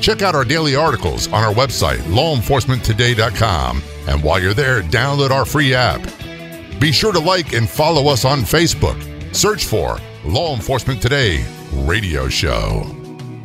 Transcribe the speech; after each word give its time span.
Check 0.00 0.22
out 0.22 0.34
our 0.34 0.44
daily 0.44 0.74
articles 0.76 1.26
on 1.28 1.44
our 1.44 1.52
website, 1.52 1.98
lawenforcementtoday.com. 2.06 3.82
And 4.08 4.22
while 4.22 4.40
you're 4.40 4.54
there, 4.54 4.80
download 4.82 5.30
our 5.30 5.44
free 5.44 5.74
app. 5.74 6.00
Be 6.80 6.92
sure 6.92 7.12
to 7.12 7.18
like 7.18 7.52
and 7.52 7.68
follow 7.68 8.10
us 8.10 8.24
on 8.24 8.38
Facebook. 8.40 8.96
Search 9.34 9.66
for 9.66 9.98
Law 10.24 10.54
Enforcement 10.54 11.02
Today 11.02 11.44
Radio 11.72 12.28
Show. 12.28 12.94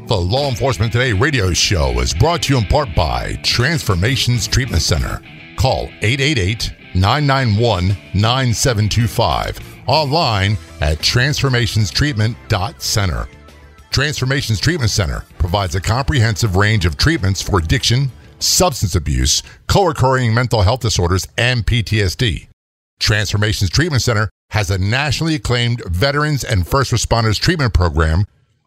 The 0.08 0.16
Law 0.16 0.49
Enforcement 0.49 0.91
Today 0.91 1.13
Radio 1.13 1.52
Show 1.53 1.99
is 1.99 2.13
brought 2.13 2.44
to 2.44 2.53
you 2.53 2.59
in 2.59 2.66
part 2.66 2.94
by 2.95 3.39
Transformations 3.44 4.47
Treatment 4.47 4.83
Center. 4.83 5.22
Call 5.58 5.89
888 6.02 6.72
991 6.94 7.97
9725. 8.13 9.59
Online 9.88 10.58
at 10.81 10.99
transformationstreatment.center. 10.99 13.27
Transformations 13.93 14.59
Treatment 14.59 14.89
Center 14.89 15.23
provides 15.38 15.75
a 15.75 15.80
comprehensive 15.80 16.55
range 16.55 16.83
of 16.83 16.97
treatments 16.97 17.44
for 17.44 17.59
addiction, 17.59 18.11
substance 18.39 18.95
abuse, 18.95 19.44
co 19.67 19.88
occurring 19.88 20.33
mental 20.33 20.63
health 20.63 20.80
disorders, 20.80 21.27
and 21.38 21.63
PTSD. 21.63 22.47
Transformations 23.00 23.69
Treatment 23.69 24.02
Center 24.02 24.31
has 24.50 24.72
a 24.72 24.80
nationally 24.80 25.35
acclaimed 25.35 25.83
veterans 25.85 26.44
and 26.44 26.67
first 26.67 26.91
responders 26.91 27.39
treatment 27.39 27.75
program 27.75 28.25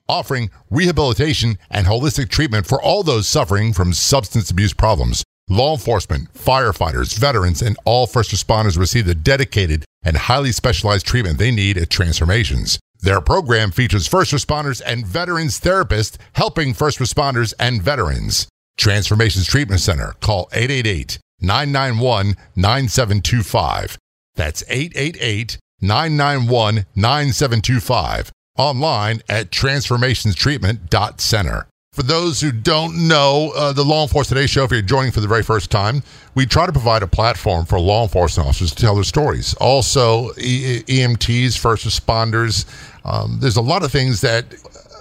offering 0.08 0.48
rehabilitation 0.70 1.58
and 1.70 1.88
holistic 1.88 2.28
treatment 2.28 2.64
for 2.64 2.80
all 2.80 3.02
those 3.02 3.26
suffering 3.26 3.72
from 3.72 3.92
substance 3.92 4.52
abuse 4.52 4.72
problems. 4.72 5.24
Law 5.48 5.72
enforcement, 5.72 6.32
firefighters, 6.34 7.18
veterans, 7.18 7.62
and 7.62 7.76
all 7.84 8.06
first 8.06 8.30
responders 8.30 8.78
receive 8.78 9.06
the 9.06 9.14
dedicated 9.16 9.84
and 10.04 10.16
highly 10.16 10.52
specialized 10.52 11.04
treatment 11.04 11.38
they 11.38 11.50
need 11.50 11.76
at 11.76 11.90
Transformations. 11.90 12.78
Their 13.06 13.20
program 13.20 13.70
features 13.70 14.08
first 14.08 14.32
responders 14.32 14.82
and 14.84 15.06
veterans 15.06 15.60
therapists 15.60 16.16
helping 16.32 16.74
first 16.74 16.98
responders 16.98 17.54
and 17.56 17.80
veterans. 17.80 18.48
Transformations 18.76 19.46
Treatment 19.46 19.80
Center. 19.80 20.16
Call 20.20 20.48
888 20.52 21.20
991 21.40 22.34
9725. 22.56 23.96
That's 24.34 24.64
888 24.68 25.56
991 25.80 26.84
9725. 26.96 28.32
Online 28.58 29.22
at 29.28 29.52
transformationstreatment.center. 29.52 31.68
For 31.96 32.02
those 32.02 32.42
who 32.42 32.52
don't 32.52 33.08
know 33.08 33.54
uh, 33.56 33.72
the 33.72 33.82
Law 33.82 34.02
Enforcement 34.02 34.36
Today 34.36 34.46
show, 34.46 34.64
if 34.64 34.70
you're 34.70 34.82
joining 34.82 35.12
for 35.12 35.20
the 35.20 35.26
very 35.26 35.42
first 35.42 35.70
time, 35.70 36.02
we 36.34 36.44
try 36.44 36.66
to 36.66 36.72
provide 36.72 37.02
a 37.02 37.06
platform 37.06 37.64
for 37.64 37.80
law 37.80 38.02
enforcement 38.02 38.46
officers 38.46 38.74
to 38.74 38.82
tell 38.82 38.94
their 38.94 39.02
stories. 39.02 39.54
Also, 39.54 40.28
e- 40.36 40.82
EMTs, 40.82 41.56
first 41.56 41.86
responders. 41.86 42.66
Um, 43.06 43.38
there's 43.40 43.56
a 43.56 43.62
lot 43.62 43.84
of 43.84 43.92
things 43.92 44.20
that 44.20 44.50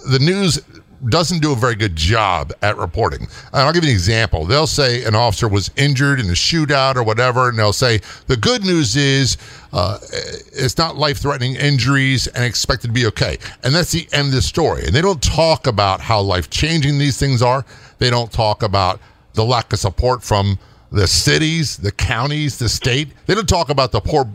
the 0.10 0.20
news 0.20 0.62
doesn't 1.10 1.42
do 1.42 1.52
a 1.52 1.56
very 1.56 1.76
good 1.76 1.96
job 1.96 2.54
at 2.62 2.78
reporting. 2.78 3.22
And 3.22 3.62
I'll 3.62 3.74
give 3.74 3.84
you 3.84 3.90
an 3.90 3.96
example. 3.96 4.46
They'll 4.46 4.68
say 4.68 5.04
an 5.04 5.14
officer 5.14 5.48
was 5.48 5.70
injured 5.76 6.20
in 6.20 6.28
a 6.28 6.34
shootout 6.34 6.96
or 6.96 7.04
whatever, 7.04 7.50
and 7.50 7.60
they'll 7.60 7.74
say 7.74 8.00
the 8.28 8.38
good 8.38 8.64
news 8.64 8.96
is 8.96 9.38
uh, 9.74 10.00
it's 10.12 10.78
not 10.78 10.96
life 10.96 11.18
threatening 11.18 11.56
injuries 11.56 12.28
and 12.28 12.44
expected 12.44 12.88
to 12.88 12.94
be 12.94 13.06
okay. 13.08 13.38
And 13.64 13.74
that's 13.74 13.92
the 13.92 14.08
end 14.14 14.30
of 14.30 14.34
the 14.34 14.42
story. 14.42 14.86
And 14.86 14.94
they 14.94 15.02
don't 15.02 15.22
talk 15.22 15.68
about 15.68 16.00
how 16.00 16.22
life 16.22 16.50
changing 16.50 16.98
these 16.98 17.18
things 17.18 17.42
are, 17.42 17.66
they 18.00 18.10
don't 18.10 18.32
talk 18.32 18.64
about 18.64 19.00
the 19.34 19.44
lack 19.44 19.74
of 19.74 19.80
support 19.80 20.24
from 20.24 20.58
the 20.92 21.08
cities, 21.08 21.78
the 21.78 21.92
counties, 21.92 22.58
the 22.58 22.70
state. 22.70 23.10
They 23.26 23.36
don't 23.36 23.50
talk 23.50 23.70
about 23.70 23.92
the 23.92 24.00
poor 24.00 24.30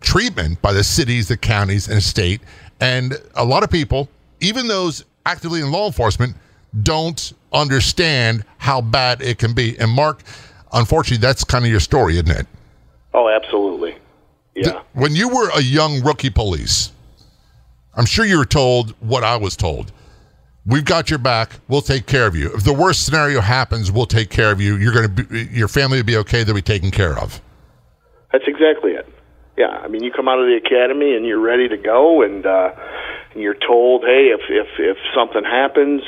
treatment 0.00 0.62
by 0.62 0.72
the 0.72 0.84
cities, 0.84 1.28
the 1.28 1.36
counties, 1.36 1.88
and 1.88 2.02
state. 2.02 2.40
And 2.80 3.14
a 3.34 3.44
lot 3.44 3.62
of 3.62 3.70
people, 3.70 4.08
even 4.40 4.68
those 4.68 5.04
actively 5.24 5.60
in 5.60 5.70
law 5.70 5.86
enforcement 5.86 6.36
don't 6.82 7.32
understand 7.52 8.44
how 8.58 8.80
bad 8.80 9.22
it 9.22 9.38
can 9.38 9.54
be. 9.54 9.78
And 9.78 9.90
Mark, 9.90 10.22
unfortunately, 10.72 11.26
that's 11.26 11.44
kind 11.44 11.64
of 11.64 11.70
your 11.70 11.80
story, 11.80 12.14
isn't 12.14 12.30
it? 12.30 12.46
Oh, 13.14 13.28
absolutely. 13.28 13.96
Yeah. 14.54 14.82
When 14.92 15.14
you 15.14 15.28
were 15.28 15.50
a 15.54 15.62
young 15.62 16.02
rookie 16.02 16.30
police, 16.30 16.92
I'm 17.94 18.06
sure 18.06 18.24
you 18.24 18.38
were 18.38 18.44
told 18.44 18.90
what 19.00 19.24
I 19.24 19.36
was 19.36 19.56
told. 19.56 19.92
We've 20.66 20.84
got 20.84 21.10
your 21.10 21.18
back. 21.18 21.60
We'll 21.68 21.80
take 21.80 22.06
care 22.06 22.26
of 22.26 22.34
you. 22.34 22.52
If 22.54 22.64
the 22.64 22.72
worst 22.72 23.06
scenario 23.06 23.40
happens, 23.40 23.92
we'll 23.92 24.06
take 24.06 24.30
care 24.30 24.50
of 24.50 24.60
you. 24.60 24.76
You're 24.76 24.92
going 24.92 25.14
to 25.14 25.24
be, 25.24 25.44
your 25.44 25.68
family 25.68 25.98
will 25.98 26.04
be 26.04 26.16
okay. 26.18 26.42
They'll 26.42 26.54
be 26.54 26.62
taken 26.62 26.90
care 26.90 27.16
of. 27.18 27.40
That's 28.32 28.44
exactly 28.46 28.92
it. 28.92 29.08
Yeah. 29.56 29.68
I 29.68 29.88
mean, 29.88 30.02
you 30.02 30.12
come 30.12 30.28
out 30.28 30.38
of 30.38 30.46
the 30.46 30.56
academy 30.56 31.14
and 31.14 31.24
you're 31.24 31.40
ready 31.40 31.68
to 31.68 31.76
go, 31.76 32.22
and 32.22 32.44
uh, 32.44 32.72
and 33.32 33.42
you're 33.42 33.54
told, 33.54 34.02
hey, 34.02 34.32
if 34.34 34.40
if 34.48 34.68
if 34.78 34.96
something 35.14 35.44
happens, 35.44 36.02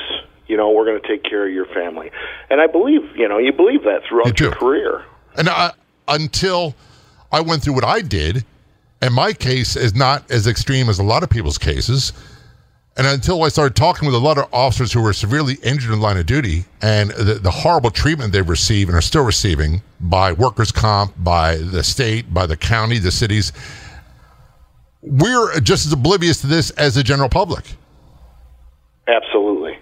you 0.46 0.56
know, 0.56 0.70
we're 0.70 0.86
going 0.86 1.00
to 1.00 1.06
take 1.06 1.22
care 1.24 1.46
of 1.46 1.52
your 1.52 1.66
family. 1.66 2.10
And 2.50 2.60
I 2.60 2.66
believe, 2.66 3.02
you 3.16 3.28
know, 3.28 3.38
you 3.38 3.52
believe 3.52 3.84
that 3.84 4.02
throughout 4.08 4.40
your 4.40 4.52
career. 4.52 5.04
And 5.36 5.48
I, 5.48 5.72
until 6.08 6.74
I 7.30 7.42
went 7.42 7.62
through 7.62 7.74
what 7.74 7.84
I 7.84 8.00
did, 8.00 8.44
and 9.00 9.14
my 9.14 9.32
case 9.32 9.76
is 9.76 9.94
not 9.94 10.28
as 10.30 10.46
extreme 10.46 10.88
as 10.88 10.98
a 10.98 11.02
lot 11.02 11.22
of 11.22 11.30
people's 11.30 11.58
cases. 11.58 12.12
And 12.98 13.06
until 13.06 13.44
I 13.44 13.48
started 13.48 13.76
talking 13.76 14.06
with 14.06 14.16
a 14.16 14.18
lot 14.18 14.38
of 14.38 14.52
officers 14.52 14.92
who 14.92 15.00
were 15.00 15.12
severely 15.12 15.54
injured 15.62 15.92
in 15.92 16.00
line 16.00 16.16
of 16.16 16.26
duty 16.26 16.64
and 16.82 17.10
the, 17.10 17.34
the 17.34 17.50
horrible 17.50 17.90
treatment 17.90 18.32
they've 18.32 18.48
received 18.48 18.90
and 18.90 18.98
are 18.98 19.02
still 19.02 19.24
receiving 19.24 19.82
by 20.00 20.32
workers' 20.32 20.72
comp, 20.72 21.14
by 21.16 21.56
the 21.58 21.84
state, 21.84 22.34
by 22.34 22.44
the 22.44 22.56
county, 22.56 22.98
the 22.98 23.12
cities, 23.12 23.52
we're 25.00 25.60
just 25.60 25.86
as 25.86 25.92
oblivious 25.92 26.40
to 26.40 26.48
this 26.48 26.70
as 26.70 26.96
the 26.96 27.04
general 27.04 27.28
public. 27.28 27.76
Absolutely. 29.06 29.78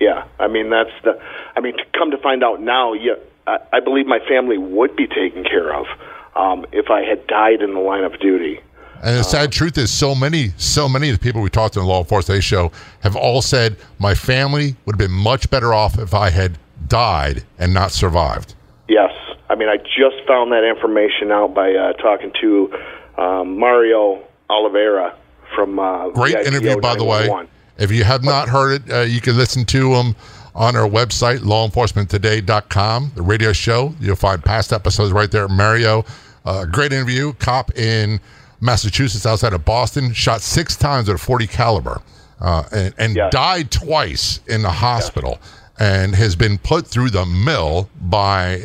Yeah. 0.00 0.26
I 0.40 0.48
mean, 0.48 0.68
that's 0.68 0.90
the, 1.04 1.20
I 1.54 1.60
mean, 1.60 1.76
to 1.76 1.84
come 1.96 2.10
to 2.10 2.18
find 2.18 2.42
out 2.42 2.60
now, 2.60 2.94
yeah, 2.94 3.14
I, 3.46 3.58
I 3.74 3.80
believe 3.80 4.06
my 4.06 4.18
family 4.28 4.58
would 4.58 4.96
be 4.96 5.06
taken 5.06 5.44
care 5.44 5.72
of 5.72 5.86
um, 6.34 6.66
if 6.72 6.90
I 6.90 7.02
had 7.02 7.28
died 7.28 7.62
in 7.62 7.74
the 7.74 7.80
line 7.80 8.02
of 8.02 8.18
duty. 8.18 8.60
And 9.02 9.18
the 9.18 9.22
sad 9.22 9.52
truth 9.52 9.78
is, 9.78 9.90
so 9.90 10.14
many, 10.14 10.52
so 10.56 10.88
many 10.88 11.10
of 11.10 11.18
the 11.18 11.22
people 11.22 11.40
we 11.40 11.50
talked 11.50 11.74
to 11.74 11.80
in 11.80 11.86
the 11.86 11.90
Law 11.90 12.00
Enforcement 12.00 12.26
Today 12.26 12.40
Show 12.40 12.72
have 13.00 13.16
all 13.16 13.42
said 13.42 13.76
my 13.98 14.14
family 14.14 14.76
would 14.84 14.94
have 14.94 15.08
been 15.10 15.16
much 15.16 15.50
better 15.50 15.72
off 15.72 15.98
if 15.98 16.14
I 16.14 16.30
had 16.30 16.58
died 16.88 17.44
and 17.58 17.72
not 17.72 17.92
survived. 17.92 18.54
Yes, 18.88 19.12
I 19.48 19.54
mean 19.54 19.68
I 19.68 19.76
just 19.76 20.26
found 20.26 20.52
that 20.52 20.64
information 20.64 21.30
out 21.30 21.54
by 21.54 21.72
uh, 21.72 21.92
talking 21.94 22.32
to 22.40 22.78
um, 23.18 23.58
Mario 23.58 24.22
Oliveira 24.48 25.16
from 25.54 25.78
uh, 25.78 26.10
great 26.10 26.36
VIPO 26.36 26.46
interview 26.46 26.80
by 26.80 26.96
the 26.96 27.04
way. 27.04 27.48
If 27.78 27.90
you 27.90 28.04
have 28.04 28.24
not 28.24 28.48
heard 28.48 28.80
it, 28.80 28.92
uh, 28.92 29.00
you 29.02 29.20
can 29.20 29.36
listen 29.36 29.64
to 29.66 29.94
him 29.94 30.16
on 30.54 30.74
our 30.74 30.88
website, 30.88 31.40
lawenforcementtoday.com, 31.40 33.12
the 33.14 33.22
radio 33.22 33.52
show. 33.52 33.94
You'll 34.00 34.16
find 34.16 34.42
past 34.42 34.72
episodes 34.72 35.12
right 35.12 35.30
there. 35.30 35.46
Mario, 35.48 36.04
uh, 36.46 36.64
great 36.64 36.92
interview. 36.94 37.34
Cop 37.34 37.76
in 37.76 38.18
Massachusetts, 38.60 39.26
outside 39.26 39.52
of 39.52 39.64
Boston, 39.64 40.12
shot 40.12 40.40
six 40.42 40.76
times 40.76 41.08
at 41.08 41.14
a 41.14 41.18
40 41.18 41.46
caliber, 41.46 42.00
uh, 42.40 42.64
and, 42.72 42.94
and 42.98 43.16
Yes. 43.16 43.32
died 43.32 43.70
twice 43.70 44.40
in 44.46 44.62
the 44.62 44.70
hospital, 44.70 45.38
and 45.78 46.14
has 46.14 46.34
been 46.36 46.58
put 46.58 46.86
through 46.86 47.10
the 47.10 47.26
mill 47.26 47.88
by 48.00 48.54
uh, 48.56 48.58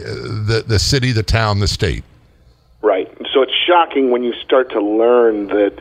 the 0.47 0.63
the 0.65 0.79
city, 0.79 1.11
the 1.11 1.23
town, 1.23 1.59
the 1.59 1.67
state. 1.67 2.03
Right. 2.81 3.07
So 3.33 3.41
it's 3.43 3.53
shocking 3.67 4.11
when 4.11 4.23
you 4.23 4.33
start 4.43 4.71
to 4.71 4.81
learn 4.81 5.47
that 5.47 5.73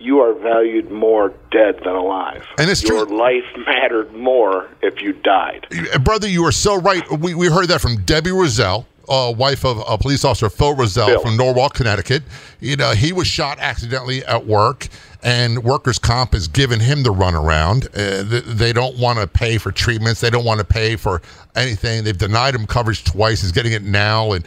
you 0.00 0.20
are 0.20 0.32
valued 0.32 0.90
more 0.90 1.32
dead 1.50 1.76
than 1.84 1.94
alive. 1.94 2.44
And 2.58 2.70
it's 2.70 2.82
Your 2.82 3.04
true. 3.06 3.18
life 3.18 3.44
mattered 3.66 4.12
more 4.14 4.68
if 4.80 5.02
you 5.02 5.12
died. 5.12 5.66
Brother, 6.02 6.28
you 6.28 6.44
are 6.46 6.52
so 6.52 6.76
right. 6.80 7.02
We, 7.10 7.34
we 7.34 7.48
heard 7.48 7.66
that 7.68 7.80
from 7.80 8.02
Debbie 8.04 8.30
Roselle, 8.32 8.86
uh, 9.08 9.32
wife 9.32 9.64
of 9.64 9.80
uh, 9.86 9.96
police 9.96 10.24
officer 10.24 10.50
Phil 10.50 10.74
Phil. 10.74 11.20
from 11.20 11.36
Norwalk, 11.36 11.74
Connecticut. 11.74 12.22
You 12.60 12.76
know, 12.76 12.92
he 12.92 13.12
was 13.12 13.26
shot 13.26 13.58
accidentally 13.58 14.24
at 14.24 14.46
work, 14.46 14.88
and 15.22 15.62
workers' 15.64 15.98
comp 15.98 16.32
has 16.32 16.48
given 16.48 16.80
him 16.80 17.02
the 17.02 17.12
runaround. 17.12 17.86
Uh, 17.86 18.28
th- 18.28 18.44
they 18.44 18.72
don't 18.72 18.98
want 18.98 19.18
to 19.18 19.26
pay 19.26 19.58
for 19.58 19.72
treatments. 19.72 20.20
They 20.20 20.30
don't 20.30 20.44
want 20.44 20.58
to 20.60 20.66
pay 20.66 20.96
for 20.96 21.22
anything. 21.56 22.04
They've 22.04 22.16
denied 22.16 22.54
him 22.54 22.66
coverage 22.66 23.04
twice. 23.04 23.42
He's 23.42 23.52
getting 23.52 23.72
it 23.72 23.82
now, 23.82 24.32
and 24.32 24.46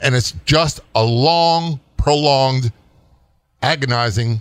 and 0.00 0.14
it's 0.14 0.32
just 0.44 0.80
a 0.94 1.04
long, 1.04 1.80
prolonged, 1.96 2.72
agonizing 3.62 4.40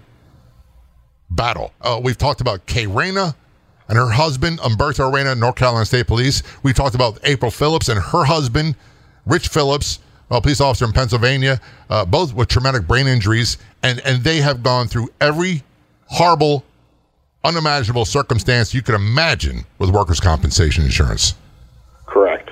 battle. 1.32 1.72
Uh, 1.82 2.00
we've 2.04 2.18
talked 2.18 2.42
about 2.42 2.66
Kay 2.66 2.88
Reyna 2.88 3.36
and 3.88 3.98
her 3.98 4.10
husband, 4.10 4.60
Umberto 4.64 5.10
Reyna, 5.12 5.36
North 5.36 5.56
Carolina 5.56 5.86
State 5.86 6.08
Police. 6.08 6.44
We 6.64 6.74
talked 6.74 6.96
about 6.96 7.20
April 7.24 7.52
Phillips 7.52 7.90
and 7.90 8.00
her 8.00 8.24
husband, 8.24 8.76
Rich 9.26 9.50
Phillips, 9.50 10.00
a 10.30 10.42
police 10.42 10.62
officer 10.62 10.86
in 10.86 10.94
Pennsylvania, 10.94 11.60
uh, 11.90 12.06
both 12.06 12.34
with 12.34 12.48
traumatic 12.48 12.88
brain 12.88 13.08
injuries, 13.08 13.58
and 13.84 14.00
and 14.06 14.24
they 14.24 14.38
have 14.38 14.64
gone 14.64 14.88
through 14.88 15.10
every 15.20 15.64
horrible, 16.06 16.64
unimaginable 17.44 18.06
circumstance 18.06 18.74
you 18.74 18.82
could 18.82 18.96
imagine 18.96 19.66
with 19.80 19.90
workers' 19.90 20.20
compensation 20.20 20.84
insurance. 20.84 21.36
Correct. 22.06 22.50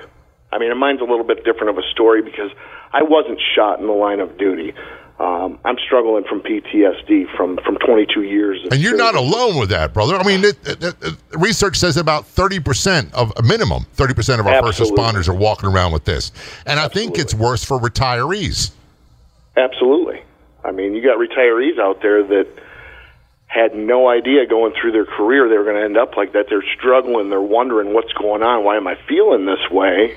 I 0.51 0.57
mean, 0.57 0.75
mine's 0.77 1.01
a 1.01 1.05
little 1.05 1.25
bit 1.25 1.43
different 1.43 1.69
of 1.69 1.77
a 1.77 1.87
story 1.91 2.21
because 2.21 2.51
I 2.91 3.03
wasn't 3.03 3.39
shot 3.55 3.79
in 3.79 3.87
the 3.87 3.93
line 3.93 4.19
of 4.19 4.37
duty. 4.37 4.73
Um, 5.19 5.59
I'm 5.65 5.77
struggling 5.85 6.23
from 6.23 6.39
PTSD 6.39 7.35
from, 7.35 7.57
from 7.65 7.75
22 7.77 8.23
years. 8.23 8.65
And 8.71 8.79
you're 8.79 8.95
not 8.95 9.15
alone 9.15 9.59
with 9.59 9.69
that, 9.69 9.93
brother. 9.93 10.15
I 10.15 10.23
mean, 10.23 10.45
it, 10.45 10.57
it, 10.65 10.81
it, 10.81 11.15
research 11.33 11.75
says 11.75 11.97
about 11.97 12.23
30% 12.23 13.13
of 13.13 13.33
a 13.35 13.43
minimum, 13.43 13.85
30% 13.97 14.39
of 14.39 14.47
our 14.47 14.53
Absolutely. 14.53 14.71
first 14.71 14.79
responders 14.93 15.27
are 15.27 15.33
walking 15.35 15.67
around 15.69 15.91
with 15.91 16.05
this. 16.05 16.31
And 16.65 16.79
I 16.79 16.87
think 16.87 17.19
it's 17.19 17.33
worse 17.33 17.65
for 17.65 17.77
retirees. 17.77 18.71
Absolutely. 19.57 20.21
I 20.63 20.71
mean, 20.71 20.95
you 20.95 21.03
got 21.03 21.17
retirees 21.17 21.77
out 21.79 22.01
there 22.01 22.23
that 22.23 22.47
had 23.47 23.75
no 23.75 24.07
idea 24.07 24.45
going 24.45 24.73
through 24.79 24.93
their 24.93 25.05
career 25.05 25.49
they 25.49 25.57
were 25.57 25.63
going 25.65 25.75
to 25.75 25.83
end 25.83 25.97
up 25.97 26.15
like 26.15 26.31
that. 26.31 26.45
They're 26.49 26.63
struggling. 26.77 27.29
They're 27.29 27.41
wondering 27.41 27.93
what's 27.93 28.13
going 28.13 28.41
on. 28.41 28.63
Why 28.63 28.77
am 28.77 28.87
I 28.87 28.95
feeling 29.07 29.45
this 29.45 29.69
way? 29.69 30.15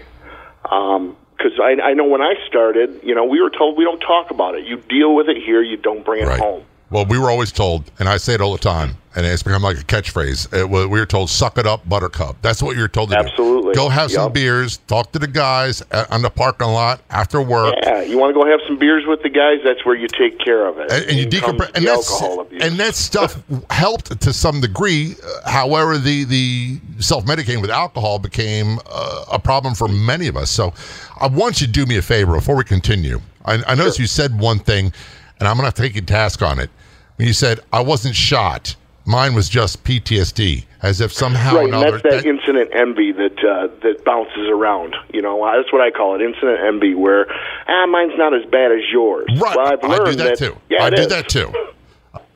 Because 1.43 1.59
I, 1.61 1.81
I 1.83 1.95
know 1.95 2.05
when 2.05 2.23
I 2.23 2.35
started, 2.47 3.01
you 3.03 3.15
know, 3.15 3.25
we 3.25 3.41
were 3.41 3.51
told 3.51 3.77
we 3.77 3.85
don't 3.85 3.99
talk 4.01 4.31
about 4.31 4.55
it. 4.55 4.65
You 4.65 4.77
deal 4.89 5.15
with 5.15 5.29
it 5.29 5.37
here. 5.39 5.63
You 5.63 5.77
don't 5.77 6.05
bring 6.05 6.23
it 6.23 6.27
Right. 6.29 6.39
home. 6.41 6.63
Well, 6.91 7.05
we 7.07 7.19
were 7.19 7.31
always 7.31 7.51
told, 7.53 7.91
and 7.99 8.09
I 8.09 8.19
say 8.19 8.35
it 8.35 8.41
all 8.41 8.53
the 8.53 8.59
time, 8.59 8.97
and 9.15 9.27
it's 9.27 9.43
become 9.43 9.63
like 9.63 9.79
a 9.79 9.85
catchphrase. 9.85 10.53
It, 10.53 10.69
we 10.69 10.87
were 10.87 11.07
told, 11.07 11.31
"Suck 11.31 11.59
it 11.59 11.67
up, 11.67 11.89
Buttercup." 11.89 12.37
That's 12.43 12.63
what 12.63 12.77
you're 12.77 12.89
told 12.89 13.11
to 13.11 13.19
Absolutely. 13.19 13.35
do. 13.35 13.53
Absolutely. 13.53 13.75
Go 13.75 13.89
have 13.89 14.11
some 14.11 14.33
beers, 14.33 14.77
talk 14.87 15.13
to 15.13 15.19
the 15.19 15.27
guys 15.27 15.83
at, 15.91 16.11
on 16.11 16.23
the 16.23 16.31
parking 16.31 16.69
lot 16.69 17.01
after 17.11 17.41
work, 17.41 17.75
Yeah, 17.83 18.03
you 18.03 18.19
want 18.19 18.35
to 18.35 18.41
go 18.41 18.47
have 18.47 18.61
some 18.67 18.79
beers 18.79 19.05
with 19.07 19.23
the 19.23 19.29
guys? 19.29 19.59
That's 19.65 19.85
where 19.87 19.95
you 19.95 20.09
take 20.09 20.39
care 20.39 20.67
of 20.67 20.79
it. 20.79 20.91
and, 20.93 21.05
and 21.11 21.19
you 21.19 21.27
decompress. 21.27 21.71
And 21.75 21.85
the 21.85 21.91
that's 21.91 22.11
alcohol 22.11 22.41
abuse. 22.41 22.63
and 22.63 22.77
that 22.79 22.95
stuff 22.95 23.43
helped 23.71 24.21
to 24.21 24.33
some 24.33 24.61
degree. 24.61 25.15
Uh, 25.45 25.51
however, 25.51 25.99
the 25.99 26.25
the 26.25 26.81
self 26.99 27.25
medicating 27.25 27.61
with 27.61 27.71
alcohol 27.71 28.19
became 28.19 28.79
uh, 28.91 29.25
a 29.33 29.39
problem 29.39 29.75
for 29.75 29.89
many 29.89 30.27
of 30.29 30.37
us. 30.37 30.51
So, 30.51 30.73
I 31.21 31.27
want 31.29 31.61
you 31.61 31.67
to 31.67 31.73
do 31.73 31.87
me 31.87 31.97
a 31.97 32.03
favor 32.03 32.35
before 32.35 32.57
we 32.57 32.65
continue. 32.65 33.21
I, 33.45 33.63
I 33.67 33.75
noticed 33.75 33.99
you 33.99 34.07
said 34.07 34.39
one 34.39 34.59
thing, 34.59 34.93
and 35.39 35.49
I'm 35.49 35.57
going 35.57 35.71
to 35.71 35.77
take 35.83 35.95
you 35.95 36.01
to 36.01 36.07
task 36.07 36.43
on 36.43 36.59
it. 36.59 36.71
When 37.17 37.27
you 37.29 37.35
said 37.35 37.61
I 37.73 37.81
wasn't 37.81 38.15
shot, 38.17 38.77
mine 39.05 39.35
was 39.35 39.49
just 39.49 39.85
PTSD, 39.85 40.65
as 40.83 41.01
if 41.01 41.13
somehow 41.13 41.57
Right, 41.57 41.69
another. 41.69 41.93
that's 41.99 42.23
that, 42.23 42.27
incident 42.27 42.71
envy 42.73 43.13
that 43.13 43.39
uh, 43.45 43.69
that 43.83 44.05
bounces 44.05 44.49
around. 44.49 44.95
You 45.13 45.23
know, 45.23 45.43
Uh, 45.43 45.57
that's 45.57 45.73
what 45.73 45.83
I 45.83 45.91
call 45.91 46.15
it, 46.15 46.23
incident 46.23 46.61
envy. 46.67 46.95
Where 46.95 47.27
ah, 47.69 47.87
mine's 47.87 48.17
not 48.17 48.35
as 48.35 48.45
bad 48.51 48.73
as 48.73 48.83
yours. 48.91 49.27
Right. 49.41 49.57
Well, 49.57 49.67
I've 49.73 49.85
I 49.85 49.97
do 49.99 50.05
learned 50.05 50.19
that, 50.21 50.39
too. 50.39 50.57
Yeah, 50.69 50.85
I 50.85 50.91
do 50.91 51.03
is. 51.03 51.09
that 51.09 51.29
too. 51.29 51.53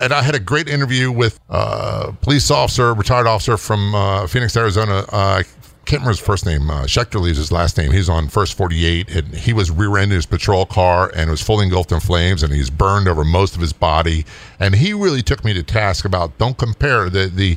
And 0.01 0.13
I 0.13 0.23
had 0.23 0.35
a 0.35 0.39
great 0.41 0.69
interview 0.69 1.11
with 1.11 1.41
uh, 1.49 2.07
a 2.09 2.13
police 2.13 2.51
officer, 2.51 2.93
retired 2.95 3.27
officer 3.27 3.57
from 3.57 3.95
uh, 3.95 4.27
Phoenix, 4.27 4.57
Arizona. 4.57 5.05
Uh, 5.11 5.17
I 5.43 5.45
can't 5.87 6.01
remember 6.01 6.11
his 6.11 6.21
first 6.21 6.45
name. 6.45 6.69
Uh, 6.69 6.83
Schechter 6.83 7.21
leaves 7.21 7.39
his 7.39 7.53
last 7.53 7.79
name. 7.79 7.93
He's 7.93 8.09
on 8.09 8.29
First 8.29 8.55
48, 8.55 9.09
and 9.15 9.35
he 9.35 9.53
was 9.53 9.71
rear-ended 9.71 10.17
his 10.17 10.27
patrol 10.27 10.67
car 10.67 11.13
and 11.15 11.31
was 11.31 11.41
fully 11.41 11.65
engulfed 11.65 11.93
in 11.93 12.01
flames, 12.01 12.43
and 12.43 12.53
he's 12.53 12.71
burned 12.71 13.07
over 13.07 13.25
most 13.25 13.55
of 13.55 13.61
his 13.61 13.73
body. 13.73 14.27
And 14.59 14.75
he 14.75 14.93
really 14.93 15.23
took 15.23 15.45
me 15.45 15.55
to 15.55 15.63
task 15.63 16.05
about 16.05 16.37
don't 16.39 16.59
compare 16.59 17.09
the 17.09 17.27
the 17.27 17.57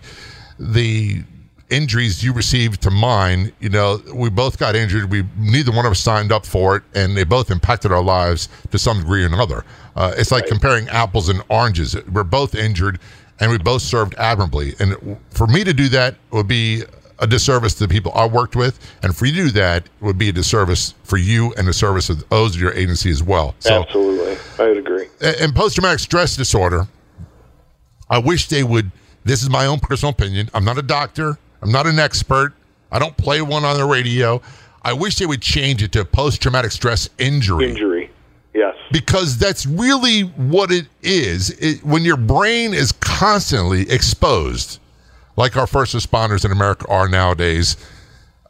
the 0.60 1.24
injuries 1.70 2.24
you 2.24 2.34
received 2.34 2.82
to 2.82 2.92
mine, 2.92 3.52
you 3.60 3.70
know, 3.70 4.02
we 4.14 4.30
both 4.30 4.58
got 4.58 4.76
injured. 4.76 5.12
We 5.12 5.24
neither 5.38 5.72
one 5.72 5.86
of 5.86 5.92
us 5.92 6.00
signed 6.00 6.32
up 6.32 6.46
for 6.46 6.78
it, 6.78 6.84
and 6.94 7.18
they 7.18 7.24
both 7.24 7.52
impacted 7.52 7.92
our 7.92 8.04
lives 8.04 8.50
to 8.72 8.78
some 8.78 9.00
degree 9.00 9.24
or 9.24 9.28
another. 9.28 9.66
Uh, 9.96 10.14
it's 10.18 10.32
like 10.32 10.48
comparing 10.48 10.88
apples 10.90 11.30
and 11.30 11.42
oranges. 11.50 11.96
We're 12.08 12.24
both 12.24 12.56
injured, 12.56 13.00
and 13.40 13.52
we 13.52 13.58
both 13.58 13.82
served 13.82 14.16
admirably. 14.16 14.76
And 14.80 15.18
for 15.32 15.48
me 15.48 15.64
to 15.64 15.74
do 15.74 15.90
that 15.90 16.16
would 16.32 16.48
be 16.48 16.84
a 17.22 17.28
disservice 17.28 17.74
to 17.76 17.88
the 17.88 17.88
people 17.94 18.12
I 18.16 18.26
worked 18.26 18.56
with, 18.56 18.80
and 19.04 19.16
for 19.16 19.26
you 19.26 19.34
to 19.34 19.42
do 19.46 19.52
that 19.52 19.84
would 20.02 20.18
be 20.18 20.30
a 20.30 20.32
disservice 20.32 20.94
for 21.04 21.18
you 21.18 21.54
and 21.56 21.68
a 21.68 21.74
service 21.74 22.10
of 22.10 22.28
those 22.30 22.56
of 22.56 22.62
your 22.62 22.74
agency 22.74 23.10
as 23.12 23.22
well. 23.22 23.56
So, 23.60 23.82
Absolutely, 23.84 24.38
I 24.58 24.68
would 24.70 24.78
agree. 24.78 25.08
and 25.22 25.54
post 25.56 25.76
traumatic 25.76 26.00
stress 26.00 26.36
disorder, 26.36 26.88
I 28.10 28.18
wish 28.20 28.48
they 28.48 28.64
would. 28.64 28.92
This 29.26 29.44
is 29.44 29.50
my 29.50 29.66
own 29.66 29.80
personal 29.80 30.12
opinion. 30.12 30.50
I'm 30.54 30.64
not 30.66 30.78
a 30.78 30.82
doctor. 30.82 31.38
I'm 31.62 31.72
not 31.72 31.86
an 31.86 32.00
expert. 32.00 32.54
I 32.92 32.98
don't 33.00 33.16
play 33.18 33.42
one 33.42 33.66
on 33.66 33.78
the 33.78 33.86
radio. 33.86 34.42
I 34.82 34.94
wish 34.94 35.18
they 35.18 35.26
would 35.26 35.42
change 35.42 35.84
it 35.84 35.92
to 35.92 36.06
post 36.06 36.42
traumatic 36.42 36.72
stress 36.72 37.10
injury 37.20 37.70
Injury, 37.70 38.10
yes. 38.54 38.74
because 38.94 39.38
that's 39.38 39.66
really 39.66 40.22
what 40.22 40.72
it 40.72 40.88
is. 41.04 41.50
It, 41.60 41.84
when 41.84 42.04
your 42.06 42.16
brain 42.18 42.74
is 42.74 42.94
constantly 42.94 43.88
exposed, 43.92 44.80
like 45.40 45.56
our 45.56 45.66
first 45.66 45.96
responders 45.96 46.44
in 46.44 46.52
America 46.52 46.86
are 46.90 47.08
nowadays, 47.08 47.78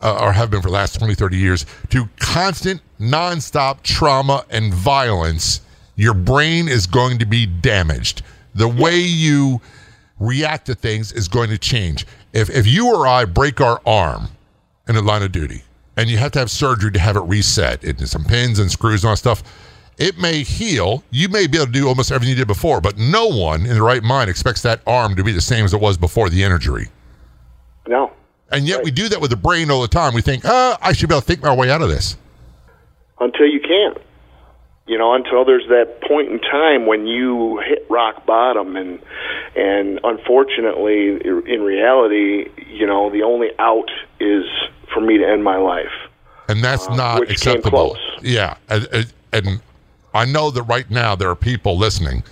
uh, 0.01 0.18
or 0.19 0.31
have 0.31 0.50
been 0.50 0.59
for 0.59 0.69
the 0.69 0.74
last 0.74 0.97
20, 0.97 1.13
30 1.13 1.38
years, 1.38 1.65
to 1.91 2.09
constant, 2.18 2.81
nonstop 3.00 3.83
trauma 3.83 4.44
and 4.50 4.74
violence, 4.74 5.62
your 5.95 6.15
brain 6.15 6.68
is 6.68 6.88
going 6.88 7.19
to 7.19 7.27
be 7.27 7.45
damaged. 7.45 8.24
The 8.56 8.68
way 8.68 8.97
you 8.97 9.62
react 10.19 10.65
to 10.65 10.74
things 10.74 11.12
is 11.12 11.27
going 11.27 11.51
to 11.51 11.59
change. 11.59 12.07
If, 12.33 12.50
if 12.50 12.65
you 12.65 12.92
or 12.92 13.06
I 13.06 13.25
break 13.25 13.62
our 13.62 13.80
arm 13.85 14.30
in 14.88 14.95
the 14.95 15.03
line 15.03 15.21
of 15.21 15.31
duty 15.31 15.62
and 15.95 16.09
you 16.09 16.18
have 16.18 16.31
to 16.31 16.39
have 16.39 16.50
surgery 16.50 16.92
to 16.92 17.00
have 17.00 17.15
it 17.15 17.21
reset, 17.21 17.83
it 17.83 18.00
some 18.07 18.24
pins 18.24 18.57
and 18.57 18.71
screws 18.71 19.03
and 19.03 19.09
all 19.09 19.13
that 19.13 19.18
stuff, 19.18 19.44
it 20.00 20.18
may 20.18 20.44
heal. 20.44 21.04
You 21.12 21.30
may 21.30 21.46
be 21.48 21.57
able 21.57 21.68
to 21.68 21.72
do 21.72 21.88
almost 21.88 22.12
everything 22.12 22.30
you 22.31 22.36
did 22.42 22.48
before, 22.48 22.81
but 22.81 22.98
no 22.98 23.28
one 23.28 23.62
in 23.66 23.75
the 23.75 23.81
right 23.84 24.01
mind 24.04 24.30
expects 24.30 24.62
that 24.63 24.81
arm 24.88 25.16
to 25.16 25.24
be 25.24 25.31
the 25.31 25.42
same 25.42 25.66
as 25.66 25.74
it 25.74 25.80
was 25.81 25.98
before 25.98 26.30
the 26.30 26.44
injury. 26.44 26.88
No, 27.88 28.12
And 28.51 28.68
yet 28.68 28.84
we 28.84 28.92
do 28.92 29.10
that 29.10 29.19
with 29.22 29.30
the 29.31 29.38
brain 29.38 29.69
all 29.72 29.81
the 29.81 29.88
time. 29.88 30.13
We 30.13 30.22
think, 30.22 30.44
ah, 30.46 30.78
I 30.81 30.94
should 30.94 31.10
be 31.10 31.16
able 31.16 31.22
to 31.22 31.28
think 31.28 31.42
my 31.44 31.54
way 31.56 31.69
out 31.72 31.81
of 31.81 31.90
this. 31.90 32.18
until 33.19 33.46
you 33.48 33.60
can't. 33.60 33.98
You 34.88 34.98
know, 34.98 35.13
until 35.13 35.46
there's 35.46 35.68
that 35.69 36.02
point 36.07 36.31
in 36.31 36.40
time 36.40 36.88
when 36.88 37.06
you 37.06 37.60
hit 37.60 37.86
rock 37.92 38.25
bottom, 38.25 38.75
and 38.75 39.00
and 39.56 40.00
unfortunately, 40.04 41.19
in 41.24 41.62
reality, 41.62 42.50
you 42.68 42.88
know, 42.88 43.12
the 43.12 43.21
only 43.21 43.50
out 43.59 43.90
is 44.19 44.45
for 44.92 45.02
me 45.02 45.18
to 45.19 45.28
end 45.28 45.44
my 45.44 45.57
life. 45.57 45.92
And 46.47 46.64
that's 46.64 46.90
not 46.90 47.18
Uh, 47.18 47.19
which 47.19 47.31
acceptable. 47.31 47.97
Yeah. 48.23 48.56
And- 48.69 49.14
and 49.31 49.62
I 50.19 50.26
know 50.26 50.52
that 50.52 50.64
right 50.64 50.90
now 50.92 51.16
there 51.16 51.30
are 51.30 51.35
people 51.35 51.78
listening 51.78 52.23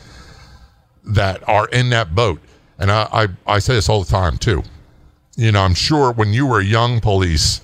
that 1.06 1.48
are 1.48 1.70
in 1.70 1.90
that 1.92 2.14
boat. 2.14 2.42
And 2.80 2.92
I, 2.92 3.08
I, 3.48 3.56
I 3.56 3.60
say 3.60 3.76
this 3.76 3.88
all 3.88 4.04
the 4.04 4.12
time 4.12 4.38
too. 4.38 4.62
You 5.38 5.54
know, 5.54 5.62
I'm 5.62 5.74
sure 5.74 6.12
when 6.12 6.34
you 6.34 6.46
were 6.46 6.60
a 6.60 6.66
young 6.66 7.00
police 7.00 7.62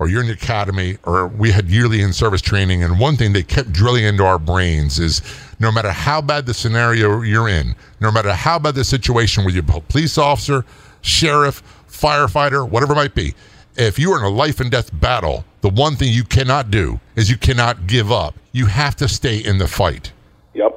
or 0.00 0.08
you're 0.08 0.22
in 0.22 0.26
the 0.26 0.32
academy 0.32 0.98
or 1.04 1.28
we 1.28 1.52
had 1.52 1.68
yearly 1.68 2.02
in 2.02 2.12
service 2.12 2.40
training, 2.40 2.82
and 2.82 2.98
one 2.98 3.16
thing 3.16 3.32
they 3.32 3.44
kept 3.44 3.72
drilling 3.72 4.02
into 4.02 4.24
our 4.24 4.40
brains 4.40 4.98
is 4.98 5.22
no 5.60 5.70
matter 5.70 5.92
how 5.92 6.20
bad 6.20 6.46
the 6.46 6.54
scenario 6.54 7.20
you're 7.20 7.48
in, 7.48 7.76
no 8.00 8.10
matter 8.10 8.32
how 8.32 8.58
bad 8.58 8.74
the 8.74 8.84
situation 8.84 9.44
with 9.44 9.54
your 9.54 9.62
police 9.62 10.18
officer, 10.18 10.64
sheriff, 11.02 11.62
firefighter, 11.88 12.68
whatever 12.68 12.94
it 12.94 12.96
might 12.96 13.14
be, 13.14 13.34
if 13.76 13.98
you 13.98 14.12
are 14.12 14.18
in 14.18 14.24
a 14.24 14.28
life 14.34 14.60
and 14.60 14.70
death 14.70 14.90
battle, 15.00 15.44
the 15.60 15.68
one 15.70 15.96
thing 15.96 16.12
you 16.12 16.24
cannot 16.24 16.70
do 16.70 17.00
is 17.16 17.30
you 17.30 17.36
cannot 17.36 17.86
give 17.86 18.10
up. 18.12 18.34
You 18.52 18.66
have 18.66 18.96
to 18.96 19.08
stay 19.08 19.38
in 19.38 19.58
the 19.58 19.68
fight. 19.68 20.12
Yep. 20.54 20.72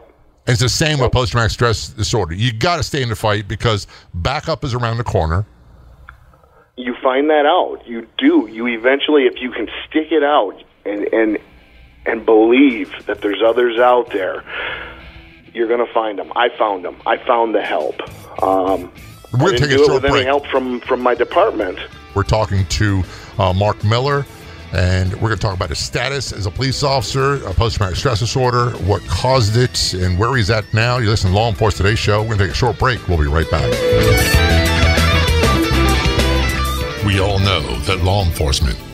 And 0.47 0.53
it's 0.53 0.61
the 0.61 0.69
same 0.69 0.99
with 0.99 1.11
post 1.11 1.31
traumatic 1.31 1.51
stress 1.51 1.89
disorder. 1.89 2.33
You 2.35 2.53
got 2.53 2.77
to 2.77 2.83
stay 2.83 3.01
in 3.01 3.09
the 3.09 3.15
fight 3.15 3.47
because 3.47 3.87
backup 4.13 4.63
is 4.63 4.73
around 4.73 4.97
the 4.97 5.03
corner. 5.03 5.45
you 6.75 6.95
find 7.01 7.29
that 7.29 7.45
out. 7.45 7.87
You 7.87 8.07
do. 8.17 8.47
You 8.51 8.67
eventually, 8.67 9.23
if 9.23 9.39
you 9.41 9.51
can 9.51 9.67
stick 9.87 10.11
it 10.11 10.23
out 10.23 10.61
and 10.85 11.01
and 11.13 11.37
and 12.05 12.25
believe 12.25 12.91
that 13.05 13.21
there's 13.21 13.41
others 13.45 13.79
out 13.79 14.11
there, 14.11 14.43
you're 15.53 15.67
going 15.67 15.85
to 15.85 15.93
find 15.93 16.19
them. 16.19 16.31
I 16.35 16.49
found 16.57 16.83
them. 16.83 17.01
I 17.05 17.17
found 17.17 17.55
the 17.55 17.61
help. 17.61 18.01
Um, 18.43 18.91
We're 19.39 19.53
I 19.53 19.57
didn't 19.57 19.69
do 19.69 19.83
it 19.83 19.85
short 19.85 20.03
with 20.03 20.11
any 20.11 20.23
help 20.25 20.45
from 20.47 20.79
from 20.81 21.01
my 21.01 21.15
department. 21.15 21.79
We're 22.15 22.23
talking 22.23 22.65
to 22.65 23.03
uh, 23.37 23.53
Mark 23.53 23.83
Miller, 23.83 24.25
and 24.73 25.13
we're 25.13 25.29
going 25.29 25.37
to 25.37 25.41
talk 25.41 25.55
about 25.55 25.69
his 25.69 25.79
status 25.79 26.31
as 26.31 26.45
a 26.45 26.51
police 26.51 26.83
officer, 26.83 27.35
a 27.45 27.53
post 27.53 27.77
traumatic 27.77 27.97
stress 27.97 28.19
disorder, 28.19 28.71
what 28.85 29.01
caused 29.07 29.57
it, 29.57 29.93
and 29.93 30.17
where 30.17 30.35
he's 30.35 30.49
at 30.49 30.71
now. 30.73 30.97
You 30.97 31.09
listen 31.09 31.31
to 31.31 31.35
Law 31.35 31.49
Enforcement 31.49 31.85
Today 31.85 31.95
show. 31.95 32.21
We're 32.21 32.29
going 32.29 32.39
to 32.39 32.45
take 32.45 32.53
a 32.53 32.55
short 32.55 32.79
break. 32.79 33.07
We'll 33.07 33.17
be 33.17 33.27
right 33.27 33.49
back. 33.51 33.69
We 37.05 37.19
all 37.19 37.37
know 37.39 37.61
that 37.81 38.01
law 38.03 38.23
enforcement, 38.23 38.77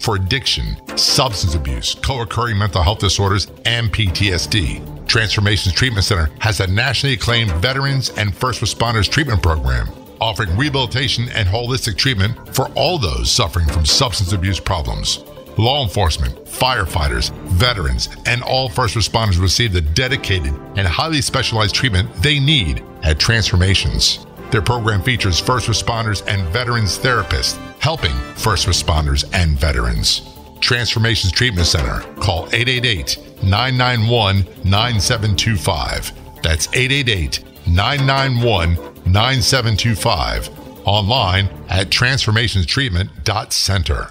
for 0.00 0.16
addiction, 0.16 0.76
substance 0.96 1.54
abuse, 1.54 1.94
co 1.94 2.22
occurring 2.22 2.58
mental 2.58 2.82
health 2.82 2.98
disorders, 2.98 3.46
and 3.64 3.92
PTSD. 3.92 5.06
Transformations 5.06 5.74
Treatment 5.74 6.04
Center 6.04 6.30
has 6.38 6.60
a 6.60 6.66
nationally 6.66 7.14
acclaimed 7.14 7.50
veterans 7.56 8.10
and 8.10 8.34
first 8.34 8.60
responders 8.60 9.08
treatment 9.10 9.42
program, 9.42 9.88
offering 10.20 10.56
rehabilitation 10.56 11.28
and 11.30 11.48
holistic 11.48 11.96
treatment 11.96 12.54
for 12.54 12.68
all 12.70 12.98
those 12.98 13.30
suffering 13.30 13.66
from 13.66 13.84
substance 13.84 14.32
abuse 14.32 14.60
problems. 14.60 15.24
Law 15.58 15.82
enforcement, 15.82 16.34
firefighters, 16.46 17.32
veterans, 17.48 18.08
and 18.24 18.42
all 18.42 18.68
first 18.68 18.94
responders 18.94 19.40
receive 19.40 19.72
the 19.72 19.80
dedicated 19.80 20.54
and 20.76 20.86
highly 20.86 21.20
specialized 21.20 21.74
treatment 21.74 22.10
they 22.22 22.38
need 22.38 22.82
at 23.02 23.18
Transformations. 23.18 24.26
Their 24.50 24.62
program 24.62 25.02
features 25.02 25.38
first 25.38 25.68
responders 25.68 26.26
and 26.26 26.48
veterans 26.48 26.98
therapists 26.98 27.56
helping 27.80 28.14
first 28.34 28.66
responders 28.66 29.24
and 29.32 29.58
veterans. 29.58 30.22
Transformations 30.60 31.32
Treatment 31.32 31.66
Center. 31.66 32.00
Call 32.20 32.46
888 32.52 33.18
991 33.42 34.44
9725. 34.64 36.12
That's 36.42 36.68
888 36.68 37.42
991 37.66 38.74
9725. 39.06 40.50
Online 40.86 41.48
at 41.68 41.90
transformationstreatment.center. 41.90 44.10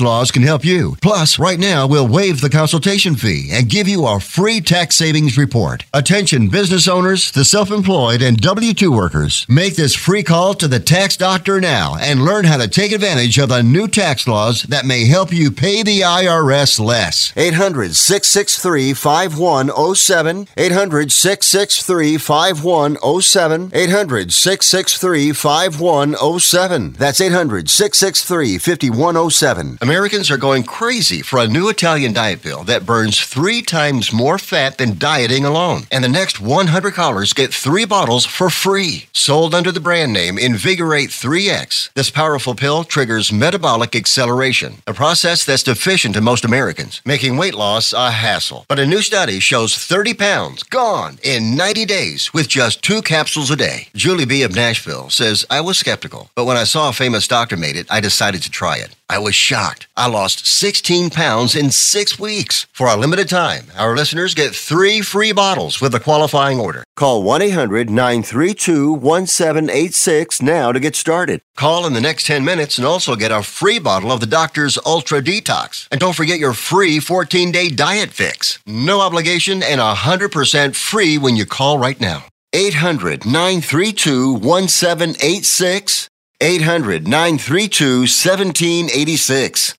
laws 0.00 0.30
can 0.30 0.42
help 0.42 0.64
you. 0.64 0.96
Plus, 1.02 1.36
right 1.36 1.58
now, 1.58 1.84
we'll 1.84 2.06
waive 2.06 2.40
the 2.40 2.48
consultation 2.48 3.16
fee 3.16 3.48
and 3.50 3.68
give 3.68 3.88
you 3.88 4.04
our 4.04 4.20
free 4.20 4.60
tax 4.60 4.94
savings 4.94 5.36
report. 5.36 5.84
Attention 5.92 6.48
business 6.48 6.86
owners, 6.86 7.32
the 7.32 7.44
self 7.44 7.72
employed, 7.72 8.22
and 8.22 8.40
W 8.40 8.72
2 8.72 8.92
workers. 8.92 9.44
Make 9.48 9.74
this 9.74 9.96
free 9.96 10.22
call 10.22 10.54
to 10.54 10.68
the 10.68 10.78
tax 10.78 11.16
doctor 11.16 11.60
now 11.60 11.96
and 11.98 12.24
learn 12.24 12.44
how 12.44 12.56
to 12.58 12.68
take 12.68 12.92
advantage 12.92 13.36
of 13.38 13.48
the 13.48 13.64
new 13.64 13.88
tax 13.88 14.28
laws 14.28 14.62
that 14.64 14.86
may 14.86 15.06
help 15.06 15.32
you 15.32 15.50
pay 15.50 15.82
the 15.82 16.02
IRS 16.02 16.78
less. 16.78 17.32
800 17.36 17.96
663 17.96 18.94
5107. 18.94 20.46
800 20.56 21.10
663 21.10 22.18
5107. 22.18 23.70
800 23.74 24.32
663 24.32 25.32
5107. 25.32 26.92
That's 26.92 27.20
800 27.20 27.68
663 27.68 28.58
5107. 28.58 29.63
Americans 29.80 30.30
are 30.30 30.36
going 30.36 30.62
crazy 30.62 31.20
for 31.22 31.38
a 31.38 31.46
new 31.46 31.68
Italian 31.68 32.12
diet 32.12 32.42
pill 32.42 32.64
that 32.64 32.86
burns 32.86 33.20
three 33.20 33.62
times 33.62 34.12
more 34.12 34.38
fat 34.38 34.78
than 34.78 34.98
dieting 34.98 35.44
alone. 35.44 35.82
And 35.90 36.02
the 36.02 36.08
next 36.20 36.40
100 36.40 36.94
callers 36.94 37.32
get 37.32 37.52
three 37.52 37.84
bottles 37.84 38.26
for 38.26 38.50
free. 38.50 39.06
Sold 39.12 39.54
under 39.54 39.72
the 39.72 39.86
brand 39.88 40.12
name 40.12 40.38
Invigorate 40.38 41.10
3X, 41.10 41.92
this 41.94 42.10
powerful 42.10 42.54
pill 42.54 42.84
triggers 42.84 43.32
metabolic 43.32 43.94
acceleration, 43.96 44.82
a 44.86 44.94
process 44.94 45.44
that's 45.44 45.62
deficient 45.62 46.16
in 46.16 46.24
most 46.24 46.44
Americans, 46.44 47.00
making 47.04 47.36
weight 47.36 47.54
loss 47.54 47.92
a 47.92 48.10
hassle. 48.10 48.64
But 48.68 48.78
a 48.78 48.86
new 48.86 49.02
study 49.02 49.40
shows 49.40 49.76
30 49.76 50.14
pounds 50.14 50.62
gone 50.62 51.18
in 51.22 51.56
90 51.56 51.84
days 51.86 52.32
with 52.34 52.48
just 52.48 52.82
two 52.82 53.02
capsules 53.02 53.50
a 53.50 53.56
day. 53.56 53.88
Julie 53.94 54.24
B. 54.24 54.42
of 54.42 54.54
Nashville 54.54 55.10
says, 55.10 55.44
I 55.50 55.60
was 55.60 55.78
skeptical, 55.78 56.30
but 56.34 56.44
when 56.44 56.56
I 56.56 56.64
saw 56.64 56.88
a 56.88 56.92
famous 56.92 57.26
doctor 57.26 57.56
made 57.56 57.76
it, 57.76 57.86
I 57.90 58.00
decided 58.00 58.42
to 58.42 58.50
try 58.50 58.76
it. 58.78 58.94
I 59.10 59.18
was 59.18 59.34
shocked. 59.34 59.86
I 59.96 60.08
lost 60.08 60.46
16 60.46 61.10
pounds 61.10 61.54
in 61.54 61.70
six 61.70 62.18
weeks. 62.18 62.66
For 62.72 62.86
a 62.86 62.96
limited 62.96 63.28
time, 63.28 63.66
our 63.76 63.94
listeners 63.94 64.34
get 64.34 64.54
three 64.54 65.02
free 65.02 65.30
bottles 65.32 65.78
with 65.80 65.94
a 65.94 66.00
qualifying 66.00 66.58
order. 66.58 66.84
Call 66.96 67.22
1 67.22 67.42
800 67.42 67.90
932 67.90 68.92
1786 68.94 70.40
now 70.40 70.72
to 70.72 70.80
get 70.80 70.96
started. 70.96 71.42
Call 71.54 71.86
in 71.86 71.92
the 71.92 72.00
next 72.00 72.26
10 72.26 72.44
minutes 72.44 72.78
and 72.78 72.86
also 72.86 73.14
get 73.14 73.30
a 73.30 73.42
free 73.42 73.78
bottle 73.78 74.10
of 74.10 74.20
the 74.20 74.26
doctor's 74.26 74.78
Ultra 74.86 75.20
Detox. 75.20 75.86
And 75.90 76.00
don't 76.00 76.16
forget 76.16 76.38
your 76.38 76.54
free 76.54 76.98
14 76.98 77.52
day 77.52 77.68
diet 77.68 78.10
fix. 78.10 78.58
No 78.66 79.00
obligation 79.02 79.62
and 79.62 79.80
100% 79.82 80.74
free 80.74 81.18
when 81.18 81.36
you 81.36 81.44
call 81.44 81.78
right 81.78 82.00
now. 82.00 82.24
800 82.54 83.26
932 83.26 84.32
1786. 84.32 86.08
800 86.40 87.06
932 87.06 88.00
1786. 88.00 89.76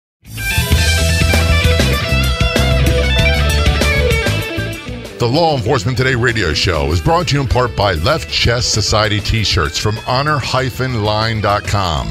The 5.17 5.25
Law 5.25 5.55
Enforcement 5.55 5.97
Today 5.97 6.13
radio 6.13 6.53
show 6.53 6.91
is 6.91 6.99
brought 6.99 7.29
to 7.29 7.35
you 7.35 7.41
in 7.41 7.47
part 7.47 7.73
by 7.75 7.93
Left 7.93 8.29
Chest 8.29 8.73
Society 8.73 9.21
t 9.21 9.45
shirts 9.45 9.77
from 9.77 9.97
honor-line.com. 10.05 12.07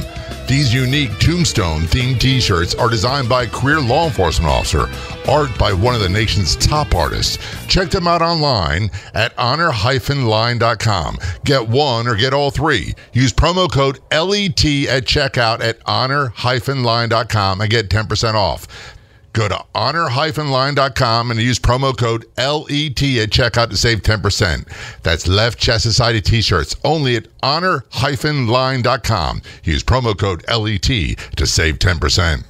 These 0.47 0.75
unique 0.75 1.19
tombstone 1.19 1.83
themed 1.83 2.21
t 2.21 2.39
shirts 2.39 2.75
are 2.75 2.91
designed 2.91 3.31
by 3.31 3.45
a 3.45 3.49
career 3.49 3.81
law 3.81 4.05
enforcement 4.05 4.51
officer, 4.51 4.91
art 5.27 5.57
by 5.59 5.73
one 5.73 5.95
of 5.95 6.03
the 6.03 6.09
nation's 6.09 6.55
top 6.55 6.95
artists. 6.95 7.39
Check 7.67 7.89
them 7.89 8.07
out 8.07 8.21
online 8.21 8.91
at 9.15 9.33
honor-line.com. 9.39 11.19
Get 11.45 11.67
one 11.67 12.07
or 12.07 12.15
get 12.15 12.35
all 12.35 12.51
three. 12.51 12.93
Use 13.15 13.33
promo 13.33 13.73
code 13.73 14.01
LET 14.13 14.65
at 14.87 15.05
checkout 15.07 15.61
at 15.61 15.79
honor-line.com 15.87 17.61
and 17.63 17.71
get 17.71 17.89
10% 17.89 18.35
off. 18.35 18.67
Go 19.35 19.49
to 19.49 19.63
honor-line.com 19.75 21.31
and 21.33 21.41
use 21.41 21.59
promo 21.59 21.99
code 21.99 22.25
LET 22.39 23.03
at 23.03 23.31
checkout 23.31 23.71
to 23.71 23.77
save 23.77 24.03
10%. 24.03 24.69
That's 25.03 25.27
Left 25.27 25.59
Chest 25.59 25.83
Society 25.83 26.21
t-shirts 26.21 26.77
only 26.85 27.17
at 27.17 27.27
honor-line.com. 27.43 29.43
Use 29.65 29.83
promo 29.83 30.17
code 30.17 30.45
LET 30.49 31.17
to 31.37 31.47
save 31.47 31.81
10%. 31.81 32.45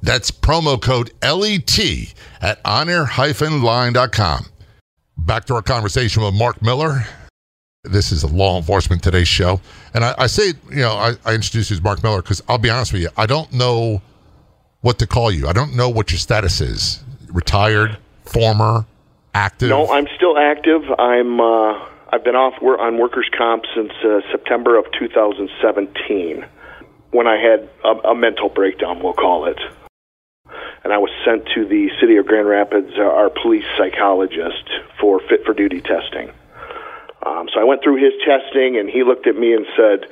That's 0.00 0.30
promo 0.30 0.80
code 0.80 1.12
LET 1.22 1.78
at 2.40 2.58
honor-line.com. 2.64 4.46
Back 5.18 5.44
to 5.44 5.54
our 5.54 5.62
conversation 5.62 6.22
with 6.22 6.32
Mark 6.34 6.62
Miller. 6.62 7.04
This 7.84 8.10
is 8.10 8.22
a 8.22 8.28
Law 8.28 8.56
Enforcement 8.56 9.02
Today 9.02 9.24
show. 9.24 9.60
And 9.92 10.02
I, 10.02 10.14
I 10.16 10.28
say, 10.28 10.54
you 10.70 10.76
know, 10.76 10.94
I, 10.94 11.12
I 11.26 11.34
introduce 11.34 11.68
you 11.68 11.76
as 11.76 11.82
Mark 11.82 12.02
Miller 12.02 12.22
because 12.22 12.42
I'll 12.48 12.56
be 12.56 12.70
honest 12.70 12.94
with 12.94 13.02
you, 13.02 13.10
I 13.18 13.26
don't 13.26 13.52
know 13.52 14.00
what 14.82 14.98
to 14.98 15.06
call 15.06 15.30
you. 15.30 15.48
I 15.48 15.52
don't 15.52 15.74
know 15.74 15.88
what 15.88 16.10
your 16.10 16.18
status 16.18 16.60
is. 16.60 17.02
Retired, 17.28 17.96
former, 18.24 18.84
active. 19.32 19.70
No, 19.70 19.88
I'm 19.90 20.06
still 20.16 20.36
active. 20.36 20.82
I'm. 20.98 21.40
Uh, 21.40 21.88
I've 22.14 22.24
been 22.24 22.36
off 22.36 22.60
work 22.60 22.78
on 22.78 22.98
workers' 22.98 23.30
comp 23.34 23.64
since 23.74 23.90
uh, 24.04 24.20
September 24.30 24.76
of 24.78 24.84
2017, 24.98 26.44
when 27.10 27.26
I 27.26 27.38
had 27.38 27.70
a, 27.82 28.10
a 28.10 28.14
mental 28.14 28.50
breakdown. 28.50 29.02
We'll 29.02 29.14
call 29.14 29.46
it. 29.46 29.58
And 30.84 30.92
I 30.92 30.98
was 30.98 31.10
sent 31.24 31.46
to 31.54 31.64
the 31.64 31.88
city 32.00 32.16
of 32.16 32.26
Grand 32.26 32.46
Rapids, 32.46 32.92
uh, 32.98 33.02
our 33.02 33.30
police 33.30 33.64
psychologist, 33.78 34.68
for 35.00 35.20
fit 35.20 35.46
for 35.46 35.54
duty 35.54 35.80
testing. 35.80 36.32
Um, 37.24 37.48
so 37.54 37.60
I 37.60 37.64
went 37.64 37.82
through 37.82 38.02
his 38.02 38.12
testing, 38.26 38.76
and 38.76 38.90
he 38.90 39.04
looked 39.04 39.26
at 39.26 39.36
me 39.36 39.54
and 39.54 39.64
said, 39.74 40.06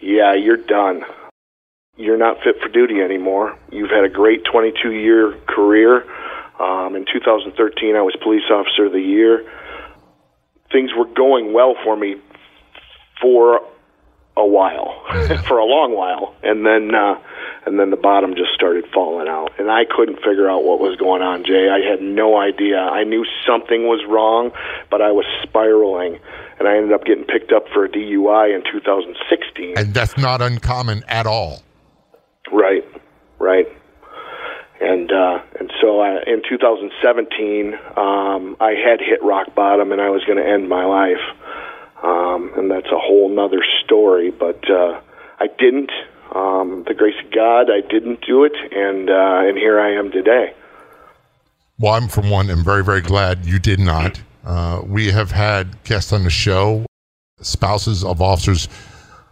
"Yeah, 0.00 0.32
you're 0.34 0.56
done." 0.56 1.04
You're 1.96 2.18
not 2.18 2.38
fit 2.42 2.56
for 2.60 2.68
duty 2.68 3.00
anymore. 3.00 3.56
You've 3.70 3.90
had 3.90 4.04
a 4.04 4.08
great 4.08 4.44
22 4.50 4.92
year 4.92 5.34
career. 5.46 6.04
Um, 6.58 6.94
in 6.96 7.04
2013, 7.04 7.96
I 7.96 8.02
was 8.02 8.14
police 8.22 8.44
officer 8.50 8.86
of 8.86 8.92
the 8.92 9.00
year. 9.00 9.44
Things 10.72 10.90
were 10.96 11.06
going 11.06 11.52
well 11.52 11.74
for 11.84 11.96
me 11.96 12.16
for 13.20 13.60
a 14.36 14.46
while, 14.46 15.04
for 15.46 15.58
a 15.58 15.64
long 15.64 15.94
while, 15.94 16.34
and 16.42 16.66
then 16.66 16.94
uh, 16.94 17.14
and 17.66 17.78
then 17.78 17.90
the 17.90 17.96
bottom 17.96 18.34
just 18.34 18.52
started 18.52 18.84
falling 18.92 19.28
out, 19.28 19.52
and 19.58 19.70
I 19.70 19.84
couldn't 19.84 20.16
figure 20.16 20.50
out 20.50 20.64
what 20.64 20.80
was 20.80 20.96
going 20.96 21.22
on. 21.22 21.44
Jay, 21.44 21.68
I 21.70 21.88
had 21.88 22.02
no 22.02 22.36
idea. 22.36 22.78
I 22.78 23.04
knew 23.04 23.24
something 23.46 23.84
was 23.84 24.04
wrong, 24.08 24.50
but 24.90 25.00
I 25.00 25.12
was 25.12 25.24
spiraling, 25.42 26.18
and 26.58 26.66
I 26.66 26.76
ended 26.76 26.92
up 26.92 27.04
getting 27.04 27.24
picked 27.24 27.52
up 27.52 27.66
for 27.72 27.84
a 27.84 27.88
DUI 27.88 28.54
in 28.54 28.62
2016. 28.70 29.78
And 29.78 29.94
that's 29.94 30.16
not 30.18 30.42
uncommon 30.42 31.04
at 31.06 31.26
all. 31.26 31.62
Right, 32.54 32.84
right. 33.40 33.66
And 34.80 35.10
uh, 35.10 35.42
and 35.58 35.72
so 35.80 36.00
I, 36.00 36.22
in 36.24 36.42
2017, 36.48 37.74
um, 37.96 38.56
I 38.60 38.74
had 38.78 39.00
hit 39.00 39.22
rock 39.22 39.54
bottom, 39.56 39.90
and 39.90 40.00
I 40.00 40.10
was 40.10 40.24
going 40.24 40.38
to 40.38 40.48
end 40.48 40.68
my 40.68 40.84
life. 40.84 41.22
Um, 42.02 42.52
and 42.56 42.70
that's 42.70 42.86
a 42.86 42.98
whole 42.98 43.28
nother 43.28 43.62
story. 43.84 44.30
But 44.30 44.70
uh, 44.70 45.00
I 45.40 45.48
didn't. 45.58 45.90
Um, 46.32 46.84
the 46.86 46.94
grace 46.94 47.14
of 47.24 47.32
God, 47.32 47.70
I 47.70 47.80
didn't 47.80 48.24
do 48.24 48.44
it, 48.44 48.54
and 48.72 49.10
uh, 49.10 49.48
and 49.48 49.58
here 49.58 49.80
I 49.80 49.92
am 49.92 50.12
today. 50.12 50.54
Well, 51.78 51.94
I'm 51.94 52.08
from 52.08 52.30
one, 52.30 52.50
am 52.50 52.62
very 52.62 52.84
very 52.84 53.00
glad 53.00 53.46
you 53.46 53.58
did 53.58 53.80
not. 53.80 54.20
Uh, 54.44 54.82
we 54.86 55.10
have 55.10 55.32
had 55.32 55.82
guests 55.82 56.12
on 56.12 56.22
the 56.22 56.30
show, 56.30 56.86
spouses 57.40 58.04
of 58.04 58.20
officers 58.20 58.68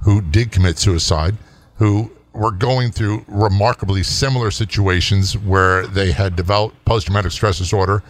who 0.03 0.21
did 0.21 0.51
commit 0.51 0.79
suicide, 0.79 1.37
who 1.77 2.11
were 2.33 2.51
going 2.51 2.91
through 2.91 3.25
remarkably 3.29 4.03
similar 4.03 4.51
situations 4.51 5.37
where 5.37 5.87
they 5.87 6.13
had 6.13 6.37
developed 6.37 6.83
post 6.85 7.07
traumatic 7.07 7.33
stress 7.33 7.59
disorder, 7.59 8.03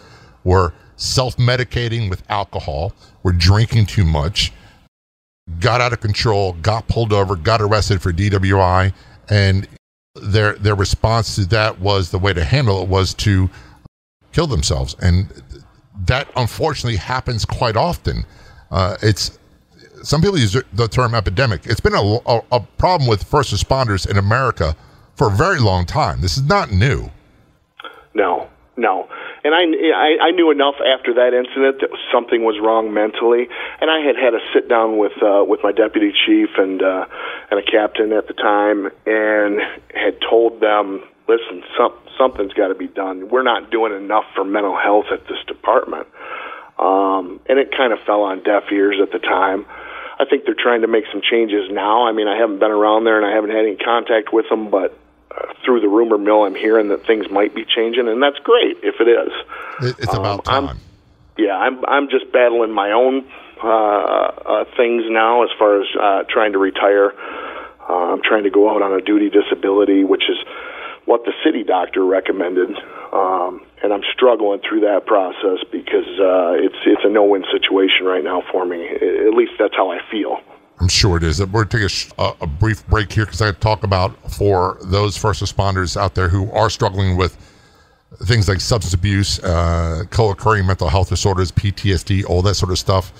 were 0.43 0.73
self 0.95 1.37
medicating 1.37 2.09
with 2.09 2.23
alcohol, 2.29 2.93
were 3.23 3.33
drinking 3.33 3.85
too 3.85 4.05
much, 4.05 4.51
got 5.59 5.81
out 5.81 5.93
of 5.93 5.99
control, 5.99 6.53
got 6.61 6.87
pulled 6.87 7.13
over, 7.13 7.35
got 7.35 7.61
arrested 7.61 8.01
for 8.01 8.13
DWI, 8.13 8.93
and 9.29 9.67
their 10.15 10.53
their 10.53 10.75
response 10.75 11.35
to 11.35 11.45
that 11.47 11.79
was 11.79 12.11
the 12.11 12.19
way 12.19 12.33
to 12.33 12.43
handle 12.43 12.81
it 12.81 12.87
was 12.87 13.13
to 13.15 13.49
kill 14.31 14.47
themselves, 14.47 14.95
and 14.99 15.43
that 16.05 16.27
unfortunately 16.35 16.97
happens 16.97 17.45
quite 17.45 17.75
often. 17.75 18.25
Uh, 18.71 18.97
it's 19.01 19.37
some 20.03 20.21
people 20.21 20.37
use 20.37 20.55
the 20.73 20.87
term 20.87 21.15
epidemic. 21.15 21.65
It's 21.65 21.79
been 21.79 21.95
a, 21.95 22.19
a, 22.25 22.41
a, 22.51 22.59
problem 22.77 23.09
with 23.09 23.23
first 23.23 23.53
responders 23.53 24.09
in 24.09 24.17
America 24.17 24.75
for 25.15 25.27
a 25.27 25.31
very 25.31 25.59
long 25.59 25.85
time. 25.85 26.21
This 26.21 26.37
is 26.37 26.43
not 26.43 26.71
new. 26.71 27.09
No, 28.13 28.49
no. 28.77 29.07
And 29.43 29.53
I, 29.53 29.63
I, 29.95 30.27
I 30.27 30.31
knew 30.31 30.51
enough 30.51 30.75
after 30.79 31.13
that 31.15 31.33
incident 31.33 31.81
that 31.81 31.89
something 32.11 32.43
was 32.43 32.59
wrong 32.61 32.93
mentally, 32.93 33.47
and 33.81 33.91
I 33.91 33.99
had 33.99 34.15
had 34.15 34.33
a 34.33 34.39
sit 34.53 34.69
down 34.69 34.97
with 34.97 35.11
uh, 35.21 35.43
with 35.43 35.59
my 35.63 35.71
deputy 35.71 36.13
chief 36.25 36.49
and 36.57 36.81
uh, 36.81 37.05
and 37.51 37.59
a 37.59 37.63
captain 37.63 38.13
at 38.13 38.27
the 38.27 38.33
time, 38.33 38.87
and 39.05 39.59
had 39.93 40.19
told 40.21 40.61
them, 40.61 41.03
listen, 41.27 41.63
some, 41.77 41.93
something's 42.17 42.53
got 42.53 42.69
to 42.69 42.75
be 42.75 42.87
done. 42.87 43.29
We're 43.29 43.43
not 43.43 43.69
doing 43.69 43.93
enough 43.93 44.25
for 44.35 44.45
mental 44.45 44.77
health 44.77 45.07
at 45.11 45.27
this 45.27 45.43
department. 45.45 46.07
Um, 46.79 47.39
and 47.47 47.59
it 47.59 47.71
kind 47.75 47.93
of 47.93 47.99
fell 48.05 48.23
on 48.23 48.43
deaf 48.43 48.63
ears 48.71 48.97
at 49.01 49.11
the 49.11 49.19
time. 49.19 49.65
I 50.23 50.29
think 50.29 50.45
they're 50.45 50.55
trying 50.57 50.81
to 50.81 50.87
make 50.87 51.03
some 51.11 51.21
changes 51.21 51.69
now. 51.69 52.07
I 52.07 52.13
mean, 52.13 52.27
I 52.27 52.37
haven't 52.37 52.59
been 52.59 52.71
around 52.71 53.03
there 53.03 53.17
and 53.17 53.25
I 53.25 53.35
haven't 53.35 53.49
had 53.49 53.65
any 53.65 53.75
contact 53.75 54.31
with 54.31 54.47
them, 54.49 54.69
but 54.69 54.97
uh, 55.29 55.53
through 55.65 55.81
the 55.81 55.89
rumor 55.89 56.17
mill, 56.17 56.43
I'm 56.43 56.55
hearing 56.55 56.87
that 56.89 57.05
things 57.05 57.29
might 57.29 57.53
be 57.53 57.65
changing, 57.65 58.07
and 58.07 58.23
that's 58.23 58.39
great 58.39 58.77
if 58.83 58.95
it 59.01 59.09
is. 59.09 59.95
It's 59.99 60.13
about 60.13 60.47
um, 60.47 60.67
time. 60.67 60.67
I'm, 60.69 60.79
yeah, 61.37 61.57
I'm 61.57 61.83
I'm 61.85 62.09
just 62.09 62.31
battling 62.31 62.71
my 62.71 62.91
own 62.91 63.25
uh, 63.63 63.67
uh, 63.67 64.65
things 64.77 65.03
now 65.09 65.43
as 65.43 65.49
far 65.57 65.81
as 65.81 65.87
uh, 65.99 66.23
trying 66.29 66.53
to 66.53 66.59
retire. 66.59 67.13
Uh, 67.89 68.13
I'm 68.13 68.21
trying 68.21 68.43
to 68.43 68.49
go 68.49 68.69
out 68.69 68.81
on 68.81 68.93
a 68.93 69.01
duty 69.01 69.29
disability, 69.29 70.03
which 70.03 70.23
is 70.29 70.37
what 71.05 71.25
the 71.25 71.33
city 71.43 71.63
doctor 71.63 72.05
recommended, 72.05 72.69
um, 73.11 73.65
and 73.83 73.91
I'm 73.93 74.01
struggling 74.13 74.61
through 74.67 74.79
that 74.81 75.05
process 75.05 75.59
because 75.71 76.07
uh, 76.19 76.53
it's 76.55 76.75
it's 76.85 77.01
a 77.03 77.09
no-win 77.09 77.43
situation 77.51 78.05
right 78.05 78.23
now 78.23 78.41
for 78.51 78.65
me. 78.65 78.87
At 78.87 79.33
least 79.33 79.53
that's 79.59 79.75
how 79.75 79.91
I 79.91 79.99
feel. 80.09 80.39
I'm 80.79 80.87
sure 80.87 81.17
it 81.17 81.23
is. 81.23 81.39
We're 81.39 81.65
going 81.65 81.67
to 81.67 81.89
take 81.89 82.13
a, 82.17 82.33
a 82.41 82.47
brief 82.47 82.85
break 82.87 83.11
here 83.11 83.25
because 83.25 83.41
I 83.41 83.51
talk 83.51 83.83
about 83.83 84.31
for 84.31 84.79
those 84.81 85.15
first 85.15 85.43
responders 85.43 85.95
out 85.95 86.15
there 86.15 86.29
who 86.29 86.49
are 86.51 86.69
struggling 86.69 87.15
with 87.15 87.37
things 88.23 88.47
like 88.47 88.59
substance 88.61 88.93
abuse, 88.93 89.39
uh, 89.43 90.03
co-occurring 90.09 90.65
mental 90.65 90.89
health 90.89 91.09
disorders, 91.09 91.51
PTSD, 91.51 92.25
all 92.25 92.41
that 92.41 92.55
sort 92.55 92.71
of 92.71 92.79
stuff. 92.79 93.11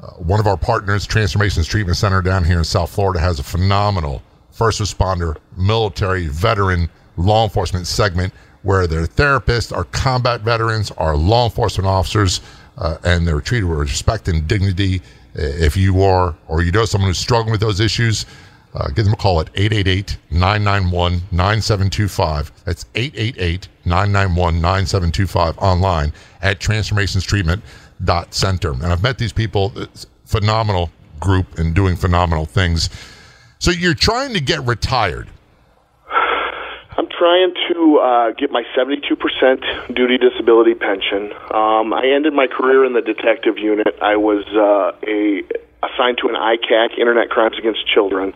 Uh, 0.00 0.10
one 0.12 0.38
of 0.38 0.46
our 0.46 0.56
partners, 0.56 1.06
Transformations 1.06 1.66
Treatment 1.66 1.96
Center 1.96 2.22
down 2.22 2.44
here 2.44 2.58
in 2.58 2.64
South 2.64 2.90
Florida, 2.90 3.20
has 3.20 3.38
a 3.38 3.42
phenomenal 3.42 4.22
first 4.50 4.80
responder, 4.80 5.36
military, 5.56 6.26
veteran 6.28 6.88
law 7.16 7.44
enforcement 7.44 7.86
segment 7.86 8.32
where 8.62 8.86
their 8.86 9.06
therapists 9.06 9.76
are 9.76 9.84
combat 9.84 10.42
veterans, 10.42 10.90
are 10.92 11.16
law 11.16 11.44
enforcement 11.44 11.86
officers, 11.86 12.40
uh, 12.76 12.98
and 13.04 13.26
they're 13.26 13.40
treated 13.40 13.68
with 13.68 13.78
respect 13.78 14.28
and 14.28 14.46
dignity. 14.46 15.00
If 15.34 15.76
you 15.76 16.02
are, 16.02 16.34
or 16.48 16.62
you 16.62 16.72
know 16.72 16.84
someone 16.84 17.10
who's 17.10 17.18
struggling 17.18 17.52
with 17.52 17.60
those 17.60 17.80
issues, 17.80 18.26
uh, 18.74 18.88
give 18.88 19.04
them 19.04 19.14
a 19.14 19.16
call 19.16 19.40
at 19.40 19.48
888 19.54 20.18
991 20.30 21.22
9725. 21.30 22.52
That's 22.64 22.84
888 22.94 23.68
991 23.84 24.60
9725 24.60 25.58
online 25.58 26.12
at 26.42 26.58
transformationstreatment.center. 26.60 28.72
And 28.72 28.86
I've 28.86 29.02
met 29.02 29.18
these 29.18 29.32
people, 29.32 29.72
phenomenal 30.24 30.90
group 31.18 31.58
and 31.58 31.74
doing 31.74 31.96
phenomenal 31.96 32.44
things. 32.44 32.90
So 33.58 33.70
you're 33.70 33.94
trying 33.94 34.34
to 34.34 34.40
get 34.40 34.62
retired 34.64 35.30
trying 37.18 37.52
to 37.68 37.98
uh, 37.98 38.30
get 38.32 38.50
my 38.50 38.62
72% 38.76 39.94
duty 39.94 40.18
disability 40.18 40.74
pension. 40.74 41.32
Um, 41.50 41.92
I 41.92 42.12
ended 42.14 42.32
my 42.32 42.46
career 42.46 42.84
in 42.84 42.92
the 42.92 43.02
detective 43.02 43.58
unit. 43.58 43.98
I 44.00 44.16
was 44.16 44.44
uh, 44.46 44.96
a 45.06 45.42
assigned 45.82 46.18
to 46.18 46.28
an 46.28 46.34
ICAC, 46.34 46.98
Internet 46.98 47.30
Crimes 47.30 47.56
Against 47.58 47.86
Children, 47.86 48.34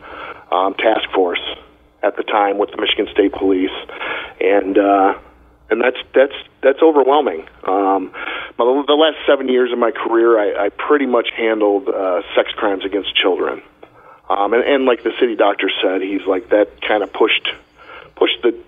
um, 0.51 0.75
task 0.75 1.09
force 1.15 1.43
at 2.03 2.17
the 2.17 2.23
time 2.23 2.59
with 2.59 2.71
the 2.71 2.81
Michigan 2.81 3.07
State 3.13 3.33
Police, 3.33 3.71
and 4.41 4.77
uh, 4.77 5.15
and 5.71 5.81
that's 5.81 5.99
that's 6.15 6.35
that's 6.63 6.83
overwhelming. 6.83 7.47
Um, 7.65 8.13
the 8.59 8.97
last 8.99 9.17
seven 9.27 9.49
years 9.49 9.73
of 9.73 9.79
my 9.79 9.91
career, 9.91 10.39
I, 10.39 10.67
I 10.67 10.69
pretty 10.69 11.07
much 11.07 11.29
handled 11.37 11.89
uh, 11.89 12.23
sex 12.35 12.51
crimes 12.57 12.85
against 12.85 13.15
children. 13.17 13.63
Um, 14.29 14.55
and, 14.55 14.63
and 14.63 14.85
like 14.85 15.03
the 15.03 15.13
city 15.19 15.37
doctor 15.37 15.71
said, 15.83 16.01
he's 16.01 16.25
like 16.27 16.51
that 16.51 16.81
kind 16.81 17.03
of 17.03 17.13
pushed 17.13 17.49
pushed 18.17 18.43
the 18.43 18.62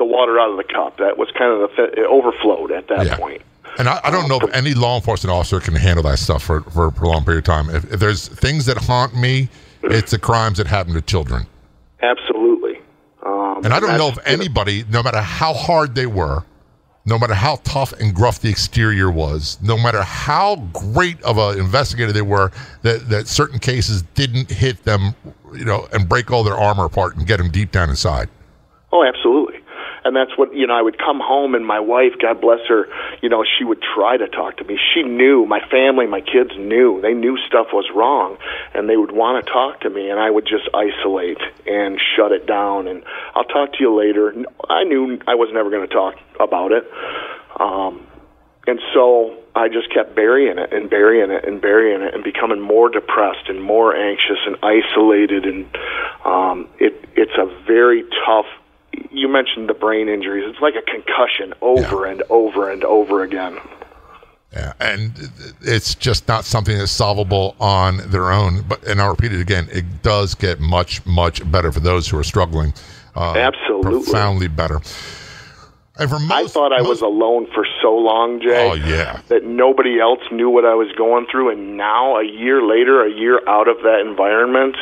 the 0.00 0.04
water 0.06 0.40
out 0.40 0.50
of 0.50 0.56
the 0.56 0.64
cup. 0.64 0.96
That 0.96 1.18
was 1.18 1.28
kind 1.38 1.52
of 1.52 1.70
the 1.76 1.84
it 1.92 2.06
overflowed 2.06 2.72
at 2.72 2.88
that 2.88 3.06
yeah. 3.06 3.16
point. 3.16 3.42
And 3.78 3.88
I, 3.88 4.00
I 4.02 4.10
don't 4.10 4.28
know 4.28 4.40
if 4.40 4.52
any 4.52 4.74
law 4.74 4.96
enforcement 4.96 5.32
officer 5.32 5.60
can 5.60 5.74
handle 5.74 6.02
that 6.04 6.18
stuff 6.18 6.42
for, 6.42 6.62
for 6.62 6.86
a 6.86 6.92
prolonged 6.92 7.26
period 7.26 7.40
of 7.40 7.44
time. 7.44 7.70
If, 7.70 7.92
if 7.92 8.00
there's 8.00 8.26
things 8.26 8.66
that 8.66 8.78
haunt 8.78 9.14
me, 9.14 9.48
it's 9.82 10.10
the 10.10 10.18
crimes 10.18 10.58
that 10.58 10.66
happen 10.66 10.94
to 10.94 11.02
children. 11.02 11.46
Absolutely. 12.02 12.80
Um, 13.24 13.60
and 13.64 13.72
I 13.72 13.78
don't 13.78 13.96
know 13.98 14.08
if 14.08 14.18
anybody, 14.26 14.84
no 14.90 15.02
matter 15.02 15.20
how 15.20 15.52
hard 15.52 15.94
they 15.94 16.06
were, 16.06 16.44
no 17.06 17.18
matter 17.18 17.34
how 17.34 17.56
tough 17.64 17.92
and 17.94 18.14
gruff 18.14 18.40
the 18.40 18.48
exterior 18.48 19.10
was, 19.10 19.58
no 19.62 19.76
matter 19.76 20.02
how 20.02 20.56
great 20.72 21.20
of 21.22 21.38
an 21.38 21.58
investigator 21.58 22.12
they 22.12 22.22
were, 22.22 22.50
that, 22.82 23.08
that 23.08 23.28
certain 23.28 23.58
cases 23.58 24.02
didn't 24.14 24.50
hit 24.50 24.84
them, 24.84 25.14
you 25.54 25.64
know, 25.64 25.88
and 25.92 26.08
break 26.08 26.30
all 26.30 26.42
their 26.42 26.56
armor 26.56 26.84
apart 26.84 27.16
and 27.16 27.26
get 27.26 27.38
them 27.38 27.50
deep 27.50 27.70
down 27.70 27.88
inside. 27.88 28.28
Oh, 28.92 29.04
absolutely. 29.04 29.39
And 30.04 30.16
that's 30.16 30.36
what, 30.36 30.54
you 30.54 30.66
know, 30.66 30.74
I 30.74 30.82
would 30.82 30.98
come 30.98 31.20
home 31.20 31.54
and 31.54 31.66
my 31.66 31.80
wife, 31.80 32.12
God 32.20 32.40
bless 32.40 32.60
her, 32.68 32.86
you 33.22 33.28
know, 33.28 33.44
she 33.44 33.64
would 33.64 33.82
try 33.94 34.16
to 34.16 34.28
talk 34.28 34.56
to 34.58 34.64
me. 34.64 34.78
She 34.94 35.02
knew, 35.02 35.46
my 35.46 35.60
family, 35.70 36.06
my 36.06 36.20
kids 36.20 36.50
knew. 36.56 37.00
They 37.00 37.12
knew 37.12 37.36
stuff 37.46 37.68
was 37.72 37.88
wrong 37.94 38.38
and 38.74 38.88
they 38.88 38.96
would 38.96 39.12
want 39.12 39.44
to 39.44 39.52
talk 39.52 39.80
to 39.80 39.90
me 39.90 40.08
and 40.10 40.18
I 40.18 40.30
would 40.30 40.46
just 40.46 40.68
isolate 40.74 41.40
and 41.66 42.00
shut 42.16 42.32
it 42.32 42.46
down 42.46 42.88
and 42.88 43.02
I'll 43.34 43.44
talk 43.44 43.72
to 43.74 43.78
you 43.80 43.96
later. 43.96 44.34
I 44.68 44.84
knew 44.84 45.18
I 45.26 45.34
was 45.34 45.50
never 45.52 45.70
going 45.70 45.86
to 45.86 45.94
talk 45.94 46.14
about 46.38 46.72
it. 46.72 46.84
Um, 47.58 48.06
and 48.66 48.80
so 48.94 49.36
I 49.54 49.68
just 49.68 49.92
kept 49.92 50.14
burying 50.14 50.58
it 50.58 50.72
and 50.72 50.88
burying 50.88 51.30
it 51.30 51.44
and 51.44 51.60
burying 51.60 52.02
it 52.02 52.14
and 52.14 52.22
becoming 52.22 52.60
more 52.60 52.88
depressed 52.88 53.48
and 53.48 53.62
more 53.62 53.94
anxious 53.96 54.38
and 54.46 54.56
isolated 54.62 55.44
and 55.44 55.66
um, 56.24 56.68
it 56.78 56.94
it's 57.16 57.36
a 57.36 57.46
very 57.66 58.04
tough 58.24 58.46
you 59.10 59.28
mentioned 59.28 59.68
the 59.68 59.74
brain 59.74 60.08
injuries. 60.08 60.44
It's 60.48 60.60
like 60.60 60.74
a 60.74 60.82
concussion 60.82 61.54
over 61.60 62.06
yeah. 62.06 62.12
and 62.12 62.22
over 62.30 62.70
and 62.70 62.84
over 62.84 63.22
again. 63.22 63.58
Yeah, 64.52 64.72
and 64.80 65.12
it's 65.60 65.94
just 65.94 66.26
not 66.26 66.44
something 66.44 66.76
that's 66.76 66.90
solvable 66.90 67.54
on 67.60 67.98
their 68.10 68.32
own. 68.32 68.62
But 68.62 68.82
and 68.84 69.00
I'll 69.00 69.10
repeat 69.10 69.32
it 69.32 69.40
again: 69.40 69.68
it 69.70 70.02
does 70.02 70.34
get 70.34 70.58
much, 70.58 71.04
much 71.06 71.48
better 71.50 71.70
for 71.70 71.80
those 71.80 72.08
who 72.08 72.18
are 72.18 72.24
struggling. 72.24 72.74
Uh, 73.14 73.34
Absolutely, 73.36 74.02
profoundly 74.02 74.48
better. 74.48 74.80
Most, 76.00 76.32
I 76.32 76.46
thought 76.46 76.72
I 76.72 76.78
most, 76.78 76.88
was 76.88 77.02
alone 77.02 77.46
for 77.52 77.66
so 77.82 77.94
long, 77.94 78.40
Jay. 78.40 78.70
Oh 78.70 78.74
yeah. 78.74 79.20
That 79.28 79.44
nobody 79.44 80.00
else 80.00 80.20
knew 80.32 80.48
what 80.48 80.64
I 80.64 80.74
was 80.74 80.90
going 80.96 81.26
through, 81.30 81.50
and 81.50 81.76
now 81.76 82.16
a 82.16 82.24
year 82.24 82.62
later, 82.62 83.04
a 83.04 83.10
year 83.10 83.46
out 83.46 83.68
of 83.68 83.76
that 83.82 84.00
environment, 84.00 84.76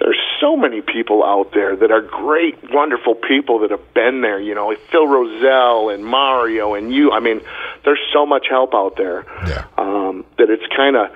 there's 0.00 0.18
so 0.40 0.56
many 0.56 0.80
people 0.80 1.22
out 1.22 1.52
there 1.52 1.76
that 1.76 1.90
are 1.90 2.00
great, 2.00 2.56
wonderful 2.72 3.14
people 3.14 3.58
that 3.60 3.70
have 3.70 3.94
been 3.94 4.22
there. 4.22 4.40
You 4.40 4.54
know, 4.54 4.74
Phil 4.90 5.06
Rosell 5.06 5.94
and 5.94 6.04
Mario 6.04 6.74
and 6.74 6.92
you. 6.92 7.12
I 7.12 7.20
mean, 7.20 7.40
there's 7.84 8.00
so 8.12 8.24
much 8.24 8.46
help 8.48 8.74
out 8.74 8.96
there. 8.96 9.26
Yeah. 9.46 9.66
Um, 9.76 10.24
that 10.38 10.48
it's 10.48 10.66
kind 10.74 10.96
of, 10.96 11.10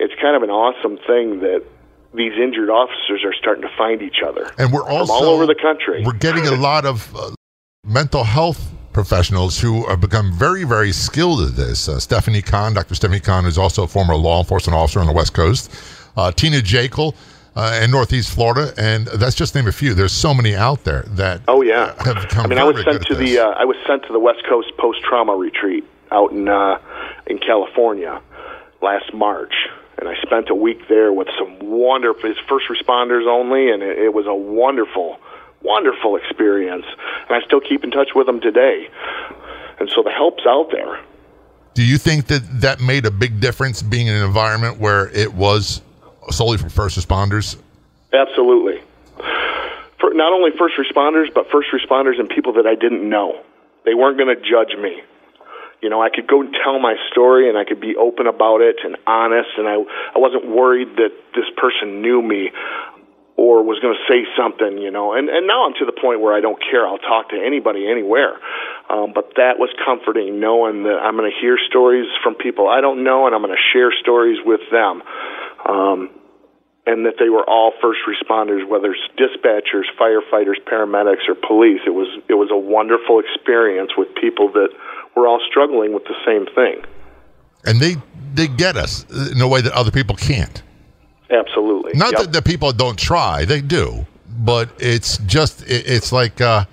it's 0.00 0.14
kind 0.20 0.36
of 0.36 0.42
an 0.42 0.50
awesome 0.50 0.98
thing 1.06 1.40
that 1.40 1.62
these 2.12 2.32
injured 2.32 2.70
officers 2.70 3.22
are 3.24 3.34
starting 3.34 3.62
to 3.62 3.76
find 3.76 4.02
each 4.02 4.18
other. 4.26 4.50
And 4.58 4.72
we're 4.72 4.88
also 4.88 5.12
all 5.12 5.24
over 5.24 5.46
the 5.46 5.54
country. 5.54 6.02
We're 6.04 6.12
getting 6.12 6.46
a 6.46 6.56
lot 6.56 6.84
of 6.84 7.14
uh, 7.14 7.30
mental 7.84 8.24
health 8.24 8.70
professionals 8.92 9.60
who 9.60 9.86
have 9.86 10.00
become 10.00 10.32
very, 10.32 10.64
very 10.64 10.92
skilled 10.92 11.40
at 11.40 11.56
this. 11.56 11.88
Uh, 11.88 12.00
Stephanie 12.00 12.42
Kahn, 12.42 12.74
Dr. 12.74 12.94
Stephanie 12.96 13.20
Kahn, 13.20 13.44
who's 13.44 13.58
also 13.58 13.84
a 13.84 13.88
former 13.88 14.16
law 14.16 14.40
enforcement 14.40 14.76
officer 14.76 15.00
on 15.00 15.06
the 15.06 15.12
West 15.12 15.34
Coast. 15.34 15.70
Uh, 16.16 16.30
Tina 16.30 16.58
Jaeckle 16.58 17.14
uh, 17.56 17.80
in 17.82 17.90
Northeast 17.90 18.34
Florida, 18.34 18.72
and 18.76 19.06
that's 19.06 19.34
just 19.34 19.54
name 19.54 19.66
a 19.66 19.72
few. 19.72 19.94
There's 19.94 20.12
so 20.12 20.34
many 20.34 20.54
out 20.54 20.84
there 20.84 21.02
that 21.08 21.40
oh 21.48 21.62
yeah 21.62 21.94
have 22.04 22.28
come. 22.28 22.46
I 22.46 22.48
mean, 22.48 22.58
I 22.58 22.64
was 22.64 22.82
sent 22.84 23.06
to 23.06 23.14
the 23.14 23.38
uh, 23.38 23.48
I 23.50 23.64
was 23.64 23.76
sent 23.86 24.04
to 24.06 24.12
the 24.12 24.18
West 24.18 24.42
Coast 24.48 24.72
post 24.78 25.02
trauma 25.02 25.34
retreat 25.34 25.84
out 26.10 26.32
in 26.32 26.48
uh, 26.48 26.78
in 27.26 27.38
California 27.38 28.20
last 28.82 29.14
March, 29.14 29.54
and 29.98 30.08
I 30.08 30.14
spent 30.22 30.50
a 30.50 30.54
week 30.54 30.88
there 30.88 31.12
with 31.12 31.28
some 31.38 31.58
wonderful 31.60 32.30
it's 32.30 32.40
first 32.48 32.66
responders 32.68 33.26
only, 33.26 33.70
and 33.70 33.82
it, 33.82 33.98
it 33.98 34.14
was 34.14 34.26
a 34.26 34.34
wonderful, 34.34 35.18
wonderful 35.62 36.16
experience. 36.16 36.86
And 37.28 37.42
I 37.42 37.44
still 37.46 37.60
keep 37.60 37.84
in 37.84 37.90
touch 37.90 38.10
with 38.14 38.26
them 38.26 38.40
today, 38.40 38.88
and 39.78 39.88
so 39.90 40.02
the 40.02 40.10
help's 40.10 40.44
out 40.46 40.70
there. 40.72 41.00
Do 41.74 41.84
you 41.84 41.98
think 41.98 42.28
that 42.28 42.42
that 42.60 42.80
made 42.80 43.04
a 43.04 43.10
big 43.10 43.40
difference 43.40 43.82
being 43.82 44.06
in 44.06 44.14
an 44.14 44.24
environment 44.24 44.78
where 44.78 45.08
it 45.08 45.34
was 45.34 45.82
solely 46.30 46.58
for 46.58 46.68
first 46.68 46.98
responders? 46.98 47.56
Absolutely. 48.12 48.80
For 50.00 50.12
not 50.12 50.32
only 50.32 50.50
first 50.58 50.76
responders, 50.76 51.32
but 51.32 51.50
first 51.50 51.68
responders 51.72 52.20
and 52.20 52.28
people 52.28 52.54
that 52.54 52.66
I 52.66 52.74
didn't 52.74 53.08
know. 53.08 53.42
They 53.84 53.94
weren't 53.94 54.18
going 54.18 54.34
to 54.34 54.40
judge 54.40 54.76
me. 54.80 55.02
You 55.82 55.90
know, 55.90 56.00
I 56.00 56.08
could 56.08 56.26
go 56.26 56.40
and 56.40 56.54
tell 56.64 56.78
my 56.78 56.96
story 57.10 57.48
and 57.48 57.58
I 57.58 57.64
could 57.64 57.80
be 57.80 57.96
open 57.96 58.26
about 58.26 58.62
it 58.62 58.76
and 58.84 58.96
honest, 59.06 59.50
and 59.58 59.68
I, 59.68 59.74
I 59.74 60.18
wasn't 60.18 60.48
worried 60.48 60.96
that 60.96 61.12
this 61.34 61.44
person 61.56 62.00
knew 62.00 62.22
me 62.22 62.50
or 63.36 63.62
was 63.66 63.82
going 63.82 63.92
to 63.92 64.04
say 64.08 64.24
something, 64.38 64.78
you 64.78 64.90
know. 64.90 65.12
And 65.12 65.28
and 65.28 65.46
now 65.46 65.66
I'm 65.66 65.74
to 65.80 65.84
the 65.84 65.92
point 65.92 66.20
where 66.20 66.32
I 66.32 66.40
don't 66.40 66.60
care. 66.62 66.86
I'll 66.86 67.02
talk 67.02 67.30
to 67.30 67.36
anybody 67.36 67.90
anywhere. 67.90 68.38
Um, 68.88 69.12
but 69.12 69.34
that 69.36 69.58
was 69.58 69.68
comforting, 69.84 70.38
knowing 70.40 70.84
that 70.84 71.02
I'm 71.02 71.16
going 71.16 71.30
to 71.30 71.36
hear 71.40 71.58
stories 71.68 72.06
from 72.22 72.34
people 72.36 72.68
I 72.68 72.80
don't 72.80 73.02
know, 73.02 73.26
and 73.26 73.34
I'm 73.34 73.42
going 73.42 73.54
to 73.54 73.66
share 73.72 73.92
stories 74.00 74.38
with 74.44 74.60
them 74.70 75.02
um, 75.68 76.10
and 76.86 77.06
that 77.06 77.14
they 77.18 77.28
were 77.28 77.48
all 77.48 77.72
first 77.80 78.00
responders, 78.06 78.66
whether 78.66 78.92
it's 78.92 79.00
dispatchers, 79.16 79.84
firefighters, 79.98 80.60
paramedics, 80.66 81.28
or 81.28 81.34
police. 81.34 81.80
It 81.86 81.94
was 81.94 82.08
it 82.28 82.34
was 82.34 82.50
a 82.50 82.56
wonderful 82.56 83.20
experience 83.20 83.92
with 83.96 84.08
people 84.14 84.52
that 84.52 84.68
were 85.16 85.26
all 85.26 85.40
struggling 85.48 85.94
with 85.94 86.04
the 86.04 86.16
same 86.26 86.46
thing. 86.54 86.84
And 87.64 87.80
they 87.80 87.96
they 88.34 88.48
get 88.48 88.76
us 88.76 89.04
in 89.32 89.40
a 89.40 89.48
way 89.48 89.60
that 89.62 89.72
other 89.72 89.90
people 89.90 90.16
can't. 90.16 90.62
Absolutely. 91.30 91.92
Not 91.94 92.12
yep. 92.12 92.22
that 92.22 92.32
the 92.32 92.42
people 92.42 92.72
don't 92.72 92.98
try; 92.98 93.44
they 93.46 93.62
do, 93.62 94.06
but 94.38 94.68
it's 94.78 95.18
just 95.18 95.62
it, 95.62 95.86
it's 95.86 96.12
like 96.12 96.40
uh, 96.40 96.66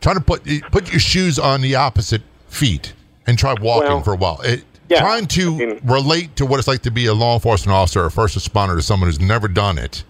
trying 0.00 0.16
to 0.16 0.22
put 0.22 0.42
put 0.70 0.90
your 0.90 1.00
shoes 1.00 1.38
on 1.38 1.60
the 1.60 1.74
opposite 1.74 2.22
feet 2.48 2.94
and 3.26 3.38
try 3.38 3.54
walking 3.60 3.88
well, 3.88 4.02
for 4.02 4.14
a 4.14 4.16
while. 4.16 4.40
It, 4.42 4.64
yeah. 4.88 5.00
trying 5.00 5.26
to 5.26 5.54
I 5.54 5.58
mean, 5.58 5.80
relate 5.84 6.36
to 6.36 6.46
what 6.46 6.58
it's 6.58 6.68
like 6.68 6.82
to 6.82 6.90
be 6.90 7.06
a 7.06 7.14
law 7.14 7.34
enforcement 7.34 7.74
officer 7.74 8.02
or 8.02 8.06
a 8.06 8.10
first 8.10 8.36
responder 8.36 8.76
to 8.76 8.82
someone 8.82 9.08
who's 9.08 9.20
never 9.20 9.48
done 9.48 9.78
it. 9.78 10.04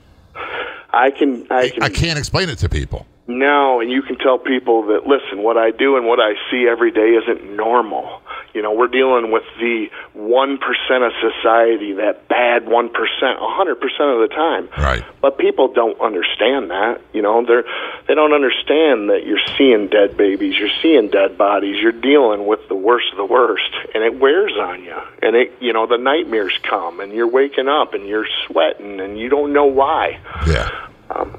I 0.92 1.10
can, 1.10 1.46
I 1.50 1.68
can. 1.68 1.82
I 1.82 1.88
can't 1.90 2.18
explain 2.18 2.48
it 2.48 2.58
to 2.58 2.68
people. 2.68 3.06
No, 3.26 3.80
and 3.80 3.90
you 3.90 4.02
can 4.02 4.16
tell 4.16 4.38
people 4.38 4.86
that 4.86 5.06
listen, 5.06 5.42
what 5.42 5.56
I 5.58 5.70
do 5.70 5.96
and 5.96 6.06
what 6.06 6.20
I 6.20 6.34
see 6.50 6.66
every 6.68 6.90
day 6.90 7.10
isn't 7.10 7.56
normal. 7.56 8.22
You 8.56 8.62
know, 8.62 8.72
we're 8.72 8.88
dealing 8.88 9.30
with 9.30 9.44
the 9.60 9.90
one 10.14 10.56
percent 10.56 11.04
of 11.04 11.12
society, 11.20 11.92
that 11.92 12.26
bad 12.26 12.66
one 12.66 12.88
percent, 12.88 13.36
a 13.36 13.52
hundred 13.52 13.74
percent 13.82 14.08
of 14.16 14.26
the 14.26 14.34
time. 14.34 14.70
Right. 14.78 15.04
But 15.20 15.36
people 15.36 15.74
don't 15.74 16.00
understand 16.00 16.70
that. 16.70 17.02
You 17.12 17.20
know, 17.20 17.44
they're 17.44 17.64
they 18.08 18.14
don't 18.14 18.32
understand 18.32 19.10
that 19.10 19.26
you're 19.26 19.44
seeing 19.58 19.88
dead 19.88 20.16
babies, 20.16 20.56
you're 20.58 20.72
seeing 20.80 21.10
dead 21.10 21.36
bodies, 21.36 21.76
you're 21.82 21.92
dealing 21.92 22.46
with 22.46 22.66
the 22.68 22.74
worst 22.74 23.08
of 23.12 23.18
the 23.18 23.26
worst, 23.26 23.70
and 23.94 24.02
it 24.02 24.18
wears 24.18 24.54
on 24.58 24.82
you. 24.82 24.96
And 25.22 25.36
it, 25.36 25.52
you 25.60 25.74
know, 25.74 25.86
the 25.86 25.98
nightmares 25.98 26.58
come, 26.62 27.00
and 27.00 27.12
you're 27.12 27.28
waking 27.28 27.68
up, 27.68 27.92
and 27.92 28.08
you're 28.08 28.28
sweating, 28.46 29.00
and 29.00 29.18
you 29.18 29.28
don't 29.28 29.52
know 29.52 29.66
why. 29.66 30.18
Yeah. 30.46 30.88
Um, 31.10 31.36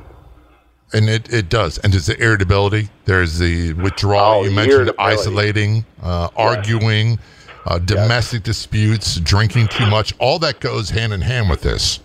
and 0.93 1.09
it, 1.09 1.31
it 1.33 1.49
does. 1.49 1.77
And 1.79 1.93
there's 1.93 2.07
the 2.07 2.21
irritability. 2.21 2.89
There's 3.05 3.39
the 3.39 3.73
withdrawal. 3.73 4.41
Oh, 4.41 4.43
you 4.43 4.51
mentioned 4.51 4.91
isolating, 4.99 5.85
uh, 6.01 6.29
arguing, 6.35 7.19
uh, 7.65 7.79
domestic 7.79 8.43
disputes, 8.43 9.19
drinking 9.19 9.67
too 9.67 9.85
much. 9.87 10.13
All 10.19 10.39
that 10.39 10.59
goes 10.59 10.89
hand 10.89 11.13
in 11.13 11.21
hand 11.21 11.49
with 11.49 11.61
this. 11.61 11.99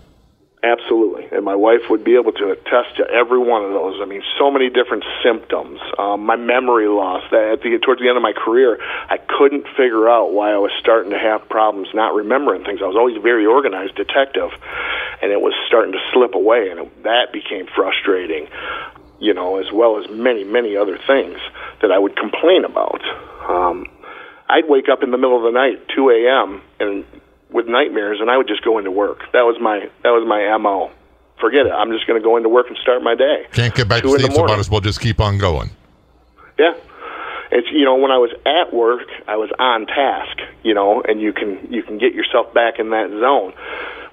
Absolutely. 0.65 1.27
And 1.33 1.45
my 1.45 1.57
wife 1.57 1.91
would 1.91 2.05
be 2.05 2.15
able 2.15 2.31
to 2.33 2.51
attest 2.51 2.97
to 2.97 3.05
every 3.11 3.39
one 3.39 3.65
of 3.65 3.73
those. 3.73 3.99
I 4.01 4.05
mean, 4.05 4.23
so 4.39 4.49
many 4.49 4.71
different 4.71 5.03
symptoms. 5.23 5.81
Um, 5.99 6.25
my 6.25 6.37
memory 6.37 6.87
loss. 6.87 7.25
That 7.33 7.59
at 7.59 7.63
the, 7.63 7.77
towards 7.83 8.01
the 8.01 8.07
end 8.07 8.17
of 8.17 8.23
my 8.23 8.33
career, 8.33 8.79
I 9.11 9.19
couldn't 9.19 9.67
figure 9.77 10.09
out 10.09 10.33
why 10.33 10.53
I 10.53 10.59
was 10.59 10.71
starting 10.79 11.11
to 11.11 11.19
have 11.19 11.49
problems 11.49 11.89
not 11.95 12.15
remembering 12.15 12.63
things. 12.63 12.79
I 12.81 12.87
was 12.87 12.95
always 12.95 13.17
a 13.17 13.21
very 13.21 13.45
organized 13.45 13.97
detective, 13.97 14.51
and 15.23 15.33
it 15.33 15.41
was 15.41 15.55
starting 15.67 15.93
to 15.93 16.01
slip 16.13 16.35
away, 16.35 16.69
and 16.71 16.81
it, 16.81 17.03
that 17.05 17.33
became 17.33 17.67
frustrating. 17.75 18.49
You 19.21 19.35
know, 19.35 19.61
as 19.61 19.71
well 19.73 20.03
as 20.03 20.11
many, 20.11 20.43
many 20.43 20.77
other 20.77 20.99
things 20.99 21.39
that 21.81 21.93
I 21.93 21.99
would 21.99 22.17
complain 22.17 22.65
about. 22.65 23.01
Um, 23.49 23.87
I'd 24.51 24.69
wake 24.69 24.89
up 24.91 25.05
in 25.05 25.13
the 25.13 25.17
middle 25.17 25.37
of 25.37 25.45
the 25.45 25.57
night, 25.57 25.79
2 25.95 26.11
a.m., 26.11 26.61
and 26.81 27.05
with 27.53 27.69
nightmares, 27.69 28.19
and 28.21 28.31
I 28.31 28.37
would 28.37 28.49
just 28.49 28.65
go 28.65 28.79
into 28.79 28.91
work. 28.91 29.21
That 29.33 29.43
was 29.43 29.57
my 29.61 29.91
that 30.03 30.11
was 30.11 30.27
my 30.27 30.57
mo. 30.59 30.91
Forget 31.41 31.67
it. 31.67 31.73
I'm 31.73 31.91
just 31.91 32.07
going 32.07 32.21
to 32.21 32.25
go 32.25 32.37
into 32.37 32.49
work 32.49 32.67
and 32.69 32.77
start 32.79 33.03
my 33.03 33.15
day. 33.15 33.47
Can't 33.53 33.75
get 33.75 33.89
back 33.89 34.03
to 34.03 34.09
sleep, 34.09 34.33
so 34.33 34.45
might 34.45 34.59
as 34.59 34.71
well 34.71 34.81
just 34.81 35.01
keep 35.01 35.21
on 35.21 35.39
going. 35.39 35.71
Yeah, 36.59 36.75
it's 37.51 37.69
you 37.71 37.85
know 37.85 37.97
when 37.97 38.11
I 38.11 38.19
was 38.19 38.31
at 38.47 38.73
work, 38.73 39.09
I 39.29 39.37
was 39.37 39.51
on 39.59 39.87
task. 39.87 40.39
You 40.63 40.75
know, 40.75 41.03
and 41.03 41.21
you 41.21 41.33
can 41.33 41.69
you 41.71 41.83
can 41.83 41.99
get 41.99 42.15
yourself 42.15 42.53
back 42.55 42.79
in 42.79 42.91
that 42.91 43.11
zone. 43.11 43.55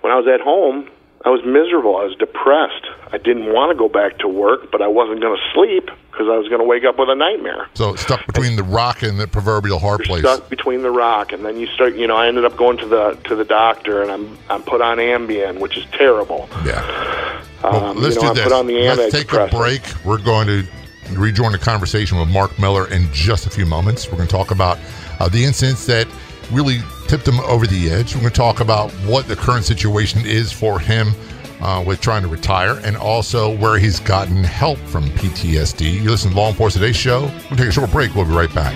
When 0.02 0.12
I 0.12 0.16
was 0.16 0.28
at 0.28 0.42
home, 0.42 0.90
I 1.26 1.30
was 1.30 1.44
miserable. 1.44 1.98
I 1.98 2.06
was 2.06 2.16
depressed. 2.18 2.86
I 3.12 3.18
didn't 3.18 3.52
want 3.52 3.72
to 3.72 3.78
go 3.78 3.90
back 3.90 4.20
to 4.20 4.28
work, 4.28 4.72
but 4.72 4.82
I 4.82 4.88
wasn't 4.88 5.20
going 5.20 5.38
to 5.38 5.44
sleep 5.54 5.86
because 6.12 6.28
I 6.30 6.38
was 6.38 6.48
going 6.48 6.60
to 6.62 6.66
wake 6.66 6.86
up 6.86 6.98
with 6.98 7.10
a 7.10 7.16
nightmare. 7.16 7.68
So 7.74 7.96
stuck 7.96 8.26
between 8.26 8.56
the 8.56 8.64
rock 8.64 9.04
and 9.04 9.20
the 9.20 9.28
proverbial 9.28 9.80
hard 9.80 10.02
place. 10.04 10.22
Stuck 10.22 10.50
between 10.50 10.82
the 10.82 10.92
rock, 10.92 11.34
and 11.34 11.44
then 11.46 11.58
you 11.58 11.68
start. 11.68 11.96
You 11.96 12.08
know, 12.08 12.16
I 12.16 12.28
ended 12.28 12.46
up 12.46 12.56
going 12.56 12.78
to 12.78 12.86
the 12.86 13.20
to 13.26 13.36
the 13.36 13.44
doctor, 13.46 14.02
and 14.02 14.10
I'm 14.12 14.38
I'm 14.50 14.64
put 14.64 14.82
on 14.82 14.98
Ambien, 14.98 15.60
which 15.60 15.78
is 15.78 15.86
terrible. 15.92 16.48
Yeah. 16.66 17.44
Well, 17.64 17.86
Um, 17.88 17.98
let's 18.02 18.16
you 18.16 18.22
know, 18.22 18.22
do 18.22 18.28
I'm 18.30 18.36
this. 18.36 18.44
put 18.46 18.54
on 18.54 18.68
the 18.68 18.74
let's 18.96 19.12
take 19.14 19.34
a 19.34 19.48
break. 19.48 19.82
We're 20.06 20.18
going 20.24 20.48
to 20.48 20.64
rejoin 21.18 21.52
the 21.52 21.58
conversation 21.58 22.18
with 22.18 22.30
Mark 22.30 22.58
Miller 22.60 22.90
in 22.92 23.12
just 23.12 23.46
a 23.46 23.50
few 23.50 23.66
moments. 23.66 24.08
We're 24.08 24.18
going 24.18 24.28
to 24.30 24.36
talk 24.36 24.52
about 24.52 24.78
uh, 25.20 25.28
the 25.28 25.44
incidents 25.44 25.86
that 25.88 26.08
really 26.52 26.80
tipped 27.08 27.28
him 27.28 27.40
over 27.42 27.68
the 27.68 27.90
edge. 27.90 28.16
We're 28.16 28.22
going 28.22 28.32
to 28.32 28.38
talk 28.38 28.60
about 28.60 28.92
what 29.06 29.28
the 29.28 29.36
current 29.36 29.66
situation 29.66 30.22
is 30.26 30.52
for 30.52 30.80
him 30.80 31.14
uh, 31.62 31.84
with 31.86 32.02
trying 32.02 32.22
to 32.24 32.28
retire 32.28 32.80
and 32.84 32.96
also 32.98 33.56
where 33.58 33.78
he's 33.78 34.00
gotten 34.00 34.44
help 34.44 34.78
from 34.80 35.06
PTSD. 35.12 36.02
You 36.02 36.10
listen 36.10 36.32
to 36.32 36.38
Law 36.38 36.50
Enforcement 36.50 36.86
Today 36.86 36.94
show. 36.94 37.22
We'll 37.50 37.58
take 37.58 37.68
a 37.68 37.72
short 37.72 37.92
break. 37.92 38.16
We'll 38.16 38.26
be 38.26 38.32
right 38.32 38.54
back. 38.54 38.76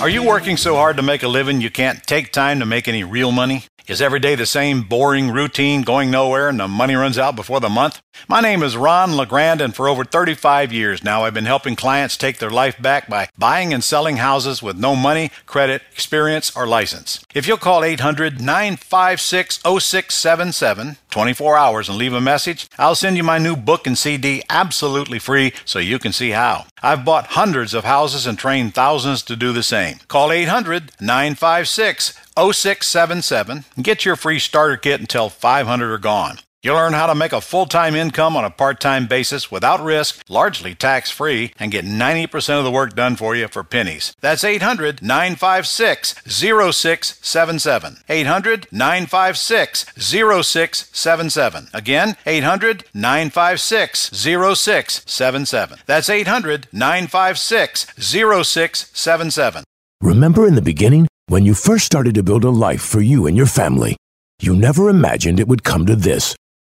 Are 0.00 0.08
you 0.08 0.24
working 0.24 0.56
so 0.56 0.76
hard 0.76 0.96
to 0.96 1.02
make 1.02 1.22
a 1.22 1.28
living 1.28 1.60
you 1.60 1.70
can't 1.70 2.02
take 2.04 2.32
time 2.32 2.60
to 2.60 2.66
make 2.66 2.88
any 2.88 3.04
real 3.04 3.32
money? 3.32 3.64
Is 3.86 4.00
every 4.00 4.18
day 4.20 4.34
the 4.34 4.46
same 4.46 4.82
boring 4.82 5.30
routine 5.30 5.82
going 5.82 6.10
nowhere 6.10 6.48
and 6.48 6.58
the 6.58 6.68
money 6.68 6.94
runs 6.94 7.18
out 7.18 7.36
before 7.36 7.60
the 7.60 7.68
month? 7.68 8.00
My 8.30 8.40
name 8.40 8.62
is 8.62 8.76
Ron 8.76 9.16
LeGrand, 9.16 9.60
and 9.60 9.74
for 9.74 9.88
over 9.88 10.04
35 10.04 10.72
years 10.72 11.02
now, 11.02 11.24
I've 11.24 11.34
been 11.34 11.46
helping 11.46 11.74
clients 11.74 12.16
take 12.16 12.38
their 12.38 12.48
life 12.48 12.80
back 12.80 13.08
by 13.08 13.28
buying 13.36 13.74
and 13.74 13.82
selling 13.82 14.18
houses 14.18 14.62
with 14.62 14.78
no 14.78 14.94
money, 14.94 15.32
credit, 15.46 15.82
experience, 15.90 16.54
or 16.54 16.64
license. 16.64 17.24
If 17.34 17.48
you'll 17.48 17.56
call 17.56 17.82
800 17.82 18.40
956 18.40 19.58
0677 19.64 20.98
24 21.10 21.58
hours 21.58 21.88
and 21.88 21.98
leave 21.98 22.12
a 22.12 22.20
message, 22.20 22.68
I'll 22.78 22.94
send 22.94 23.16
you 23.16 23.24
my 23.24 23.38
new 23.38 23.56
book 23.56 23.84
and 23.84 23.98
CD 23.98 24.44
absolutely 24.48 25.18
free 25.18 25.52
so 25.64 25.80
you 25.80 25.98
can 25.98 26.12
see 26.12 26.30
how. 26.30 26.66
I've 26.84 27.04
bought 27.04 27.30
hundreds 27.30 27.74
of 27.74 27.82
houses 27.82 28.28
and 28.28 28.38
trained 28.38 28.76
thousands 28.76 29.22
to 29.22 29.34
do 29.34 29.52
the 29.52 29.64
same. 29.64 29.96
Call 30.06 30.30
800 30.30 30.92
956 31.00 32.16
0677 32.36 33.64
and 33.74 33.84
get 33.84 34.04
your 34.04 34.14
free 34.14 34.38
starter 34.38 34.76
kit 34.76 35.00
until 35.00 35.28
500 35.30 35.92
are 35.92 35.98
gone. 35.98 36.38
You'll 36.62 36.76
learn 36.76 36.92
how 36.92 37.06
to 37.06 37.14
make 37.14 37.32
a 37.32 37.40
full 37.40 37.64
time 37.64 37.94
income 37.94 38.36
on 38.36 38.44
a 38.44 38.50
part 38.50 38.80
time 38.80 39.06
basis 39.06 39.50
without 39.50 39.82
risk, 39.82 40.22
largely 40.28 40.74
tax 40.74 41.10
free, 41.10 41.54
and 41.58 41.72
get 41.72 41.86
90% 41.86 42.58
of 42.58 42.64
the 42.64 42.70
work 42.70 42.94
done 42.94 43.16
for 43.16 43.34
you 43.34 43.48
for 43.48 43.64
pennies. 43.64 44.14
That's 44.20 44.44
800 44.44 45.00
956 45.00 46.16
0677. 46.26 47.96
800 48.10 48.66
956 48.70 49.86
0677. 49.96 51.68
Again, 51.72 52.16
800 52.26 52.84
956 52.92 54.10
0677. 54.12 55.78
That's 55.86 56.10
800 56.10 56.68
956 56.72 57.86
0677. 57.98 59.64
Remember 60.02 60.46
in 60.46 60.56
the 60.56 60.62
beginning, 60.62 61.08
when 61.28 61.46
you 61.46 61.54
first 61.54 61.86
started 61.86 62.14
to 62.16 62.22
build 62.22 62.44
a 62.44 62.50
life 62.50 62.82
for 62.82 63.00
you 63.00 63.26
and 63.26 63.34
your 63.34 63.46
family, 63.46 63.96
you 64.42 64.54
never 64.54 64.90
imagined 64.90 65.40
it 65.40 65.48
would 65.48 65.64
come 65.64 65.86
to 65.86 65.96
this. 65.96 66.36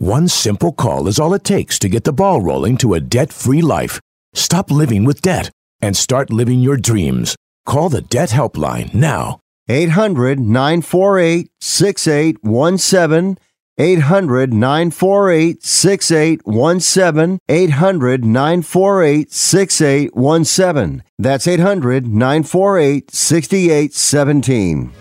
One 0.00 0.28
simple 0.28 0.70
call 0.70 1.08
is 1.08 1.18
all 1.18 1.34
it 1.34 1.42
takes 1.42 1.76
to 1.80 1.88
get 1.88 2.04
the 2.04 2.12
ball 2.12 2.40
rolling 2.40 2.76
to 2.78 2.94
a 2.94 3.00
debt 3.00 3.32
free 3.32 3.60
life. 3.60 4.00
Stop 4.32 4.70
living 4.70 5.04
with 5.04 5.22
debt 5.22 5.50
and 5.80 5.96
start 5.96 6.30
living 6.30 6.60
your 6.60 6.76
dreams. 6.76 7.34
Call 7.66 7.88
the 7.88 8.00
Debt 8.00 8.28
Helpline 8.28 8.94
now. 8.94 9.40
800 9.68 10.38
948 10.38 11.50
6817. 11.60 13.38
800 13.76 14.52
948 14.52 15.64
6817. 15.64 17.40
800 17.48 18.24
948 18.24 19.32
6817. 19.32 21.02
That's 21.18 21.48
800 21.48 22.06
948 22.06 23.10
6817. 23.10 24.92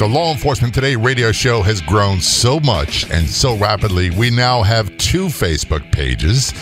The 0.00 0.08
Law 0.08 0.32
Enforcement 0.32 0.72
Today 0.72 0.96
radio 0.96 1.30
show 1.30 1.60
has 1.60 1.82
grown 1.82 2.22
so 2.22 2.58
much 2.60 3.10
and 3.10 3.28
so 3.28 3.54
rapidly. 3.58 4.08
We 4.08 4.30
now 4.30 4.62
have 4.62 4.96
two 4.96 5.26
Facebook 5.26 5.92
pages. 5.92 6.54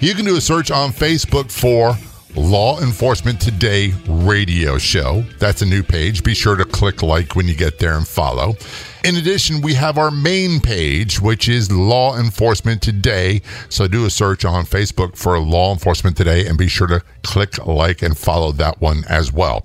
You 0.00 0.12
can 0.12 0.24
do 0.24 0.34
a 0.34 0.40
search 0.40 0.72
on 0.72 0.90
Facebook 0.90 1.52
for 1.52 1.96
Law 2.34 2.80
Enforcement 2.80 3.40
Today 3.40 3.92
radio 4.08 4.76
show. 4.76 5.22
That's 5.38 5.62
a 5.62 5.66
new 5.66 5.84
page. 5.84 6.24
Be 6.24 6.34
sure 6.34 6.56
to 6.56 6.64
click 6.64 7.00
like 7.00 7.36
when 7.36 7.46
you 7.46 7.54
get 7.54 7.78
there 7.78 7.96
and 7.96 8.08
follow. 8.08 8.56
In 9.04 9.14
addition, 9.14 9.60
we 9.60 9.74
have 9.74 9.96
our 9.96 10.10
main 10.10 10.58
page, 10.58 11.20
which 11.20 11.48
is 11.48 11.70
Law 11.70 12.18
Enforcement 12.18 12.82
Today. 12.82 13.40
So 13.68 13.86
do 13.86 14.04
a 14.04 14.10
search 14.10 14.44
on 14.44 14.64
Facebook 14.64 15.16
for 15.16 15.38
Law 15.38 15.72
Enforcement 15.72 16.16
Today 16.16 16.44
and 16.44 16.58
be 16.58 16.66
sure 16.66 16.88
to 16.88 17.04
click 17.22 17.64
like 17.64 18.02
and 18.02 18.18
follow 18.18 18.50
that 18.50 18.80
one 18.80 19.04
as 19.08 19.32
well. 19.32 19.64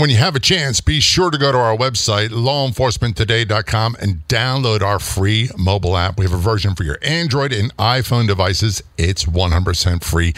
When 0.00 0.08
you 0.08 0.16
have 0.16 0.34
a 0.34 0.40
chance, 0.40 0.80
be 0.80 0.98
sure 0.98 1.30
to 1.30 1.36
go 1.36 1.52
to 1.52 1.58
our 1.58 1.76
website, 1.76 2.30
lawenforcementtoday.com, 2.30 3.96
and 4.00 4.26
download 4.28 4.80
our 4.80 4.98
free 4.98 5.50
mobile 5.58 5.94
app. 5.94 6.18
We 6.18 6.24
have 6.24 6.32
a 6.32 6.38
version 6.38 6.74
for 6.74 6.84
your 6.84 6.96
Android 7.02 7.52
and 7.52 7.76
iPhone 7.76 8.26
devices. 8.26 8.82
It's 8.96 9.26
100% 9.26 10.02
free. 10.02 10.32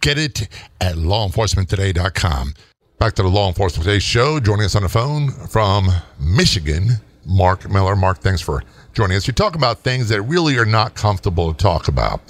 Get 0.00 0.16
it 0.16 0.48
at 0.80 0.94
lawenforcementtoday.com. 0.94 2.54
Back 2.98 3.12
to 3.16 3.22
the 3.22 3.28
Law 3.28 3.48
Enforcement 3.48 3.84
Today 3.84 3.98
show. 3.98 4.40
Joining 4.40 4.64
us 4.64 4.74
on 4.76 4.82
the 4.82 4.88
phone 4.88 5.30
from 5.30 5.90
Michigan, 6.18 6.92
Mark 7.26 7.68
Miller. 7.68 7.94
Mark, 7.94 8.20
thanks 8.20 8.40
for 8.40 8.62
joining 8.94 9.18
us. 9.18 9.26
You're 9.26 9.34
talking 9.34 9.60
about 9.60 9.80
things 9.80 10.08
that 10.08 10.22
really 10.22 10.56
are 10.56 10.64
not 10.64 10.94
comfortable 10.94 11.52
to 11.52 11.62
talk 11.62 11.86
about. 11.86 12.22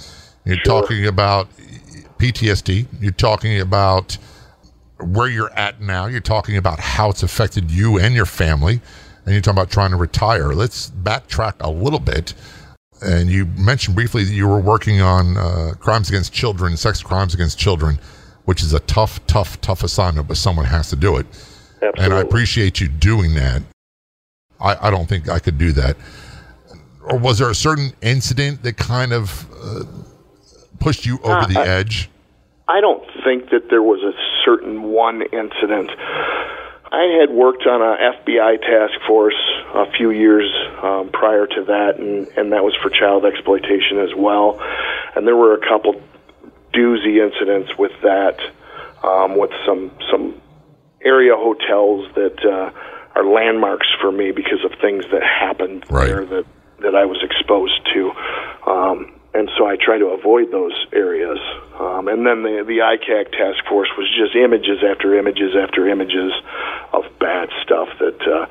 You're 0.43 0.57
Sure. 0.65 0.81
talking 0.81 1.07
about 1.07 1.47
PTSD. 2.17 2.87
You're 2.99 3.13
talking 3.13 3.61
about 3.61 4.17
where 4.99 5.27
you're 5.27 5.51
at 5.53 5.81
now. 5.81 6.05
You're 6.05 6.21
talking 6.21 6.57
about 6.57 6.79
how 6.79 7.09
it's 7.09 7.23
affected 7.23 7.71
you 7.71 7.97
and 7.99 8.13
your 8.15 8.25
family, 8.25 8.81
and 9.25 9.33
you're 9.33 9.41
talking 9.41 9.57
about 9.57 9.71
trying 9.71 9.91
to 9.91 9.97
retire. 9.97 10.53
Let's 10.53 10.89
backtrack 10.91 11.53
a 11.59 11.69
little 11.69 11.99
bit. 11.99 12.33
And 13.01 13.29
you 13.29 13.45
mentioned 13.57 13.95
briefly 13.95 14.23
that 14.23 14.33
you 14.33 14.47
were 14.47 14.59
working 14.61 15.01
on 15.01 15.35
uh, 15.37 15.73
crimes 15.79 16.07
against 16.09 16.31
children, 16.31 16.77
sex 16.77 17.03
crimes 17.03 17.33
against 17.33 17.59
children, 17.59 17.99
which 18.45 18.63
is 18.63 18.71
a 18.73 18.79
tough, 18.81 19.25
tough, 19.27 19.59
tough 19.59 19.83
assignment, 19.83 20.27
but 20.27 20.37
someone 20.37 20.65
has 20.65 20.89
to 20.89 20.95
do 20.95 21.17
it. 21.17 21.25
Absolutely. 21.81 22.03
And 22.05 22.13
I 22.13 22.21
appreciate 22.21 22.79
you 22.79 22.87
doing 22.87 23.33
that. 23.35 23.61
I, 24.61 24.87
I 24.87 24.89
don't 24.89 25.07
think 25.09 25.27
I 25.27 25.39
could 25.39 25.57
do 25.57 25.73
that. 25.73 25.97
Or 27.03 27.17
was 27.17 27.39
there 27.39 27.49
a 27.49 27.55
certain 27.55 27.91
incident 28.01 28.63
that 28.63 28.77
kind 28.77 29.11
of 29.11 29.45
uh, 29.61 29.83
pushed 30.79 31.05
you 31.05 31.19
over 31.23 31.39
Uh, 31.39 31.47
the 31.47 31.59
I- 31.59 31.67
edge? 31.67 32.09
I 32.69 32.79
don't 32.79 33.03
think 33.25 33.49
that 33.49 33.69
there 33.69 33.81
was 33.81 33.99
a 34.01 34.13
certain 34.45 34.83
one 34.83 35.21
incident. 35.21 35.89
I 36.91 37.17
had 37.19 37.31
worked 37.31 37.65
on 37.65 37.81
a 37.81 37.97
FBI 38.21 38.61
task 38.61 38.93
force 39.07 39.39
a 39.73 39.91
few 39.97 40.11
years 40.11 40.45
um, 40.83 41.09
prior 41.11 41.47
to 41.47 41.63
that, 41.65 41.97
and, 41.97 42.27
and 42.37 42.51
that 42.51 42.63
was 42.63 42.75
for 42.83 42.89
child 42.91 43.25
exploitation 43.25 43.97
as 43.99 44.13
well. 44.15 44.59
And 45.15 45.25
there 45.25 45.35
were 45.35 45.55
a 45.55 45.67
couple 45.67 45.99
doozy 46.71 47.17
incidents 47.23 47.71
with 47.77 47.93
that, 48.03 48.39
um, 49.03 49.37
with 49.37 49.51
some 49.65 49.91
some 50.11 50.39
area 51.03 51.35
hotels 51.35 52.13
that 52.15 52.45
uh, 52.45 52.71
are 53.15 53.25
landmarks 53.25 53.87
for 53.99 54.11
me 54.11 54.31
because 54.31 54.63
of 54.63 54.71
things 54.79 55.03
that 55.11 55.23
happened 55.23 55.83
Right. 55.89 56.07
there 56.07 56.25
that 56.25 56.45
that 56.79 56.95
I 56.95 57.05
was 57.05 57.17
exposed 57.23 57.79
to. 57.93 58.11
Um, 58.69 59.19
and 59.33 59.49
so 59.57 59.65
I 59.65 59.75
try 59.75 59.97
to 59.97 60.07
avoid 60.07 60.51
those 60.51 60.73
areas. 60.93 61.39
Um, 61.79 62.07
and 62.07 62.25
then 62.25 62.43
the 62.43 62.63
the 62.65 62.79
ICAC 62.79 63.31
task 63.31 63.65
force 63.67 63.89
was 63.97 64.07
just 64.15 64.35
images 64.35 64.83
after 64.83 65.17
images 65.17 65.55
after 65.55 65.87
images 65.87 66.31
of 66.93 67.03
bad 67.19 67.49
stuff 67.63 67.89
that 67.99 68.21
uh, 68.27 68.45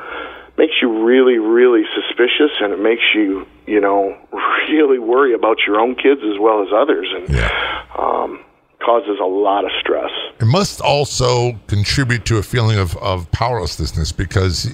makes 0.59 0.75
you 0.83 1.05
really, 1.05 1.39
really 1.39 1.85
suspicious, 1.95 2.51
and 2.61 2.73
it 2.73 2.81
makes 2.81 3.03
you, 3.15 3.47
you 3.67 3.81
know, 3.81 4.17
really 4.71 4.99
worry 4.99 5.35
about 5.35 5.59
your 5.67 5.79
own 5.81 5.95
kids 5.95 6.21
as 6.25 6.39
well 6.39 6.63
as 6.63 6.69
others, 6.75 7.09
and 7.15 7.29
Yeah. 7.29 7.85
um, 7.97 8.45
causes 8.85 9.19
a 9.21 9.27
lot 9.27 9.65
of 9.65 9.71
stress. 9.81 10.11
It 10.41 10.47
must 10.47 10.81
also 10.81 11.53
contribute 11.69 12.25
to 12.27 12.39
a 12.39 12.43
feeling 12.43 12.79
of, 12.79 12.97
of 12.97 13.31
powerlessness 13.31 14.11
because 14.11 14.67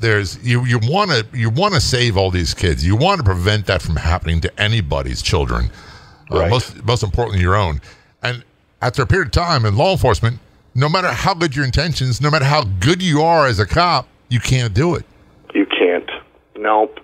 there's 0.00 0.42
you 0.46 0.64
you 0.64 0.78
want 0.82 1.10
to 1.10 1.26
you 1.32 1.50
want 1.50 1.74
to 1.74 1.80
save 1.80 2.16
all 2.16 2.30
these 2.30 2.54
kids. 2.54 2.84
You 2.84 2.96
want 2.96 3.18
to 3.18 3.24
prevent 3.24 3.66
that 3.66 3.82
from 3.82 3.96
happening 3.96 4.40
to 4.42 4.60
anybody's 4.60 5.22
children. 5.22 5.70
Uh, 6.30 6.48
most 6.48 6.84
most 6.84 7.02
importantly, 7.02 7.40
your 7.40 7.56
own. 7.56 7.80
And 8.22 8.44
after 8.82 9.02
a 9.02 9.06
period 9.06 9.26
of 9.26 9.32
time 9.32 9.64
in 9.64 9.76
law 9.76 9.92
enforcement, 9.92 10.38
no 10.74 10.88
matter 10.88 11.08
how 11.08 11.34
good 11.34 11.54
your 11.54 11.64
intentions, 11.64 12.20
no 12.20 12.30
matter 12.30 12.44
how 12.44 12.64
good 12.64 13.02
you 13.02 13.22
are 13.22 13.46
as 13.46 13.58
a 13.58 13.66
cop, 13.66 14.06
you 14.28 14.40
can't 14.40 14.72
do 14.72 14.94
it. 14.94 15.04
You 15.54 15.66
can't. 15.66 16.08
Nope. 16.56 17.00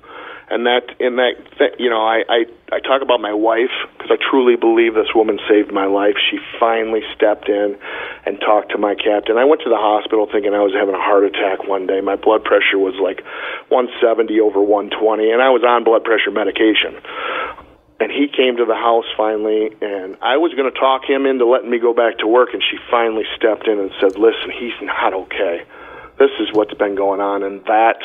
And 0.48 0.66
that, 0.66 0.94
in 1.02 1.16
that, 1.16 1.34
th- 1.58 1.74
you 1.78 1.90
know, 1.90 1.98
I, 1.98 2.22
I, 2.28 2.40
I 2.70 2.78
talk 2.78 3.02
about 3.02 3.18
my 3.18 3.34
wife 3.34 3.74
because 3.98 4.14
I 4.14 4.18
truly 4.30 4.54
believe 4.54 4.94
this 4.94 5.10
woman 5.10 5.40
saved 5.50 5.74
my 5.74 5.86
life. 5.86 6.14
She 6.30 6.38
finally 6.60 7.02
stepped 7.18 7.48
in 7.48 7.74
and 8.24 8.38
talked 8.38 8.70
to 8.70 8.78
my 8.78 8.94
captain. 8.94 9.38
I 9.38 9.44
went 9.44 9.62
to 9.66 9.70
the 9.70 9.80
hospital 9.80 10.30
thinking 10.30 10.54
I 10.54 10.62
was 10.62 10.70
having 10.70 10.94
a 10.94 11.02
heart 11.02 11.26
attack 11.26 11.66
one 11.66 11.90
day. 11.90 12.00
My 12.00 12.14
blood 12.14 12.44
pressure 12.46 12.78
was 12.78 12.94
like 13.02 13.26
170 13.74 14.38
over 14.38 14.62
120, 14.62 15.34
and 15.34 15.42
I 15.42 15.50
was 15.50 15.66
on 15.66 15.82
blood 15.82 16.06
pressure 16.06 16.30
medication. 16.30 16.94
And 17.98 18.14
he 18.14 18.30
came 18.30 18.62
to 18.62 18.66
the 18.68 18.78
house 18.78 19.08
finally, 19.16 19.74
and 19.82 20.14
I 20.22 20.38
was 20.38 20.54
going 20.54 20.70
to 20.70 20.78
talk 20.78 21.02
him 21.02 21.26
into 21.26 21.42
letting 21.42 21.70
me 21.70 21.80
go 21.82 21.90
back 21.90 22.22
to 22.22 22.28
work, 22.28 22.54
and 22.54 22.62
she 22.62 22.78
finally 22.86 23.24
stepped 23.34 23.66
in 23.66 23.80
and 23.80 23.90
said, 23.98 24.14
"Listen, 24.14 24.52
he's 24.52 24.76
not 24.82 25.14
okay. 25.26 25.64
This 26.20 26.30
is 26.38 26.52
what's 26.52 26.74
been 26.74 26.94
going 26.94 27.24
on." 27.24 27.42
And 27.42 27.64
that 27.64 27.98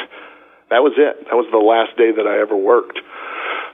that 0.72 0.82
was 0.82 0.94
it. 0.98 1.28
That 1.30 1.36
was 1.36 1.46
the 1.52 1.60
last 1.62 1.96
day 2.00 2.12
that 2.16 2.26
I 2.26 2.40
ever 2.42 2.56
worked. 2.58 2.98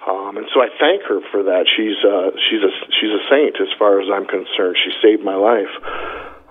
Um, 0.07 0.37
and 0.37 0.47
so 0.53 0.61
I 0.61 0.67
thank 0.79 1.03
her 1.07 1.19
for 1.31 1.43
that. 1.43 1.67
She's 1.75 1.95
uh, 2.03 2.31
she's 2.49 2.63
a 2.63 2.71
she's 2.99 3.11
a 3.11 3.23
saint 3.29 3.55
as 3.61 3.67
far 3.77 4.01
as 4.01 4.07
I'm 4.11 4.25
concerned. 4.25 4.75
She 4.83 4.91
saved 5.01 5.23
my 5.23 5.35
life. 5.35 5.71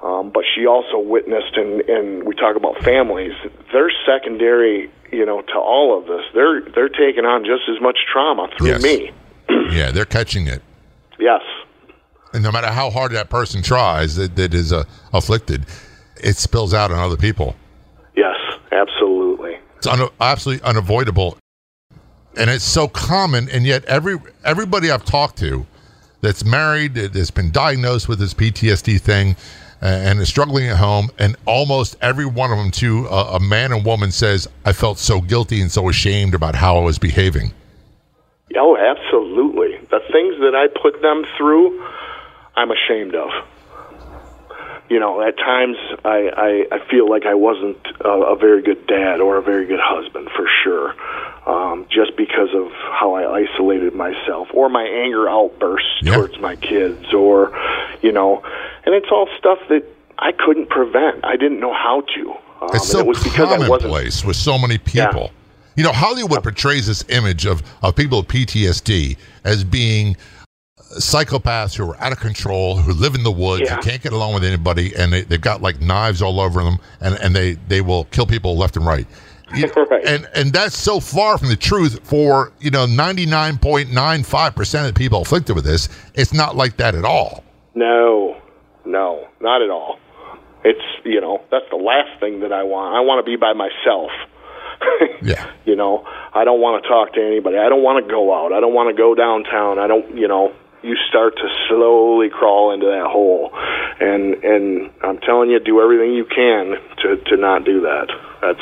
Um, 0.02 0.30
but 0.30 0.44
she 0.54 0.66
also 0.66 0.98
witnessed, 1.00 1.56
and, 1.56 1.80
and 1.88 2.22
we 2.24 2.34
talk 2.36 2.54
about 2.54 2.76
families. 2.84 3.32
They're 3.72 3.90
secondary, 4.06 4.90
you 5.10 5.24
know, 5.26 5.40
to 5.40 5.58
all 5.58 5.98
of 5.98 6.06
this. 6.06 6.22
They're 6.34 6.60
they're 6.74 6.90
taking 6.92 7.24
on 7.24 7.44
just 7.44 7.64
as 7.68 7.80
much 7.80 7.96
trauma 8.12 8.48
through 8.58 8.76
Yes. 8.78 8.82
me. 8.82 9.10
Yeah, 9.72 9.90
they're 9.90 10.04
catching 10.04 10.46
it. 10.46 10.62
Yes, 11.18 11.40
And 12.34 12.42
no 12.44 12.52
matter 12.52 12.68
how 12.70 12.90
hard 12.90 13.12
that 13.12 13.30
person 13.30 13.62
tries 13.62 14.14
that, 14.16 14.36
that 14.36 14.52
is 14.54 14.70
uh, 14.72 14.84
afflicted, 15.14 15.64
it 16.22 16.36
spills 16.36 16.74
out 16.74 16.92
on 16.92 16.98
other 16.98 17.16
people. 17.16 17.56
yes, 18.14 18.36
absolutely. 18.70 19.15
It's 19.86 20.00
un- 20.00 20.08
absolutely 20.20 20.64
unavoidable, 20.68 21.38
and 22.36 22.50
it's 22.50 22.64
so 22.64 22.88
common. 22.88 23.48
And 23.48 23.64
yet, 23.64 23.84
every 23.84 24.16
everybody 24.44 24.90
I've 24.90 25.04
talked 25.04 25.38
to 25.38 25.64
that's 26.22 26.44
married, 26.44 26.94
that- 26.94 27.12
that's 27.12 27.30
been 27.30 27.52
diagnosed 27.52 28.08
with 28.08 28.18
this 28.18 28.34
PTSD 28.34 28.98
thing, 28.98 29.36
and 29.80 30.18
is 30.18 30.28
struggling 30.28 30.66
at 30.68 30.78
home, 30.78 31.10
and 31.20 31.36
almost 31.46 31.96
every 32.02 32.26
one 32.26 32.50
of 32.50 32.58
them, 32.58 32.72
to 32.72 33.06
a, 33.06 33.36
a 33.36 33.40
man 33.40 33.70
and 33.72 33.84
woman, 33.84 34.10
says, 34.10 34.48
"I 34.64 34.72
felt 34.72 34.98
so 34.98 35.20
guilty 35.20 35.60
and 35.60 35.70
so 35.70 35.88
ashamed 35.88 36.34
about 36.34 36.56
how 36.56 36.78
I 36.78 36.82
was 36.82 36.98
behaving." 36.98 37.52
Oh, 38.56 38.76
absolutely. 38.76 39.78
The 39.90 40.00
things 40.10 40.34
that 40.40 40.54
I 40.56 40.66
put 40.82 41.00
them 41.00 41.24
through, 41.38 41.80
I'm 42.56 42.72
ashamed 42.72 43.14
of. 43.14 43.28
You 44.88 45.00
know, 45.00 45.20
at 45.20 45.36
times 45.36 45.76
I, 46.04 46.66
I, 46.70 46.76
I 46.76 46.88
feel 46.90 47.10
like 47.10 47.26
I 47.26 47.34
wasn't 47.34 47.78
a, 48.00 48.08
a 48.08 48.36
very 48.36 48.62
good 48.62 48.86
dad 48.86 49.20
or 49.20 49.36
a 49.36 49.42
very 49.42 49.66
good 49.66 49.80
husband 49.82 50.28
for 50.36 50.46
sure. 50.62 50.94
Um, 51.46 51.86
just 51.90 52.16
because 52.16 52.48
of 52.54 52.70
how 52.72 53.14
I 53.14 53.42
isolated 53.42 53.94
myself 53.94 54.48
or 54.52 54.68
my 54.68 54.82
anger 54.84 55.28
outbursts 55.28 55.88
Yeah. 56.02 56.16
towards 56.16 56.38
my 56.40 56.56
kids 56.56 57.12
or 57.14 57.52
you 58.02 58.10
know 58.10 58.42
and 58.84 58.94
it's 58.94 59.06
all 59.12 59.28
stuff 59.38 59.58
that 59.68 59.84
I 60.18 60.32
couldn't 60.32 60.70
prevent. 60.70 61.24
I 61.24 61.36
didn't 61.36 61.60
know 61.60 61.72
how 61.74 62.00
to. 62.14 62.30
Um, 62.62 62.68
It's 62.74 62.88
so 62.88 63.00
it 63.00 63.06
was 63.06 63.22
because 63.22 63.48
commonplace 63.48 64.24
with 64.24 64.36
so 64.36 64.56
many 64.58 64.78
people. 64.78 65.30
You 65.76 65.84
know, 65.84 65.92
Hollywood 65.92 66.42
portrays 66.42 66.86
this 66.86 67.04
image 67.10 67.44
of, 67.44 67.62
of 67.82 67.94
people 67.94 68.18
with 68.20 68.28
PTSD 68.28 69.18
as 69.44 69.62
being 69.62 70.16
psychopaths 70.98 71.76
who 71.76 71.90
are 71.90 71.96
out 72.00 72.12
of 72.12 72.20
control, 72.20 72.76
who 72.76 72.92
live 72.92 73.14
in 73.14 73.22
the 73.24 73.30
woods, 73.30 73.62
Yeah. 73.66 73.76
who 73.76 73.82
can't 73.82 74.02
get 74.02 74.12
along 74.12 74.34
with 74.34 74.44
anybody, 74.44 74.94
and 74.96 75.12
they, 75.12 75.22
they've 75.22 75.40
got 75.40 75.62
like 75.62 75.80
knives 75.80 76.22
all 76.22 76.40
over 76.40 76.62
them, 76.62 76.78
and, 77.00 77.18
and 77.20 77.34
they, 77.34 77.54
they 77.68 77.80
will 77.80 78.04
kill 78.04 78.26
people 78.26 78.56
left 78.56 78.76
and 78.76 78.86
right. 78.86 79.06
You- 79.54 79.70
Right. 79.90 80.04
And 80.04 80.28
and 80.34 80.52
that's 80.52 80.76
so 80.76 80.98
far 80.98 81.38
from 81.38 81.48
the 81.48 81.56
truth 81.56 82.00
for 82.02 82.52
you 82.60 82.70
know 82.70 82.84
ninety 82.86 83.26
nine 83.26 83.56
point 83.58 83.92
nine 83.92 84.24
five 84.24 84.56
percent 84.56 84.88
of 84.88 84.92
the 84.94 84.98
people 84.98 85.22
afflicted 85.22 85.54
with 85.54 85.64
this. 85.64 85.88
It's 86.14 86.32
not 86.34 86.56
like 86.56 86.76
that 86.78 86.96
at 86.96 87.04
all. 87.04 87.44
No, 87.76 88.40
no, 88.84 89.28
not 89.40 89.62
at 89.62 89.70
all. 89.70 89.98
It's 90.64 90.80
you 91.04 91.20
know 91.20 91.42
that's 91.52 91.64
the 91.70 91.76
last 91.76 92.18
thing 92.18 92.40
that 92.40 92.52
I 92.52 92.64
want. 92.64 92.96
I 92.96 93.00
want 93.00 93.24
to 93.24 93.30
be 93.30 93.36
by 93.36 93.52
myself. 93.52 94.10
Yeah. 95.22 95.50
You 95.64 95.74
know, 95.76 96.04
I 96.34 96.44
don't 96.44 96.60
want 96.60 96.82
to 96.82 96.88
talk 96.88 97.14
to 97.14 97.24
anybody. 97.24 97.56
I 97.56 97.68
don't 97.70 97.82
want 97.82 98.04
to 98.04 98.10
go 98.10 98.34
out. 98.34 98.52
I 98.52 98.60
don't 98.60 98.74
want 98.74 98.94
to 98.94 99.00
go 99.00 99.14
downtown. 99.14 99.78
I 99.78 99.86
don't. 99.86 100.16
You 100.16 100.28
know, 100.28 100.52
you 100.82 100.96
start 101.08 101.34
to 101.36 101.48
slowly 101.68 102.28
crawl 102.28 102.72
into 102.72 102.86
that 102.86 103.06
hole, 103.10 103.50
and 104.00 104.34
and 104.44 104.90
I'm 105.02 105.18
telling 105.18 105.50
you, 105.50 105.60
do 105.60 105.80
everything 105.80 106.12
you 106.12 106.24
can 106.24 106.76
to 107.02 107.16
to 107.16 107.36
not 107.36 107.64
do 107.64 107.80
that. 107.82 108.08
That's 108.42 108.60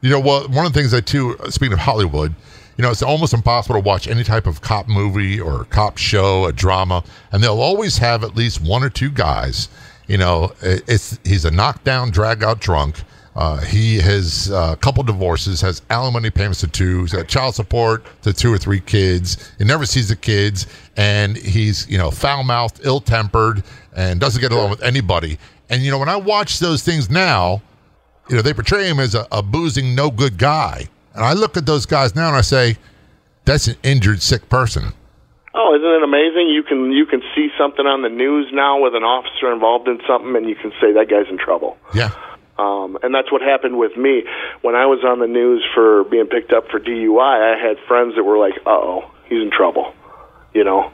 You 0.00 0.10
know, 0.10 0.20
well, 0.20 0.48
one 0.48 0.66
of 0.66 0.72
the 0.72 0.78
things 0.78 0.92
that 0.92 1.06
too, 1.06 1.36
speaking 1.48 1.74
of 1.74 1.78
Hollywood, 1.80 2.34
you 2.76 2.82
know, 2.82 2.90
it's 2.90 3.02
almost 3.02 3.34
impossible 3.34 3.74
to 3.74 3.80
watch 3.80 4.06
any 4.06 4.22
type 4.22 4.46
of 4.46 4.60
cop 4.60 4.88
movie 4.88 5.40
or 5.40 5.64
cop 5.64 5.98
show, 5.98 6.46
a 6.46 6.52
drama, 6.52 7.02
and 7.32 7.42
they'll 7.42 7.60
always 7.60 7.98
have 7.98 8.22
at 8.22 8.36
least 8.36 8.60
one 8.60 8.84
or 8.84 8.90
two 8.90 9.10
guys. 9.10 9.68
You 10.06 10.16
know, 10.16 10.52
it's 10.62 11.18
he's 11.24 11.44
a 11.44 11.50
knockdown, 11.50 12.10
drag 12.10 12.42
out 12.42 12.60
drunk. 12.60 13.02
Uh, 13.38 13.60
he 13.60 14.00
has 14.00 14.50
uh, 14.50 14.70
a 14.72 14.76
couple 14.76 15.00
divorces, 15.04 15.60
has 15.60 15.80
alimony 15.90 16.28
payments 16.28 16.58
to 16.58 16.66
two, 16.66 17.02
he's 17.02 17.12
got 17.12 17.28
child 17.28 17.54
support 17.54 18.04
to 18.20 18.32
two 18.32 18.52
or 18.52 18.58
three 18.58 18.80
kids. 18.80 19.52
He 19.58 19.64
never 19.64 19.86
sees 19.86 20.08
the 20.08 20.16
kids, 20.16 20.66
and 20.96 21.36
he's 21.36 21.88
you 21.88 21.98
know 21.98 22.10
foul 22.10 22.42
mouthed, 22.42 22.80
ill 22.82 22.98
tempered, 23.00 23.62
and 23.94 24.18
doesn't 24.18 24.40
get 24.40 24.50
along 24.50 24.70
with 24.70 24.82
anybody. 24.82 25.38
And 25.70 25.84
you 25.84 25.92
know, 25.92 25.98
when 25.98 26.08
I 26.08 26.16
watch 26.16 26.58
those 26.58 26.82
things 26.82 27.10
now, 27.10 27.62
you 28.28 28.34
know, 28.34 28.42
they 28.42 28.52
portray 28.52 28.88
him 28.88 28.98
as 28.98 29.14
a, 29.14 29.24
a 29.30 29.40
boozing, 29.40 29.94
no 29.94 30.10
good 30.10 30.36
guy. 30.36 30.88
And 31.14 31.24
I 31.24 31.34
look 31.34 31.56
at 31.56 31.64
those 31.64 31.86
guys 31.86 32.16
now 32.16 32.26
and 32.26 32.36
I 32.36 32.40
say, 32.40 32.76
that's 33.44 33.68
an 33.68 33.76
injured, 33.84 34.20
sick 34.20 34.48
person. 34.48 34.92
Oh, 35.54 35.76
isn't 35.76 35.88
it 35.88 36.02
amazing? 36.02 36.48
You 36.48 36.64
can 36.64 36.90
you 36.90 37.06
can 37.06 37.22
see 37.36 37.50
something 37.56 37.86
on 37.86 38.02
the 38.02 38.08
news 38.08 38.48
now 38.52 38.82
with 38.82 38.96
an 38.96 39.04
officer 39.04 39.52
involved 39.52 39.86
in 39.86 40.00
something, 40.08 40.34
and 40.34 40.48
you 40.48 40.56
can 40.56 40.72
say 40.80 40.92
that 40.94 41.08
guy's 41.08 41.30
in 41.30 41.38
trouble. 41.38 41.76
Yeah. 41.94 42.10
Um, 42.58 42.98
and 43.02 43.14
that's 43.14 43.30
what 43.30 43.40
happened 43.42 43.78
with 43.78 43.96
me 43.96 44.24
when 44.62 44.74
I 44.74 44.86
was 44.86 45.04
on 45.06 45.20
the 45.20 45.26
news 45.26 45.64
for 45.74 46.04
being 46.04 46.26
picked 46.26 46.52
up 46.52 46.68
for 46.70 46.80
DUI. 46.80 47.54
I 47.54 47.56
had 47.56 47.76
friends 47.86 48.14
that 48.16 48.24
were 48.24 48.38
like, 48.38 48.54
"Uh 48.66 48.70
oh, 48.70 49.10
he's 49.28 49.40
in 49.42 49.50
trouble," 49.50 49.94
you 50.54 50.64
know. 50.64 50.90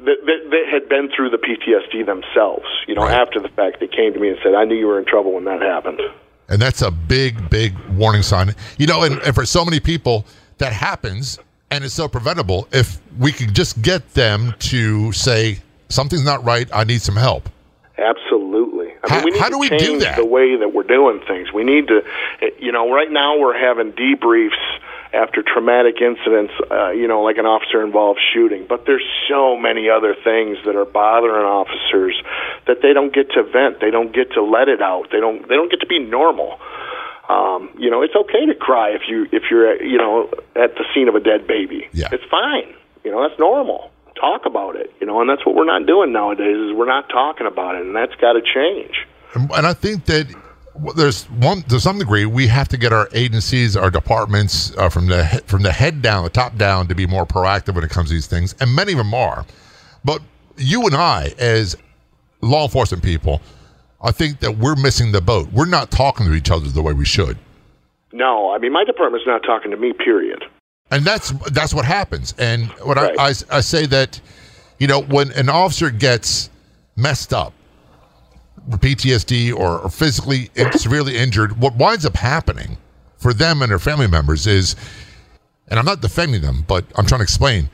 That, 0.00 0.16
that, 0.26 0.50
that 0.50 0.64
had 0.70 0.88
been 0.90 1.08
through 1.14 1.30
the 1.30 1.38
PTSD 1.38 2.04
themselves. 2.04 2.66
You 2.86 2.94
know, 2.96 3.02
Right. 3.04 3.18
after 3.18 3.40
the 3.40 3.48
fact, 3.48 3.80
they 3.80 3.86
came 3.88 4.12
to 4.12 4.20
me 4.20 4.28
and 4.28 4.38
said, 4.42 4.54
"I 4.54 4.64
knew 4.64 4.74
you 4.74 4.86
were 4.88 4.98
in 4.98 5.06
trouble 5.06 5.32
when 5.32 5.44
that 5.44 5.62
happened." 5.62 6.00
And 6.48 6.60
that's 6.60 6.82
a 6.82 6.90
big, 6.90 7.48
big 7.50 7.74
warning 7.96 8.22
sign. 8.22 8.54
You 8.78 8.86
know, 8.86 9.02
and, 9.04 9.20
and 9.22 9.34
for 9.34 9.46
so 9.46 9.64
many 9.64 9.80
people, 9.80 10.26
that 10.58 10.72
happens 10.72 11.38
and 11.70 11.84
it's 11.84 11.94
so 11.94 12.08
preventable. 12.08 12.68
If 12.72 13.00
we 13.18 13.32
could 13.32 13.54
just 13.54 13.82
get 13.82 14.14
them 14.14 14.54
to 14.60 15.12
say, 15.12 15.58
something's 15.88 16.24
not 16.24 16.44
right, 16.44 16.68
I 16.72 16.84
need 16.84 17.02
some 17.02 17.16
help. 17.16 17.48
Absolutely. 17.98 18.25
I 19.08 19.14
How- 19.14 19.24
we 19.24 19.30
need 19.30 19.40
how 19.40 19.46
to 19.46 19.52
do 19.52 19.58
we 19.58 19.68
do 19.68 19.78
change 19.78 20.02
that? 20.02 20.16
the 20.16 20.24
way 20.24 20.56
that 20.56 20.72
we're 20.72 20.82
doing 20.82 21.20
things. 21.26 21.52
We 21.52 21.64
need 21.64 21.88
to, 21.88 22.02
eh, 22.42 22.50
you 22.58 22.72
know, 22.72 22.92
right 22.92 23.10
now 23.10 23.38
we're 23.38 23.56
having 23.58 23.92
debriefs 23.92 24.58
after 25.12 25.42
traumatic 25.42 26.00
incidents, 26.00 26.52
uh, 26.70 26.90
you 26.90 27.06
know, 27.08 27.22
like 27.22 27.38
an 27.38 27.46
officer-involved 27.46 28.20
shooting. 28.34 28.66
But 28.68 28.84
there's 28.86 29.04
so 29.28 29.56
many 29.56 29.88
other 29.88 30.14
things 30.14 30.58
that 30.66 30.76
are 30.76 30.84
bothering 30.84 31.44
officers 31.46 32.20
that 32.66 32.82
they 32.82 32.92
don't 32.92 33.14
get 33.14 33.30
to 33.32 33.42
vent. 33.44 33.80
They 33.80 33.90
don't 33.90 34.12
get 34.12 34.32
to 34.32 34.42
let 34.42 34.68
it 34.68 34.82
out. 34.82 35.08
They 35.12 35.20
don't. 35.20 35.48
They 35.48 35.54
don't 35.54 35.70
get 35.70 35.80
to 35.80 35.86
be 35.86 35.98
normal. 36.00 36.58
Um, 37.28 37.70
you 37.78 37.90
know, 37.90 38.02
it's 38.02 38.14
okay 38.14 38.46
to 38.46 38.54
cry 38.54 38.90
if 38.90 39.02
you 39.08 39.26
if 39.32 39.44
you're 39.50 39.82
you 39.82 39.98
know 39.98 40.28
at 40.54 40.74
the 40.76 40.84
scene 40.94 41.08
of 41.08 41.14
a 41.14 41.20
dead 41.20 41.46
baby. 41.46 41.88
Yeah. 41.92 42.08
It's 42.12 42.24
fine. 42.30 42.74
You 43.04 43.10
know, 43.12 43.26
that's 43.26 43.38
normal. 43.38 43.90
Talk 44.20 44.46
about 44.46 44.76
it. 44.76 44.92
You 45.00 45.06
know, 45.06 45.20
and 45.20 45.28
that's 45.28 45.44
what 45.44 45.54
we're 45.54 45.66
not 45.66 45.86
doing 45.86 46.12
nowadays. 46.12 46.56
Is 46.56 46.72
we're 46.72 46.86
not 46.86 47.08
talking 47.08 47.46
about 47.46 47.74
it, 47.76 47.82
and 47.82 47.94
that's 47.94 48.14
got 48.16 48.32
to 48.32 48.42
change. 48.42 48.94
And, 49.34 49.50
and 49.52 49.66
I 49.66 49.74
think 49.74 50.06
that 50.06 50.26
there's 50.94 51.24
one 51.24 51.62
to 51.62 51.80
some 51.80 51.98
degree 51.98 52.26
we 52.26 52.46
have 52.46 52.68
to 52.68 52.76
get 52.76 52.92
our 52.92 53.08
agencies, 53.12 53.76
our 53.76 53.90
departments 53.90 54.76
uh, 54.76 54.88
from 54.88 55.06
the 55.06 55.42
from 55.46 55.62
the 55.62 55.72
head 55.72 56.02
down, 56.02 56.24
the 56.24 56.30
top 56.30 56.56
down, 56.56 56.88
to 56.88 56.94
be 56.94 57.06
more 57.06 57.26
proactive 57.26 57.74
when 57.74 57.84
it 57.84 57.90
comes 57.90 58.08
to 58.08 58.14
these 58.14 58.26
things, 58.26 58.54
and 58.60 58.74
many 58.74 58.92
of 58.92 58.98
them 58.98 59.14
are. 59.14 59.44
But 60.04 60.22
you 60.56 60.86
and 60.86 60.94
I, 60.94 61.34
as 61.38 61.76
law 62.40 62.64
enforcement 62.64 63.02
people, 63.02 63.40
I 64.00 64.12
think 64.12 64.40
that 64.40 64.58
we're 64.58 64.76
missing 64.76 65.12
the 65.12 65.20
boat. 65.20 65.52
We're 65.52 65.66
not 65.66 65.90
talking 65.90 66.26
to 66.26 66.34
each 66.34 66.50
other 66.50 66.68
the 66.68 66.82
way 66.82 66.92
we 66.92 67.04
should, 67.04 67.38
No, 68.12 68.54
I 68.54 68.58
mean 68.58 68.72
my 68.72 68.84
department's 68.84 69.26
not 69.26 69.42
talking 69.42 69.70
to 69.70 69.76
me. 69.76 69.92
Period. 69.92 70.44
And 70.90 71.04
that's 71.04 71.30
that's 71.50 71.74
what 71.74 71.84
happens. 71.84 72.34
And 72.38 72.66
what 72.82 72.96
Right. 72.96 73.18
I, 73.18 73.28
I 73.28 73.34
I 73.58 73.60
say 73.60 73.86
that, 73.86 74.20
you 74.78 74.86
know, 74.86 75.02
when 75.02 75.32
an 75.32 75.48
officer 75.48 75.90
gets 75.90 76.50
messed 76.96 77.32
up, 77.32 77.52
PTSD 78.70 79.54
or, 79.54 79.78
or 79.80 79.90
physically 79.90 80.50
in- 80.54 80.72
severely 80.78 81.16
injured, 81.16 81.58
what 81.60 81.76
winds 81.76 82.04
up 82.06 82.16
happening 82.16 82.76
for 83.18 83.32
them 83.32 83.62
and 83.62 83.70
their 83.70 83.78
family 83.78 84.06
members 84.06 84.46
is, 84.46 84.76
and 85.68 85.78
I'm 85.78 85.84
not 85.84 86.00
defending 86.00 86.42
them, 86.42 86.64
but 86.66 86.84
I'm 86.96 87.06
trying 87.06 87.20
to 87.20 87.24
explain 87.24 87.70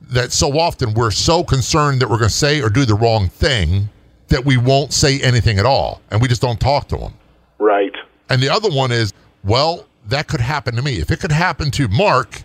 that 0.00 0.32
so 0.32 0.58
often 0.58 0.94
we're 0.94 1.10
so 1.10 1.44
concerned 1.44 2.00
that 2.00 2.10
we're 2.10 2.18
going 2.18 2.28
to 2.28 2.34
say 2.34 2.60
or 2.60 2.68
do 2.68 2.84
the 2.84 2.94
wrong 2.94 3.28
thing 3.28 3.88
that 4.28 4.44
we 4.44 4.56
won't 4.56 4.92
say 4.92 5.20
anything 5.20 5.58
at 5.58 5.66
all, 5.66 6.00
and 6.10 6.20
we 6.20 6.26
just 6.28 6.42
don't 6.42 6.60
talk 6.60 6.88
to 6.88 6.96
them. 6.96 7.14
Right. 7.58 7.92
And 8.30 8.42
the 8.42 8.48
other 8.48 8.70
one 8.70 8.90
is, 8.90 9.12
well, 9.44 9.86
that 10.06 10.26
could 10.26 10.40
happen 10.40 10.74
to 10.74 10.82
me. 10.82 10.98
If 10.98 11.10
it 11.10 11.20
could 11.20 11.32
happen 11.32 11.70
to 11.72 11.86
Mark, 11.88 12.42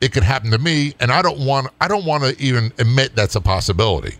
it 0.00 0.12
could 0.12 0.22
happen 0.22 0.50
to 0.50 0.58
me, 0.58 0.94
and 1.00 1.10
I 1.10 1.22
don't 1.22 1.40
want 1.40 1.68
I 1.80 1.88
don't 1.88 2.04
want 2.04 2.24
to 2.24 2.40
even 2.42 2.72
admit 2.78 3.14
that's 3.14 3.34
a 3.34 3.40
possibility. 3.40 4.16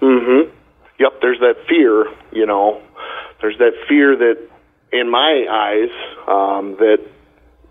Mm-hmm. 0.00 0.50
Yep. 0.98 1.12
There's 1.20 1.40
that 1.40 1.56
fear. 1.68 2.06
You 2.32 2.46
know, 2.46 2.82
there's 3.40 3.58
that 3.58 3.72
fear 3.88 4.16
that, 4.16 4.48
in 4.92 5.10
my 5.10 5.46
eyes, 5.50 5.90
um, 6.28 6.76
that 6.78 6.98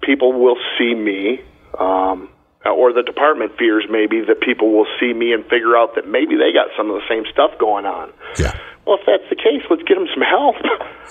people 0.02 0.34
will 0.34 0.58
see 0.78 0.94
me, 0.94 1.42
um, 1.80 2.30
or 2.66 2.94
the 2.94 3.04
department 3.04 3.58
fears 3.58 3.86
maybe 3.90 4.22
that 4.22 4.42
people 4.42 4.72
will 4.72 4.88
see 5.00 5.14
me 5.14 5.34
and 5.34 5.44
figure 5.46 5.78
out 5.78 5.96
that 5.96 6.08
maybe 6.08 6.36
they 6.36 6.52
got 6.52 6.68
some 6.78 6.90
of 6.90 6.96
the 6.96 7.08
same 7.08 7.24
stuff 7.32 7.52
going 7.60 7.86
on. 7.86 8.12
Yeah. 8.38 8.58
Well, 8.86 8.98
if 9.00 9.06
that's 9.06 9.28
the 9.30 9.36
case, 9.36 9.64
let's 9.70 9.82
get 9.84 9.96
them 9.96 10.08
some 10.14 10.22
help. 10.24 10.56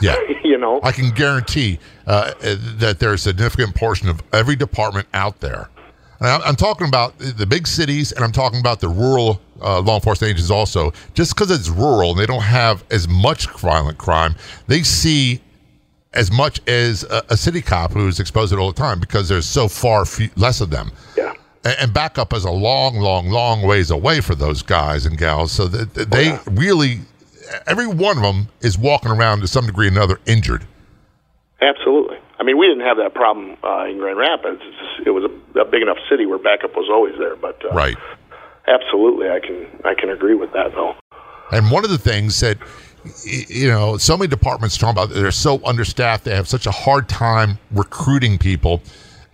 Yeah. 0.01 0.17
you 0.45 0.59
know. 0.59 0.81
I 0.83 0.93
can 0.93 1.11
guarantee 1.11 1.79
uh, 2.07 2.33
uh, 2.43 2.57
that 2.79 2.99
there's 3.01 3.27
a 3.27 3.31
significant 3.31 3.75
portion 3.75 4.09
of 4.09 4.23
every 4.33 4.57
department 4.57 5.09
out 5.15 5.41
there. 5.41 5.69
I'm, 6.21 6.43
I'm 6.43 6.57
talking 6.57 6.89
about 6.89 7.19
the 7.19 7.47
big 7.47 7.67
cities, 7.67 8.13
and 8.13 8.25
I'm 8.25 8.33
talking 8.33 8.61
about 8.61 8.81
the 8.81 8.89
rural 8.89 9.41
uh, 9.61 9.81
law 9.81 9.97
enforcement 9.97 10.31
agencies 10.31 10.51
also. 10.51 10.93
Just 11.15 11.35
because 11.35 11.51
it's 11.51 11.69
rural 11.69 12.11
and 12.11 12.19
they 12.19 12.27
don't 12.27 12.43
have 12.43 12.85
as 12.91 13.09
much 13.09 13.49
violent 13.59 13.99
crime, 13.99 14.35
they 14.67 14.83
see 14.83 15.41
as 16.13 16.31
much 16.31 16.61
as 16.69 17.03
a, 17.05 17.23
a 17.31 17.37
city 17.37 17.61
cop 17.61 17.93
who's 17.93 18.21
exposed 18.21 18.53
to 18.53 18.59
it 18.59 18.61
all 18.63 18.71
the 18.71 18.81
time 18.81 19.01
because 19.01 19.29
there's 19.29 19.47
so 19.47 19.69
far 19.69 20.05
few, 20.05 20.31
less 20.37 20.61
of 20.61 20.71
them. 20.71 20.93
yeah. 21.17 21.33
And, 21.65 21.77
and 21.81 21.95
backup 21.95 22.33
is 22.33 22.45
a 22.45 22.51
long, 22.51 22.97
long, 22.97 23.31
long 23.31 23.63
ways 23.63 23.91
away 23.91 24.21
for 24.21 24.35
those 24.35 24.63
guys 24.63 25.07
and 25.07 25.19
gals. 25.19 25.51
So 25.51 25.67
that 25.69 25.95
that 25.95 26.11
they 26.11 26.39
really, 26.51 27.01
every 27.67 27.87
one 27.87 28.17
of 28.17 28.23
them 28.23 28.49
is 28.61 28.79
walking 28.79 29.11
around 29.11 29.41
to 29.41 29.49
some 29.49 29.67
degree 29.67 29.87
or 29.89 29.91
another 29.91 30.21
injured. 30.27 30.67
Absolutely. 31.61 32.14
I 32.45 32.47
mean, 32.47 32.59
we 32.59 32.67
didn't 32.67 32.85
have 32.85 32.99
that 32.99 33.15
problem 33.15 33.57
uh, 33.65 33.87
in 33.87 33.97
Grand 33.97 34.19
Rapids. 34.19 34.61
It's 34.63 34.77
just, 34.77 35.07
it 35.07 35.11
was 35.13 35.25
a, 35.25 35.61
a 35.61 35.65
big 35.65 35.81
enough 35.81 35.97
city 36.11 36.27
where 36.27 36.37
backup 36.39 36.77
was 36.77 36.91
always 36.91 37.15
there. 37.19 37.37
But 37.37 37.65
uh, 37.65 37.71
Right. 37.73 37.97
absolutely, 38.69 39.31
I 39.31 39.41
can 39.41 39.67
I 39.83 39.95
can 39.95 40.11
agree 40.11 40.35
with 40.35 40.53
that 40.53 40.73
though. 40.73 40.95
And 41.53 41.71
one 41.71 41.85
of 41.85 41.91
the 41.91 41.97
things 41.97 42.41
that, 42.41 42.59
you 43.25 43.69
know, 43.69 43.97
so 43.97 44.19
many 44.19 44.29
departments 44.29 44.77
talk 44.77 44.93
about, 44.93 45.09
they're 45.09 45.31
so 45.31 45.65
understaffed, 45.65 46.25
they 46.25 46.35
have 46.35 46.47
such 46.47 46.67
a 46.67 46.71
hard 46.71 47.09
time 47.09 47.59
recruiting 47.71 48.37
people. 48.37 48.83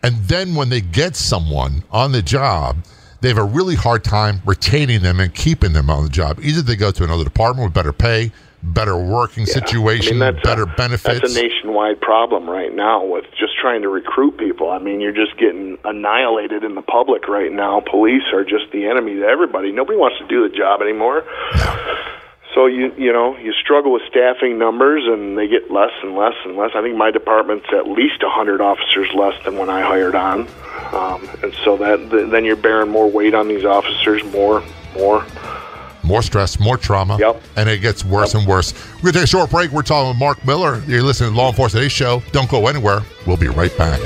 And 0.04 0.14
then 0.28 0.54
when 0.54 0.68
they 0.68 0.80
get 0.80 1.16
someone 1.16 1.82
on 1.90 2.12
the 2.12 2.22
job, 2.22 2.76
they 3.22 3.28
have 3.28 3.38
a 3.38 3.44
really 3.44 3.74
hard 3.74 4.04
time 4.04 4.40
retaining 4.46 5.02
them 5.02 5.18
and 5.18 5.34
keeping 5.34 5.72
them 5.72 5.90
on 5.90 6.04
the 6.04 6.10
job. 6.10 6.38
Either 6.42 6.62
they 6.62 6.76
go 6.76 6.92
to 6.92 7.02
another 7.02 7.24
department 7.24 7.66
with 7.66 7.74
better 7.74 7.92
pay, 7.92 8.30
better 8.62 8.96
working 8.96 9.46
Yeah. 9.46 9.54
situation, 9.54 10.22
I 10.22 10.32
mean, 10.32 10.40
better 10.42 10.62
a, 10.62 10.66
benefits. 10.66 11.20
That's 11.20 11.36
a 11.36 11.42
nationwide 11.42 12.00
problem 12.00 12.48
right 12.48 12.74
now 12.74 13.04
with 13.04 13.24
just 13.38 13.56
trying 13.58 13.82
to 13.82 13.88
recruit 13.88 14.36
people. 14.38 14.70
I 14.70 14.78
mean, 14.78 15.00
you're 15.00 15.12
just 15.12 15.36
getting 15.38 15.78
annihilated 15.84 16.64
in 16.64 16.74
the 16.74 16.82
public 16.82 17.28
right 17.28 17.52
now. 17.52 17.80
Police 17.80 18.24
are 18.32 18.44
just 18.44 18.70
the 18.72 18.86
enemy 18.86 19.14
to 19.16 19.24
everybody. 19.26 19.72
Nobody 19.72 19.98
wants 19.98 20.18
to 20.18 20.26
do 20.26 20.48
the 20.48 20.54
job 20.54 20.82
anymore. 20.82 21.24
So 22.54 22.66
you 22.66 22.92
you 22.98 23.12
know 23.12 23.36
you 23.36 23.52
struggle 23.52 23.92
with 23.92 24.02
staffing 24.10 24.58
numbers, 24.58 25.04
and 25.06 25.38
they 25.38 25.46
get 25.46 25.70
less 25.70 25.92
and 26.02 26.16
less 26.16 26.34
and 26.44 26.56
less. 26.56 26.72
I 26.74 26.82
think 26.82 26.96
my 26.96 27.12
department's 27.12 27.66
at 27.72 27.86
least 27.86 28.22
a 28.24 28.28
hundred 28.28 28.60
officers 28.60 29.08
less 29.14 29.34
than 29.44 29.56
when 29.56 29.70
I 29.70 29.82
hired 29.82 30.16
on, 30.16 30.48
um, 30.92 31.28
and 31.44 31.54
so 31.64 31.76
that 31.76 32.10
then 32.10 32.44
you're 32.44 32.56
bearing 32.56 32.90
more 32.90 33.08
weight 33.08 33.34
on 33.34 33.46
these 33.46 33.64
officers, 33.64 34.24
more 34.32 34.64
more. 34.96 35.24
More 36.02 36.22
stress, 36.22 36.58
more 36.58 36.76
trauma, 36.76 37.18
Yep. 37.18 37.42
and 37.56 37.68
it 37.68 37.78
gets 37.78 38.04
worse 38.04 38.34
and 38.34 38.46
worse. 38.46 38.72
We're 38.96 39.12
going 39.12 39.12
to 39.12 39.18
take 39.20 39.24
a 39.24 39.26
short 39.28 39.50
break. 39.50 39.70
We're 39.70 39.82
talking 39.82 40.08
with 40.08 40.18
Mark 40.18 40.44
Miller. 40.46 40.82
You're 40.86 41.02
listening 41.02 41.30
to 41.30 41.36
Law 41.36 41.48
Enforcement 41.50 41.82
Today 41.82 41.88
Show. 41.88 42.22
Don't 42.32 42.50
go 42.50 42.66
anywhere. 42.66 43.00
We'll 43.26 43.36
be 43.36 43.48
right 43.48 43.76
back. 43.76 44.00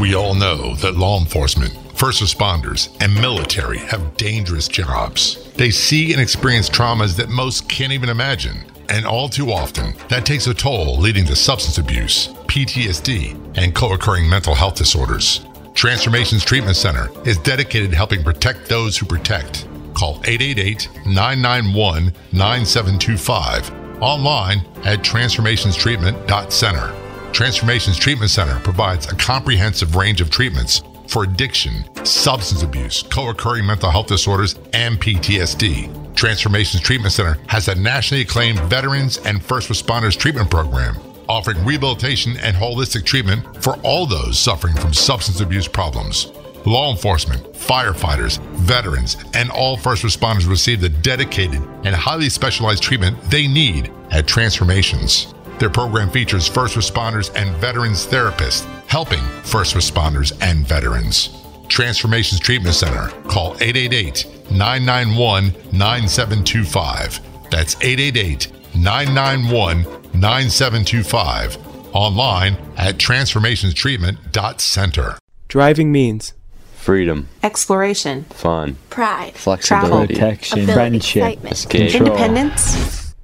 We 0.00 0.14
all 0.14 0.34
know 0.34 0.74
that 0.76 0.96
law 0.96 1.18
enforcement, 1.18 1.72
first 1.96 2.22
responders, 2.22 2.94
and 3.02 3.14
military 3.14 3.78
have 3.78 4.16
dangerous 4.18 4.68
jobs. 4.68 5.50
They 5.54 5.70
see 5.70 6.12
and 6.12 6.20
experience 6.20 6.68
traumas 6.68 7.16
that 7.16 7.30
most 7.30 7.68
can't 7.68 7.92
even 7.92 8.10
imagine. 8.10 8.58
And 8.90 9.06
all 9.06 9.28
too 9.28 9.50
often, 9.50 9.94
that 10.10 10.24
takes 10.26 10.46
a 10.46 10.54
toll, 10.54 10.98
leading 10.98 11.24
to 11.26 11.34
substance 11.34 11.78
abuse, 11.78 12.28
PTSD, 12.46 13.56
and 13.56 13.74
co 13.74 13.94
occurring 13.94 14.28
mental 14.28 14.54
health 14.54 14.76
disorders. 14.76 15.40
Transformations 15.76 16.42
Treatment 16.42 16.74
Center 16.74 17.08
is 17.28 17.36
dedicated 17.36 17.90
to 17.90 17.96
helping 17.96 18.24
protect 18.24 18.66
those 18.66 18.96
who 18.96 19.04
protect. 19.04 19.68
Call 19.92 20.22
888 20.24 20.88
991 21.04 22.14
9725 22.32 24.02
online 24.02 24.60
at 24.84 25.00
transformationstreatment.center. 25.00 26.94
Transformations 27.32 27.98
Treatment 27.98 28.30
Center 28.30 28.58
provides 28.60 29.12
a 29.12 29.16
comprehensive 29.16 29.96
range 29.96 30.22
of 30.22 30.30
treatments 30.30 30.80
for 31.08 31.24
addiction, 31.24 31.84
substance 32.06 32.62
abuse, 32.62 33.02
co 33.02 33.28
occurring 33.28 33.66
mental 33.66 33.90
health 33.90 34.06
disorders, 34.06 34.54
and 34.72 34.98
PTSD. 34.98 36.14
Transformations 36.14 36.82
Treatment 36.82 37.12
Center 37.12 37.36
has 37.48 37.68
a 37.68 37.74
nationally 37.74 38.22
acclaimed 38.22 38.60
veterans 38.60 39.18
and 39.18 39.44
first 39.44 39.68
responders 39.68 40.16
treatment 40.16 40.50
program, 40.50 40.96
offering 41.28 41.64
rehabilitation 41.64 42.36
and 42.38 42.56
holistic 42.56 43.04
treatment 43.04 43.62
for 43.62 43.76
all 43.78 44.06
those 44.06 44.38
suffering 44.38 44.74
from 44.76 44.92
substance 44.92 45.40
abuse 45.40 45.68
problems. 45.68 46.32
Law 46.64 46.90
enforcement, 46.90 47.42
firefighters, 47.52 48.40
veterans, 48.54 49.16
and 49.34 49.50
all 49.50 49.76
first 49.76 50.02
responders 50.02 50.48
receive 50.48 50.80
the 50.80 50.88
dedicated 50.88 51.62
and 51.84 51.94
highly 51.94 52.28
specialized 52.28 52.82
treatment 52.82 53.20
they 53.30 53.46
need 53.46 53.92
at 54.10 54.26
Transformations. 54.26 55.32
Their 55.58 55.70
program 55.70 56.10
features 56.10 56.46
first 56.48 56.74
responders 56.74 57.34
and 57.34 57.56
veterans 57.56 58.06
therapists 58.06 58.66
helping 58.88 59.22
first 59.42 59.74
responders 59.74 60.36
and 60.40 60.66
veterans. 60.66 61.30
Transformations 61.68 62.40
Treatment 62.40 62.74
Center. 62.74 63.08
Call 63.28 63.54
888 63.60 64.26
991 64.50 65.54
9725. 65.72 67.20
That's 67.50 67.76
888 67.76 68.52
991 68.74 70.05
9725. 70.20 71.58
Online 71.94 72.56
at 72.76 72.98
transformationstreatment.center. 72.98 75.18
Driving 75.48 75.92
means 75.92 76.32
freedom, 76.74 77.28
exploration, 77.42 78.24
fun, 78.24 78.76
pride, 78.90 79.34
flexibility, 79.34 80.14
protection, 80.14 80.60
ability, 80.60 80.74
friendship, 80.74 81.22
excitement, 81.22 81.52
escape, 81.52 81.94
independence, 81.94 83.14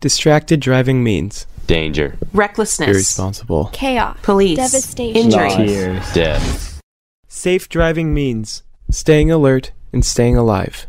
distracted 0.00 0.60
driving 0.60 1.02
means 1.04 1.46
danger, 1.66 2.16
recklessness, 2.32 2.88
irresponsible, 2.88 3.66
chaos, 3.72 4.16
police, 4.22 4.56
devastation, 4.56 5.22
injury, 5.22 5.50
tears, 5.50 6.12
death. 6.12 6.80
Safe 7.28 7.68
driving 7.68 8.14
means 8.14 8.62
staying 8.90 9.30
alert 9.30 9.72
and 9.92 10.04
staying 10.04 10.36
alive. 10.36 10.86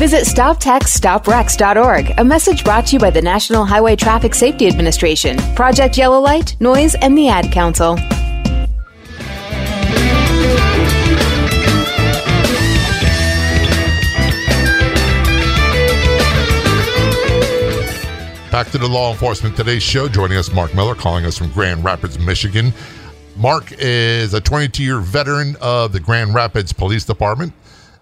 Visit 0.00 0.24
StopTextStopWrecks.org, 0.24 2.14
a 2.16 2.24
message 2.24 2.64
brought 2.64 2.86
to 2.86 2.94
you 2.94 2.98
by 2.98 3.10
the 3.10 3.20
National 3.20 3.66
Highway 3.66 3.96
Traffic 3.96 4.34
Safety 4.34 4.66
Administration, 4.66 5.36
Project 5.54 5.98
Yellow 5.98 6.20
Light, 6.20 6.58
Noise, 6.58 6.94
and 6.94 7.18
the 7.18 7.28
Ad 7.28 7.52
Council. 7.52 7.96
Back 18.50 18.70
to 18.70 18.78
the 18.78 18.88
Law 18.88 19.12
Enforcement 19.12 19.54
Today's 19.54 19.82
show. 19.82 20.08
Joining 20.08 20.38
us, 20.38 20.50
Mark 20.50 20.74
Miller, 20.74 20.94
calling 20.94 21.26
us 21.26 21.36
from 21.36 21.52
Grand 21.52 21.84
Rapids, 21.84 22.18
Michigan. 22.18 22.72
Mark 23.36 23.70
is 23.72 24.32
a 24.32 24.40
22 24.40 24.82
year 24.82 25.00
veteran 25.00 25.56
of 25.60 25.92
the 25.92 26.00
Grand 26.00 26.32
Rapids 26.32 26.72
Police 26.72 27.04
Department. 27.04 27.52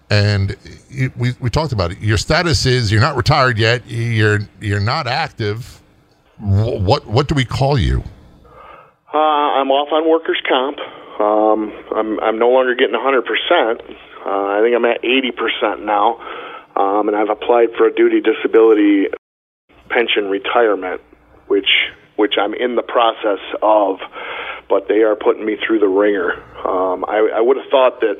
And 0.09 0.55
it- 0.89 1.15
we, 1.17 1.33
we 1.39 1.49
talked 1.49 1.71
about 1.71 1.91
it. 1.91 1.99
Your 1.99 2.17
status 2.17 2.65
is 2.65 2.91
you're 2.91 3.01
not 3.01 3.15
retired 3.15 3.57
yet, 3.57 3.83
you're, 3.87 4.39
you're 4.59 4.79
not 4.79 5.07
active. 5.07 5.81
Wh- 6.37 6.81
What, 6.81 7.05
what 7.07 7.27
do 7.27 7.35
we 7.35 7.45
call 7.45 7.77
you? 7.77 8.03
Uh, 9.13 9.17
I'm 9.17 9.71
off 9.71 9.89
on 9.91 10.07
workers' 10.09 10.41
comp. 10.47 10.77
Um, 11.19 11.73
I'm 11.95 12.19
I'm 12.21 12.39
no 12.39 12.49
longer 12.49 12.75
getting 12.75 12.93
100 12.93 13.25
percent. 13.25 13.81
Uh, 14.25 14.29
I 14.29 14.61
think 14.63 14.73
I'm 14.75 14.85
at 14.85 15.03
80 15.03 15.31
percent 15.31 15.83
now, 15.85 16.15
um, 16.77 17.09
and 17.09 17.17
I've 17.17 17.29
applied 17.29 17.69
for 17.77 17.87
a 17.87 17.93
duty 17.93 18.21
disability 18.21 19.07
pension 19.89 20.29
retirement, 20.29 21.01
which 21.47 21.67
which 22.15 22.35
I'm 22.39 22.53
in 22.53 22.75
the 22.75 22.83
process 22.83 23.39
of, 23.61 23.97
but 24.69 24.87
they 24.87 25.01
are 25.01 25.15
putting 25.15 25.45
me 25.45 25.57
through 25.65 25.79
the 25.79 25.87
wringer. 25.89 26.33
Um, 26.65 27.03
I, 27.05 27.31
I 27.35 27.41
would 27.41 27.57
have 27.57 27.67
thought 27.71 27.99
that 28.01 28.15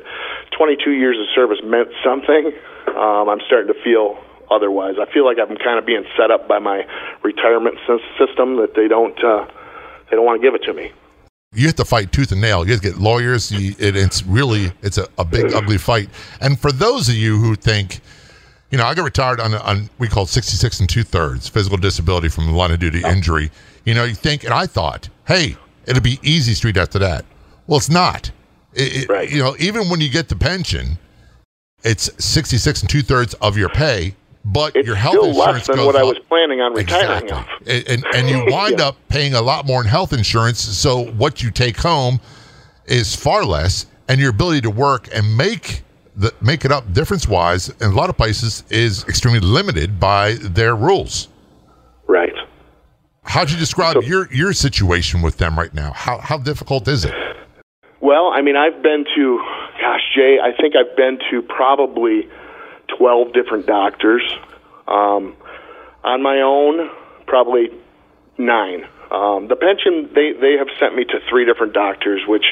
22 0.60 0.92
years 0.92 1.18
of 1.18 1.26
service 1.34 1.60
meant 1.64 1.88
something. 2.04 2.52
Um, 2.88 3.30
I'm 3.30 3.40
starting 3.48 3.74
to 3.74 3.80
feel 3.82 4.22
otherwise. 4.52 4.96
I 5.00 5.12
feel 5.14 5.26
like 5.26 5.38
I'm 5.40 5.56
kind 5.56 5.80
of 5.80 5.86
being 5.86 6.04
set 6.18 6.32
up 6.32 6.50
by 6.50 6.60
my 6.60 6.84
retirement 7.24 7.78
system 8.20 8.58
that 8.58 8.74
they 8.76 8.90
don't 8.90 9.18
uh, 9.24 9.48
they 10.10 10.18
don't 10.18 10.26
want 10.26 10.42
to 10.42 10.46
give 10.46 10.56
it 10.56 10.64
to 10.66 10.74
me. 10.74 10.92
you 11.54 11.68
have 11.68 11.78
to 11.78 11.86
fight 11.86 12.12
tooth 12.12 12.34
and 12.34 12.42
nail. 12.42 12.66
You 12.66 12.74
have 12.74 12.82
to 12.82 12.90
get 12.90 13.00
lawyers. 13.00 13.52
You, 13.54 13.74
it, 13.80 13.96
it's 13.96 14.24
really 14.26 14.74
it's 14.82 14.98
a, 14.98 15.08
a 15.18 15.24
big 15.24 15.54
ugly 15.54 15.78
fight. 15.78 16.10
And 16.42 16.60
for 16.60 16.74
those 16.74 17.08
of 17.08 17.16
you 17.16 17.38
who 17.38 17.56
think, 17.56 18.02
you 18.70 18.78
know, 18.78 18.86
I 18.86 18.94
got 18.96 19.06
retired 19.06 19.40
on 19.40 19.54
on 19.54 19.90
we 19.98 20.10
call 20.10 20.26
sixty 20.26 20.58
six 20.58 20.82
and 20.82 20.90
two 20.90 21.04
thirds 21.04 21.48
physical 21.48 21.78
disability 21.78 22.28
from 22.28 22.52
line 22.52 22.72
of 22.72 22.80
duty 22.80 23.02
injury. 23.06 23.50
You 23.86 23.94
know, 23.94 24.04
you 24.04 24.14
think, 24.16 24.44
and 24.44 24.54
I 24.54 24.66
thought, 24.66 25.08
hey, 25.26 25.56
it'll 25.86 26.04
be 26.04 26.20
easy 26.22 26.54
street 26.54 26.76
after 26.76 27.00
that. 27.00 27.24
Well, 27.66 27.78
it's 27.78 27.90
not. 27.90 28.32
It, 28.74 29.04
it- 29.04 29.10
Right. 29.10 29.30
You 29.30 29.40
know, 29.44 29.56
even 29.60 29.90
when 29.90 30.02
you 30.02 30.10
get 30.10 30.30
the 30.30 30.36
pension, 30.36 30.98
it's 31.84 32.10
sixty 32.24 32.58
six 32.58 32.82
and 32.82 32.90
two 32.90 33.02
thirds 33.02 33.34
of 33.36 33.58
your 33.58 33.70
pay, 33.70 34.16
but 34.46 34.76
It's 34.76 34.86
your 34.86 34.96
health 34.96 35.14
still 35.14 35.26
insurance 35.28 35.48
less 35.56 35.68
than 35.68 35.76
goes 35.78 35.86
what 35.86 35.96
I 35.96 36.04
was 36.04 36.20
planning 36.28 36.60
on 36.62 36.74
retiring 36.74 37.24
Exactly. 37.24 37.32
off. 37.32 37.48
And, 37.68 37.88
and, 37.88 38.16
and 38.16 38.30
you 38.30 38.46
wind 38.54 38.82
up 38.82 38.98
paying 39.08 39.34
a 39.34 39.42
lot 39.42 39.66
more 39.66 39.82
in 39.82 39.88
health 39.88 40.12
insurance. 40.14 40.60
So 40.60 41.06
what 41.12 41.42
you 41.42 41.52
take 41.52 41.78
home 41.78 42.20
is 42.86 43.16
far 43.16 43.46
less, 43.46 43.86
and 44.08 44.20
your 44.20 44.32
ability 44.32 44.62
to 44.62 44.70
work 44.70 45.08
and 45.14 45.38
make 45.38 45.84
the 46.16 46.34
make 46.42 46.66
it 46.66 46.72
up 46.72 46.92
difference 46.94 47.28
wise 47.28 47.70
in 47.70 47.88
a 47.92 47.96
lot 47.96 48.10
of 48.10 48.18
places 48.18 48.64
is 48.70 49.04
extremely 49.08 49.40
limited 49.40 50.00
by 50.00 50.34
their 50.34 50.76
rules. 50.76 51.30
Right. 52.08 52.34
How'd 53.24 53.52
you 53.52 53.58
describe 53.58 53.94
So- 53.94 54.02
your 54.02 54.28
your 54.34 54.52
situation 54.52 55.22
with 55.22 55.38
them 55.38 55.58
right 55.58 55.74
now? 55.74 55.94
How 55.94 56.18
how 56.18 56.38
difficult 56.40 56.88
is 56.90 57.06
it? 57.06 57.14
Well, 58.02 58.32
I 58.34 58.42
mean, 58.42 58.56
I've 58.56 58.82
been 58.82 59.06
to, 59.16 59.38
gosh, 59.82 60.02
Jay, 60.16 60.38
I 60.42 60.56
think 60.60 60.76
I've 60.76 60.96
been 60.96 61.20
to 61.32 61.42
probably 61.42 62.30
12 62.98 63.34
different 63.34 63.66
doctors. 63.66 64.24
Um, 64.88 65.36
on 66.04 66.24
my 66.24 66.42
own, 66.42 66.90
probably 67.28 67.70
nine. 68.38 68.86
Um, 69.12 69.48
the 69.48 69.56
pension, 69.56 70.10
they, 70.16 70.32
they 70.40 70.56
have 70.58 70.68
sent 70.80 70.96
me 70.96 71.04
to 71.06 71.20
three 71.30 71.46
different 71.46 71.74
doctors, 71.74 72.22
which 72.28 72.46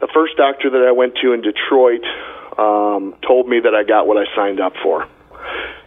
the 0.00 0.08
first 0.14 0.36
doctor 0.36 0.70
that 0.70 0.86
I 0.88 0.92
went 0.92 1.16
to 1.22 1.32
in 1.32 1.42
Detroit 1.42 2.02
um, 2.58 3.14
told 3.26 3.48
me 3.48 3.60
that 3.60 3.74
I 3.74 3.84
got 3.84 4.06
what 4.06 4.16
I 4.16 4.24
signed 4.34 4.60
up 4.60 4.72
for. 4.82 5.06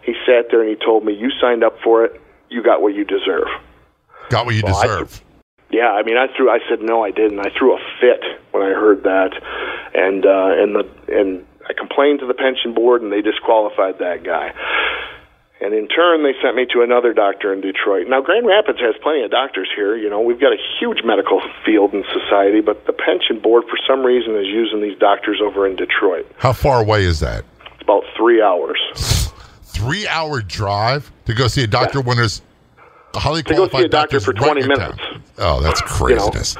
He 0.04 0.14
sat 0.24 0.46
there 0.50 0.60
and 0.60 0.70
he 0.70 0.76
told 0.76 1.04
me, 1.04 1.12
You 1.14 1.30
signed 1.40 1.64
up 1.64 1.76
for 1.82 2.04
it, 2.04 2.20
you 2.48 2.62
got 2.62 2.82
what 2.82 2.94
you 2.94 3.04
deserve. 3.04 3.48
Got 4.28 4.46
what 4.46 4.54
you 4.54 4.62
Well, 4.64 4.80
deserve. 4.80 5.22
Yeah, 5.70 5.90
I 5.90 6.02
mean, 6.02 6.16
I 6.16 6.26
threw. 6.36 6.50
I 6.50 6.58
said 6.68 6.80
no, 6.80 7.02
I 7.02 7.10
didn't. 7.10 7.40
I 7.40 7.50
threw 7.56 7.74
a 7.74 7.80
fit 8.00 8.22
when 8.52 8.62
I 8.62 8.70
heard 8.70 9.02
that, 9.02 9.32
and 9.94 10.24
uh, 10.24 10.62
and 10.62 10.76
the 10.76 10.84
and 11.08 11.46
I 11.68 11.72
complained 11.72 12.20
to 12.20 12.26
the 12.26 12.34
pension 12.34 12.72
board, 12.74 13.02
and 13.02 13.12
they 13.12 13.22
disqualified 13.22 13.98
that 13.98 14.22
guy. 14.22 14.54
And 15.60 15.72
in 15.72 15.88
turn, 15.88 16.22
they 16.22 16.34
sent 16.42 16.54
me 16.54 16.66
to 16.74 16.82
another 16.82 17.14
doctor 17.14 17.52
in 17.52 17.62
Detroit. 17.62 18.08
Now, 18.08 18.20
Grand 18.20 18.46
Rapids 18.46 18.78
has 18.78 18.94
plenty 19.02 19.24
of 19.24 19.30
doctors 19.30 19.68
here. 19.74 19.96
You 19.96 20.10
know, 20.10 20.20
we've 20.20 20.38
got 20.38 20.52
a 20.52 20.58
huge 20.78 20.98
medical 21.02 21.40
field 21.64 21.94
in 21.94 22.04
society, 22.12 22.60
but 22.60 22.86
the 22.86 22.92
pension 22.92 23.40
board, 23.40 23.64
for 23.64 23.78
some 23.88 24.04
reason, 24.04 24.36
is 24.36 24.46
using 24.46 24.82
these 24.82 24.98
doctors 24.98 25.40
over 25.42 25.66
in 25.66 25.74
Detroit. 25.74 26.30
How 26.36 26.52
far 26.52 26.82
away 26.82 27.04
is 27.04 27.20
that? 27.20 27.44
It's 27.72 27.82
about 27.82 28.04
three 28.16 28.42
hours. 28.42 28.78
Three 29.62 30.06
hour 30.06 30.42
drive 30.42 31.10
to 31.24 31.34
go 31.34 31.48
see 31.48 31.64
a 31.64 31.66
doctor 31.66 32.02
when 32.02 32.18
there's 32.18 32.42
highly 33.20 33.42
To 33.42 33.54
go 33.54 33.68
see 33.68 33.84
a 33.84 33.88
doctor 33.88 34.20
for 34.20 34.32
20 34.32 34.66
minutes. 34.66 34.98
Oh, 35.38 35.60
that's 35.60 35.80
craziness. 35.84 36.56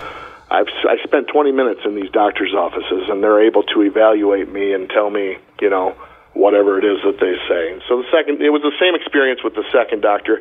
I've 0.51 0.69
I 0.89 0.97
spent 1.03 1.29
20 1.29 1.51
minutes 1.53 1.81
in 1.85 1.97
these 1.97 2.11
doctors' 2.11 2.55
offices, 2.55 3.09
and 3.09 3.23
they're 3.23 3.43
able 3.43 3.65
to 3.65 3.83
evaluate 3.83 4.49
me 4.49 4.73
and 4.73 4.89
tell 4.89 5.11
me, 5.11 5.39
you 5.61 5.71
know, 5.71 5.97
whatever 6.35 6.79
it 6.79 6.85
is 6.85 7.03
that 7.03 7.19
they 7.19 7.35
say. 7.49 7.73
And 7.73 7.83
so 7.89 7.99
the 7.99 8.09
second, 8.13 8.41
it 8.41 8.51
was 8.51 8.63
the 8.63 8.77
same 8.79 8.95
experience 8.95 9.43
with 9.43 9.55
the 9.55 9.65
second 9.73 10.03
doctor. 10.03 10.41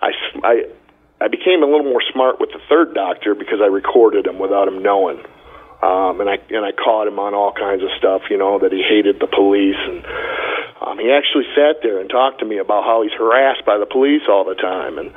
I, 0.00 0.12
I, 0.42 0.54
I 1.20 1.28
became 1.28 1.62
a 1.62 1.66
little 1.66 1.84
more 1.84 2.02
smart 2.12 2.40
with 2.40 2.50
the 2.50 2.60
third 2.68 2.94
doctor 2.94 3.34
because 3.34 3.60
I 3.60 3.66
recorded 3.66 4.26
him 4.26 4.38
without 4.38 4.68
him 4.68 4.82
knowing. 4.82 5.20
Um, 5.82 6.22
and 6.22 6.30
I 6.30 6.38
and 6.54 6.64
I 6.64 6.70
caught 6.70 7.08
him 7.08 7.18
on 7.18 7.34
all 7.34 7.52
kinds 7.52 7.82
of 7.82 7.90
stuff, 7.98 8.30
you 8.30 8.38
know, 8.38 8.58
that 8.60 8.70
he 8.70 8.86
hated 8.86 9.18
the 9.18 9.26
police, 9.26 9.78
and 9.82 10.06
um, 10.78 10.94
he 10.98 11.10
actually 11.10 11.42
sat 11.58 11.82
there 11.82 11.98
and 11.98 12.08
talked 12.08 12.38
to 12.38 12.46
me 12.46 12.58
about 12.58 12.84
how 12.84 13.02
he's 13.02 13.10
harassed 13.18 13.66
by 13.66 13.78
the 13.78 13.86
police 13.86 14.22
all 14.30 14.44
the 14.46 14.54
time, 14.54 14.96
and 14.96 15.10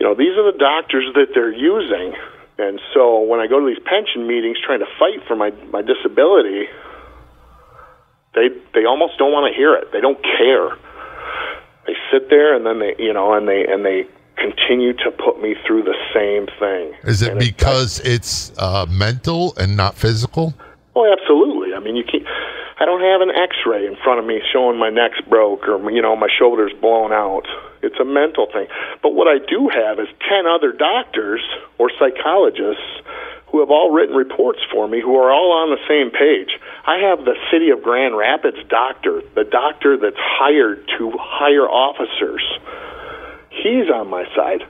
you 0.00 0.06
know, 0.06 0.14
these 0.14 0.32
are 0.38 0.50
the 0.50 0.56
doctors 0.58 1.04
that 1.14 1.28
they're 1.34 1.52
using, 1.52 2.16
and 2.58 2.80
so 2.94 3.20
when 3.20 3.38
I 3.38 3.46
go 3.46 3.60
to 3.60 3.66
these 3.66 3.82
pension 3.84 4.26
meetings 4.26 4.56
trying 4.64 4.80
to 4.80 4.88
fight 4.98 5.20
for 5.28 5.36
my 5.36 5.50
my 5.70 5.82
disability, 5.82 6.66
they 8.34 8.48
they 8.74 8.84
almost 8.86 9.18
don't 9.18 9.32
want 9.32 9.52
to 9.52 9.56
hear 9.56 9.74
it. 9.74 9.92
They 9.92 10.00
don't 10.00 10.22
care. 10.22 10.70
They 11.86 11.94
sit 12.12 12.30
there 12.30 12.54
and 12.56 12.64
then 12.64 12.78
they 12.78 12.94
you 12.98 13.12
know 13.12 13.32
and 13.34 13.46
they 13.48 13.64
and 13.66 13.84
they 13.84 14.06
continue 14.36 14.94
to 14.94 15.10
put 15.10 15.42
me 15.42 15.54
through 15.66 15.82
the 15.82 15.96
same 16.14 16.46
thing. 16.58 16.94
Is 17.04 17.20
it 17.22 17.32
And 17.32 17.42
it's- 17.42 17.50
because 17.52 18.00
it's 18.00 18.52
uh, 18.58 18.86
mental 18.88 19.52
and 19.58 19.76
not 19.76 19.96
physical? 19.96 20.54
Oh, 20.96 21.04
absolutely. 21.12 21.74
I 21.74 21.80
mean, 21.80 21.94
you 21.96 22.04
can't. 22.04 22.24
I 22.80 22.86
don't 22.86 23.02
have 23.02 23.20
an 23.20 23.30
X-ray 23.30 23.86
in 23.86 23.96
front 24.02 24.18
of 24.20 24.24
me 24.26 24.40
showing 24.52 24.78
my 24.78 24.88
neck's 24.88 25.20
broke 25.28 25.68
or 25.68 25.90
you 25.90 26.00
know 26.00 26.16
my 26.16 26.28
shoulder's 26.38 26.72
blown 26.80 27.12
out. 27.12 27.44
It's 27.82 27.98
a 28.00 28.04
mental 28.04 28.46
thing. 28.52 28.66
But 29.02 29.14
what 29.14 29.28
I 29.28 29.38
do 29.38 29.68
have 29.68 29.98
is 29.98 30.08
ten 30.28 30.46
other 30.46 30.72
doctors 30.72 31.40
or 31.78 31.90
psychologists 31.98 33.02
who 33.50 33.60
have 33.60 33.70
all 33.70 33.90
written 33.90 34.14
reports 34.14 34.60
for 34.70 34.86
me 34.86 35.00
who 35.00 35.16
are 35.16 35.30
all 35.30 35.52
on 35.52 35.70
the 35.70 35.82
same 35.88 36.10
page. 36.10 36.54
I 36.86 36.98
have 37.10 37.24
the 37.24 37.34
city 37.50 37.70
of 37.70 37.82
Grand 37.82 38.16
Rapids 38.16 38.58
doctor, 38.68 39.22
the 39.34 39.44
doctor 39.44 39.96
that's 39.96 40.20
hired 40.20 40.86
to 40.98 41.10
hire 41.18 41.66
officers. 41.66 42.42
He's 43.50 43.90
on 43.90 44.08
my 44.08 44.24
side. 44.36 44.62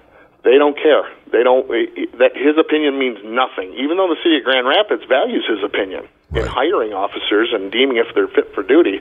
They 0.42 0.56
don't 0.56 0.76
care. 0.76 1.04
They 1.30 1.44
don't. 1.44 1.68
Eh, 1.68 1.92
eh, 1.96 2.06
that 2.18 2.32
his 2.32 2.56
opinion 2.56 2.98
means 2.98 3.18
nothing, 3.22 3.76
even 3.76 4.00
though 4.00 4.08
the 4.08 4.16
city 4.24 4.38
of 4.38 4.44
Grand 4.44 4.66
Rapids 4.66 5.04
values 5.04 5.44
his 5.44 5.62
opinion 5.62 6.08
in 6.34 6.46
hiring 6.46 6.94
officers 6.94 7.52
and 7.52 7.70
deeming 7.70 7.98
if 7.98 8.08
they're 8.14 8.28
fit 8.28 8.54
for 8.54 8.62
duty. 8.62 9.00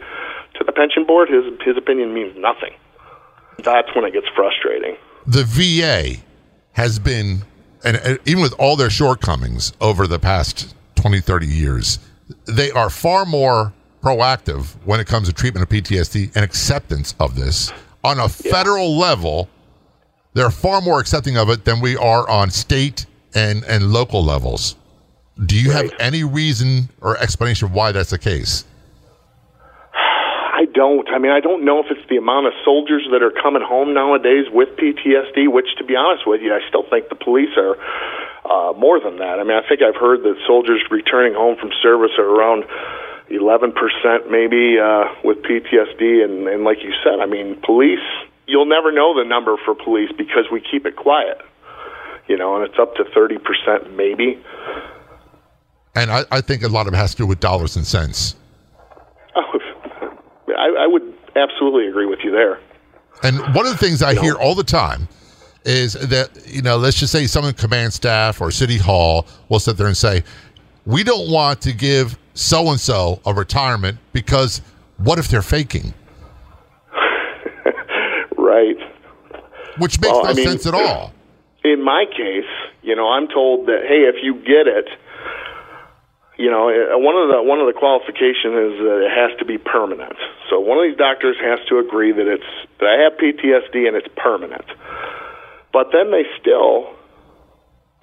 To 0.60 0.64
the 0.66 0.74
pension 0.74 1.06
board, 1.06 1.30
his 1.30 1.46
his 1.64 1.78
opinion 1.78 2.14
means 2.14 2.36
nothing. 2.36 2.76
That's 3.64 3.94
when 3.96 4.06
it 4.06 4.14
gets 4.14 4.28
frustrating. 4.36 4.96
the 5.28 5.44
VA 5.44 6.22
has 6.74 7.00
been, 7.00 7.44
and, 7.84 7.98
and 7.98 8.20
even 8.26 8.42
with 8.42 8.54
all 8.60 8.76
their 8.76 8.90
shortcomings 8.90 9.74
over 9.82 10.08
the 10.08 10.20
past 10.20 10.76
20, 10.96 11.20
30 11.20 11.48
years, 11.48 12.00
they 12.46 12.72
are 12.72 12.90
far 12.90 13.26
more 13.26 13.74
proactive 14.04 14.76
when 14.86 15.00
it 15.00 15.08
comes 15.08 15.28
to 15.28 15.34
treatment 15.34 15.64
of 15.64 15.70
PTSD 15.70 16.36
and 16.36 16.44
acceptance 16.46 17.16
of 17.20 17.36
this. 17.36 17.72
On 18.04 18.20
a 18.20 18.30
federal 18.30 18.98
level, 18.98 19.50
they're 20.34 20.52
far 20.52 20.80
more 20.82 21.00
accepting 21.00 21.38
of 21.38 21.50
it 21.50 21.66
than 21.66 21.82
we 21.82 21.98
are 21.98 22.30
on 22.30 22.50
state 22.50 23.06
and, 23.36 23.64
and 23.66 23.92
local 23.92 24.24
levels. 24.24 24.76
Do 25.46 25.60
you 25.60 25.72
have 25.72 25.92
any 26.00 26.24
reason 26.24 26.90
or 27.02 27.18
explanation 27.18 27.72
why 27.74 27.92
that's 27.92 28.10
the 28.12 28.18
case? 28.18 28.66
I 30.80 30.88
don't. 30.88 31.10
I 31.12 31.20
mean, 31.20 31.32
I 31.32 31.42
don't 31.42 31.66
know 31.66 31.84
if 31.84 31.92
it's 31.92 32.08
the 32.08 32.16
amount 32.16 32.48
of 32.48 32.54
soldiers 32.64 33.04
that 33.12 33.22
are 33.22 33.36
coming 33.36 33.62
home 33.62 33.94
nowadays 33.94 34.48
with 34.48 34.70
PTSD, 34.80 35.52
which, 35.52 35.68
to 35.78 35.84
be 35.84 35.98
honest 35.98 36.24
with 36.26 36.40
you, 36.40 36.56
I 36.56 36.64
still 36.70 36.88
think 36.90 37.10
the 37.10 37.20
police 37.20 37.52
are 37.60 37.76
uh, 38.48 38.72
more 38.80 39.00
than 39.04 39.18
that. 39.18 39.40
I 39.40 39.44
mean, 39.44 39.60
I 39.60 39.68
think 39.68 39.82
I've 39.84 40.00
heard 40.00 40.24
that 40.24 40.40
soldiers 40.48 40.80
returning 40.90 41.34
home 41.36 41.58
from 41.60 41.72
service 41.84 42.16
are 42.18 42.24
around 42.24 42.64
11% 43.28 43.76
maybe 44.32 44.80
uh, 44.80 45.12
with 45.22 45.44
PTSD. 45.44 46.24
And, 46.24 46.48
and 46.48 46.64
like 46.64 46.80
you 46.80 46.96
said, 47.04 47.20
I 47.20 47.26
mean, 47.26 47.60
police, 47.60 48.00
you'll 48.48 48.70
never 48.72 48.96
know 48.96 49.12
the 49.12 49.28
number 49.28 49.60
for 49.66 49.76
police 49.76 50.12
because 50.18 50.48
we 50.50 50.64
keep 50.64 50.86
it 50.86 50.96
quiet. 50.96 51.44
You 52.30 52.38
know, 52.38 52.56
and 52.56 52.64
it's 52.64 52.80
up 52.80 52.96
to 52.96 53.04
30% 53.04 53.98
maybe. 53.98 54.40
And 55.94 56.10
I, 56.10 56.24
I 56.32 56.40
think 56.40 56.64
a 56.64 56.70
lot 56.70 56.88
of 56.88 56.94
it 56.94 56.98
has 56.98 57.12
to 57.12 57.18
do 57.18 57.28
with 57.28 57.42
dollars 57.42 57.76
and 57.76 57.86
cents. 57.86 58.36
Oh, 59.36 59.60
I, 60.60 60.84
I 60.84 60.88
would 60.88 61.14
absolutely 61.36 61.88
agree 61.88 62.06
with 62.06 62.20
you 62.24 62.32
there. 62.32 62.60
And 63.24 63.40
one 63.56 63.66
of 63.66 63.72
the 63.72 63.78
things 63.78 64.02
I 64.04 64.14
hear 64.20 64.36
all 64.36 64.56
the 64.56 64.64
time 64.64 65.08
is 65.66 65.94
that, 65.94 66.30
you 66.48 66.62
know, 66.62 66.78
let's 66.78 66.98
just 66.98 67.12
say 67.12 67.26
some 67.28 67.44
of 67.46 67.56
the 67.56 67.62
command 67.62 67.94
staff 67.94 68.40
or 68.42 68.50
city 68.52 68.78
hall 68.78 69.26
will 69.50 69.60
sit 69.60 69.78
there 69.78 69.88
and 69.88 69.98
say, 69.98 70.24
we 70.86 71.04
don't 71.04 71.30
want 71.30 71.62
to 71.62 71.74
give 71.74 72.18
so 72.34 72.70
and 72.70 72.80
so 72.80 73.20
a 73.26 73.34
retirement 73.34 73.98
because 74.14 74.62
what 74.98 75.20
if 75.20 75.28
they're 75.28 75.42
faking? 75.42 75.94
Right. 78.38 78.78
Which 79.78 80.00
makes 80.02 80.12
Well, 80.12 80.24
no 80.24 80.30
I 80.30 80.34
mean- 80.34 80.48
sense 80.48 80.66
at 80.66 80.74
all. 80.74 81.14
in 81.64 81.84
my 81.84 82.06
case, 82.06 82.50
you 82.82 82.96
know, 82.96 83.08
I'm 83.10 83.28
told 83.28 83.68
that 83.68 83.82
hey, 83.88 84.02
if 84.08 84.16
you 84.24 84.36
get 84.36 84.66
it, 84.68 84.88
you 86.40 86.50
know, 86.50 86.72
uh, 86.72 86.96
one 86.96 87.20
of 87.20 87.28
the 87.28 87.44
one 87.44 87.60
of 87.60 87.68
the 87.68 87.76
qualifications 87.76 88.56
is 88.72 88.74
that 88.80 89.04
it 89.04 89.12
has 89.12 89.36
to 89.44 89.46
be 89.46 89.60
permanent. 89.60 90.16
So 90.50 90.64
one 90.64 90.80
of 90.80 90.88
these 90.88 90.96
doctors 90.96 91.36
has 91.44 91.60
to 91.68 91.84
agree 91.84 92.16
that 92.16 92.28
it's 92.32 92.52
that 92.80 92.88
I 92.88 92.96
have 93.04 93.20
PTSD 93.20 93.84
and 93.84 94.00
it's 94.00 94.08
permanent. 94.16 94.64
But 95.76 95.92
then 95.92 96.16
they 96.16 96.24
still 96.40 96.96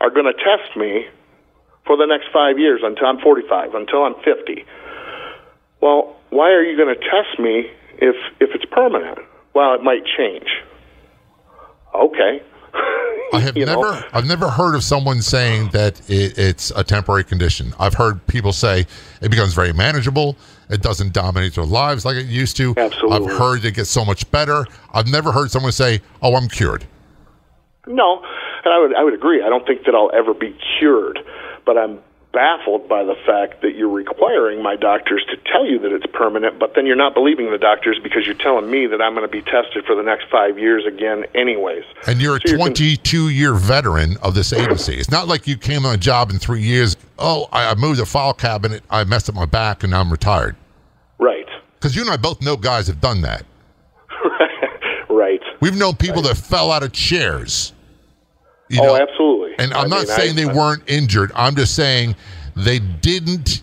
are 0.05 0.13
going 0.13 0.29
to 0.29 0.37
test 0.37 0.77
me 0.77 1.09
for 1.89 1.97
the 1.97 2.05
next 2.05 2.29
five 2.29 2.59
years 2.61 2.85
until 2.85 3.07
I'm 3.09 3.19
45, 3.25 3.75
until 3.75 4.05
I'm 4.05 4.21
50. 4.21 4.67
Well, 5.81 6.21
why 6.29 6.53
are 6.53 6.63
you 6.63 6.77
going 6.77 6.93
to 6.93 7.01
test 7.01 7.41
me 7.41 7.73
if 7.97 8.17
if 8.37 8.53
it's 8.53 8.69
permanent? 8.69 9.19
Well, 9.55 9.73
it 9.73 9.83
might 9.83 10.05
change. 10.05 10.53
Okay. 11.97 12.45
I 13.33 13.41
have 13.41 13.57
You 13.57 13.67
know? 13.67 13.81
never, 13.81 14.05
I've 14.13 14.27
never 14.27 14.49
heard 14.49 14.75
of 14.75 14.83
someone 14.85 15.21
saying 15.23 15.71
that 15.71 15.99
it, 16.09 16.39
it's 16.39 16.71
a 16.77 16.85
temporary 16.85 17.25
condition. 17.25 17.75
I've 17.79 17.95
heard 17.95 18.25
people 18.27 18.53
say 18.53 18.87
it 19.21 19.31
becomes 19.31 19.55
very 19.55 19.73
manageable. 19.73 20.37
It 20.71 20.83
doesn't 20.83 21.13
dominate 21.13 21.55
their 21.55 21.65
lives 21.65 22.05
like 22.05 22.17
it 22.17 22.27
used 22.27 22.57
to. 22.59 22.75
Absolutely. 22.77 23.31
I've 23.33 23.39
heard 23.39 23.65
it 23.65 23.75
gets 23.75 23.91
so 23.91 24.05
much 24.05 24.31
better. 24.31 24.65
I've 24.93 25.07
never 25.09 25.33
heard 25.33 25.51
someone 25.51 25.73
say, 25.73 26.01
"Oh, 26.23 26.35
I'm 26.35 26.49
cured." 26.49 26.85
No, 27.87 28.21
and 28.65 28.75
I 28.75 28.79
would 28.81 28.95
I 28.97 29.05
would 29.05 29.15
agree. 29.15 29.43
I 29.45 29.49
don't 29.49 29.65
think 29.67 29.85
that 29.87 29.95
I'll 29.95 30.11
ever 30.13 30.35
be 30.35 30.57
cured, 30.79 31.21
but 31.65 31.79
I'm 31.79 32.01
baffled 32.33 32.89
by 32.89 33.03
the 33.03 33.15
fact 33.27 33.63
that 33.63 33.77
you're 33.77 33.89
requiring 33.89 34.63
my 34.63 34.77
doctors 34.77 35.25
to 35.31 35.37
tell 35.51 35.65
you 35.65 35.79
that 35.79 35.93
it's 35.93 36.07
permanent, 36.13 36.59
but 36.59 36.75
then 36.75 36.85
you're 36.87 36.97
not 36.97 37.15
believing 37.15 37.51
the 37.51 37.59
doctors 37.59 37.99
because 38.03 38.27
you're 38.27 38.35
telling 38.35 38.71
me 38.71 38.87
that 38.87 39.01
I'm 39.01 39.15
going 39.15 39.27
to 39.27 39.33
be 39.33 39.43
tested 39.43 39.85
for 39.87 39.95
the 39.95 40.03
next 40.03 40.27
five 40.31 40.59
years 40.59 40.85
again, 40.87 41.25
anyways. 41.35 41.85
And 42.07 42.21
you're 42.21 42.37
a 42.37 42.41
So 42.41 42.51
you're 42.51 42.59
con- 42.59 42.75
22 42.75 43.31
year 43.31 43.55
veteran 43.55 44.17
of 44.19 44.35
this 44.35 44.53
agency. 44.53 44.95
It's 44.95 45.11
not 45.11 45.29
like 45.29 45.47
you 45.47 45.57
came 45.57 45.87
on 45.87 45.95
a 45.95 45.99
job 45.99 46.31
in 46.31 46.39
three 46.39 46.63
years. 46.63 46.97
Oh, 47.19 47.49
I 47.53 47.75
moved 47.75 48.01
a 48.01 48.07
file 48.07 48.35
cabinet, 48.35 48.83
I 48.91 49.05
messed 49.05 49.29
up 49.29 49.35
my 49.35 49.47
back, 49.47 49.83
and 49.83 49.93
now 49.93 50.01
I'm 50.01 50.13
retired. 50.13 50.57
Right, 51.19 51.47
Because 51.77 51.97
you 51.97 52.03
and 52.03 52.11
I 52.11 52.19
both 52.19 52.43
know 52.43 52.59
guys 52.59 52.89
have 52.89 53.01
done 53.01 53.23
that. 53.23 53.47
right. 55.09 55.41
We've 55.61 55.77
known 55.77 55.97
people 55.97 56.21
that 56.23 56.37
fell 56.37 56.71
out 56.71 56.83
of 56.83 56.93
chairs. 56.93 57.73
You 58.69 58.83
oh, 58.83 58.87
know, 58.87 58.97
absolutely. 58.97 59.36
And 59.63 59.73
I'm 59.75 59.87
I 59.87 59.89
not 59.89 59.99
mean, 59.99 60.17
saying 60.17 60.33
I- 60.39 60.45
they 60.45 60.47
weren't 60.47 60.83
injured. 60.87 61.33
I'm 61.35 61.55
just 61.57 61.75
saying 61.75 62.15
they 62.55 62.79
didn't. 62.79 63.63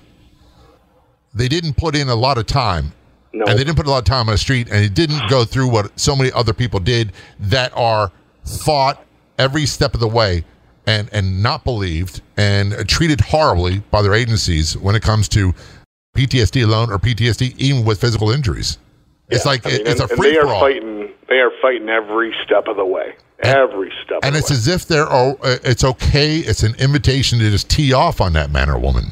They 1.34 1.48
didn't 1.48 1.78
put 1.78 1.96
in 1.96 2.10
a 2.10 2.16
lot 2.16 2.38
of 2.38 2.46
time, 2.46 2.94
No. 3.34 3.46
and 3.46 3.58
they 3.58 3.64
didn't 3.64 3.76
put 3.78 3.88
a 3.88 3.90
lot 3.90 3.98
of 4.00 4.06
time 4.06 4.28
on 4.30 4.34
the 4.34 4.38
street, 4.38 4.68
and 4.72 4.86
it 4.86 4.94
didn't 4.94 5.28
go 5.30 5.44
through 5.46 5.68
what 5.70 6.00
so 6.00 6.16
many 6.16 6.32
other 6.32 6.54
people 6.54 6.80
did 6.80 7.12
that 7.40 7.72
are 7.76 8.12
fought 8.46 9.04
every 9.40 9.66
step 9.66 9.94
of 9.96 10.00
the 10.00 10.08
way 10.08 10.44
and 10.86 11.10
and 11.12 11.42
not 11.42 11.64
believed 11.64 12.22
and 12.38 12.74
treated 12.88 13.20
horribly 13.22 13.80
by 13.90 14.02
their 14.02 14.14
agencies 14.14 14.78
when 14.78 14.96
it 14.96 15.02
comes 15.02 15.28
to 15.30 15.54
PTSD 16.16 16.64
alone 16.64 16.92
or 16.92 17.00
PTSD 17.00 17.56
even 17.58 17.84
with 17.86 18.00
physical 18.00 18.30
injuries. 18.30 18.78
It's 19.30 19.46
like 19.46 19.66
I 19.66 19.70
mean, 19.72 19.80
it- 19.82 19.88
it's 19.88 20.02
and, 20.02 20.12
a 20.12 20.16
free 20.16 20.32
they 20.32 20.36
for 20.42 20.48
are 20.48 20.54
all. 20.54 20.60
fighting. 20.60 21.10
They 21.30 21.40
are 21.40 21.52
fighting 21.64 21.90
every 21.90 22.36
step 22.46 22.68
of 22.68 22.76
the 22.78 22.86
way. 22.86 23.16
Every 23.44 23.92
step. 24.04 24.20
And 24.24 24.36
of 24.36 24.40
it's 24.40 24.50
way. 24.50 24.56
as 24.56 24.68
if 24.68 24.88
they're 24.88 25.12
oh, 25.12 25.38
uh, 25.44 25.58
it's 25.64 25.84
okay. 25.84 26.38
It's 26.38 26.64
an 26.64 26.76
invitation 26.76 27.40
to 27.40 27.50
just 27.50 27.70
tee 27.70 27.94
off 27.94 28.22
on 28.22 28.34
that 28.34 28.52
man 28.52 28.70
or 28.70 28.80
woman. 28.80 29.12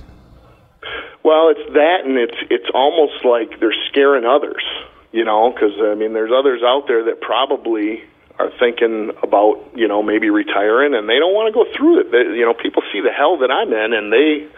Well, 1.24 1.50
it's 1.50 1.74
that, 1.74 2.02
and 2.06 2.18
it's 2.18 2.38
it's 2.50 2.70
almost 2.74 3.24
like 3.24 3.60
they're 3.60 3.76
scaring 3.90 4.26
others, 4.26 4.64
you 5.12 5.24
know, 5.24 5.52
because 5.52 5.74
I 5.80 5.96
mean, 5.96 6.14
there's 6.14 6.32
others 6.32 6.62
out 6.64 6.88
there 6.88 7.06
that 7.06 7.22
probably 7.22 8.04
are 8.40 8.52
thinking 8.58 9.12
about, 9.22 9.62
you 9.76 9.88
know, 9.88 10.02
maybe 10.02 10.30
retiring, 10.30 10.96
and 10.96 11.08
they 11.08 11.20
don't 11.20 11.34
want 11.34 11.54
to 11.54 11.54
go 11.54 11.70
through 11.78 12.02
it. 12.02 12.12
They, 12.12 12.38
you 12.38 12.46
know, 12.46 12.54
people 12.54 12.82
see 12.92 13.02
the 13.02 13.12
hell 13.12 13.38
that 13.38 13.52
I'm 13.52 13.72
in, 13.72 13.94
and 13.94 14.12
they, 14.12 14.50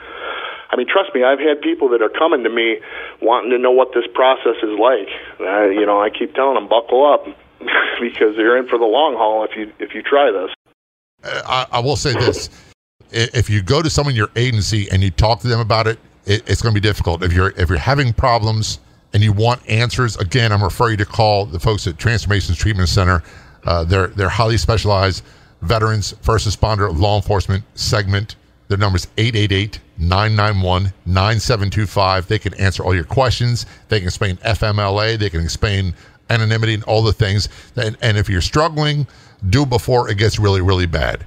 I 0.72 0.78
mean, 0.78 0.88
trust 0.88 1.14
me, 1.14 1.24
I've 1.24 1.40
had 1.40 1.60
people 1.60 1.90
that 1.90 2.02
are 2.02 2.10
coming 2.10 2.44
to 2.44 2.50
me 2.50 2.80
wanting 3.22 3.52
to 3.52 3.60
know 3.60 3.72
what 3.72 3.92
this 3.94 4.08
process 4.14 4.56
is 4.64 4.80
like. 4.80 5.12
Uh, 5.40 5.68
you 5.68 5.86
know, 5.86 6.00
I 6.00 6.10
keep 6.10 6.34
telling 6.34 6.56
them, 6.56 6.70
buckle 6.70 7.04
up, 7.04 7.28
because 8.02 8.36
you're 8.38 8.58
in 8.58 8.68
for 8.68 8.78
the 8.78 8.86
long 8.86 9.16
haul 9.16 9.44
if 9.44 9.52
you 9.56 9.72
if 9.80 9.94
you 9.94 10.02
try 10.02 10.32
this. 10.32 10.52
Uh, 11.24 11.42
I, 11.72 11.78
I 11.78 11.80
will 11.80 11.96
say 11.96 12.14
this: 12.14 12.50
if 13.12 13.50
you 13.50 13.62
go 13.62 13.82
to 13.82 13.90
someone 13.90 14.14
in 14.14 14.18
your 14.18 14.32
agency 14.36 14.90
and 14.92 15.04
you 15.04 15.12
talk 15.12 15.40
to 15.42 15.48
them 15.48 15.60
about 15.60 15.88
it, 15.88 16.00
it 16.26 16.48
it's 16.50 16.62
going 16.62 16.74
to 16.74 16.80
be 16.80 16.86
difficult. 16.86 17.24
If 17.24 17.34
you're 17.34 17.52
if 17.58 17.70
you're 17.70 17.78
having 17.78 18.14
problems 18.14 18.80
and 19.14 19.22
you 19.22 19.32
want 19.32 19.68
answers, 19.70 20.18
again, 20.18 20.52
I'm 20.52 20.64
referring 20.64 20.92
you 20.92 20.98
to 20.98 21.06
call 21.06 21.46
the 21.46 21.60
folks 21.60 21.86
at 21.88 21.98
Transformations 21.98 22.58
Treatment 22.58 22.90
Center. 22.90 23.24
Uh, 23.66 23.84
they're 23.84 24.08
they're 24.08 24.30
highly 24.30 24.58
specialized 24.58 25.24
veterans, 25.62 26.14
first 26.22 26.48
responder, 26.48 26.96
law 26.98 27.16
enforcement 27.16 27.64
segment. 27.76 28.36
Their 28.68 28.78
number 28.78 28.96
is 28.96 29.08
888 29.18 29.80
991 29.98 30.94
9725. 31.06 32.28
They 32.28 32.40
can 32.40 32.54
answer 32.56 32.84
all 32.84 32.96
your 32.96 33.04
questions. 33.04 33.66
They 33.90 34.00
can 34.00 34.08
explain 34.08 34.38
FMLA. 34.38 35.18
They 35.18 35.30
can 35.30 35.42
explain 35.42 35.94
anonymity 36.30 36.74
and 36.74 36.84
all 36.84 37.02
the 37.02 37.14
things. 37.14 37.50
And, 37.76 37.98
and 38.02 38.18
if 38.18 38.30
you're 38.30 38.42
struggling, 38.42 39.08
do 39.50 39.66
before 39.66 40.10
it 40.10 40.18
gets 40.18 40.40
really, 40.40 40.62
really 40.62 40.86
bad. 40.86 41.26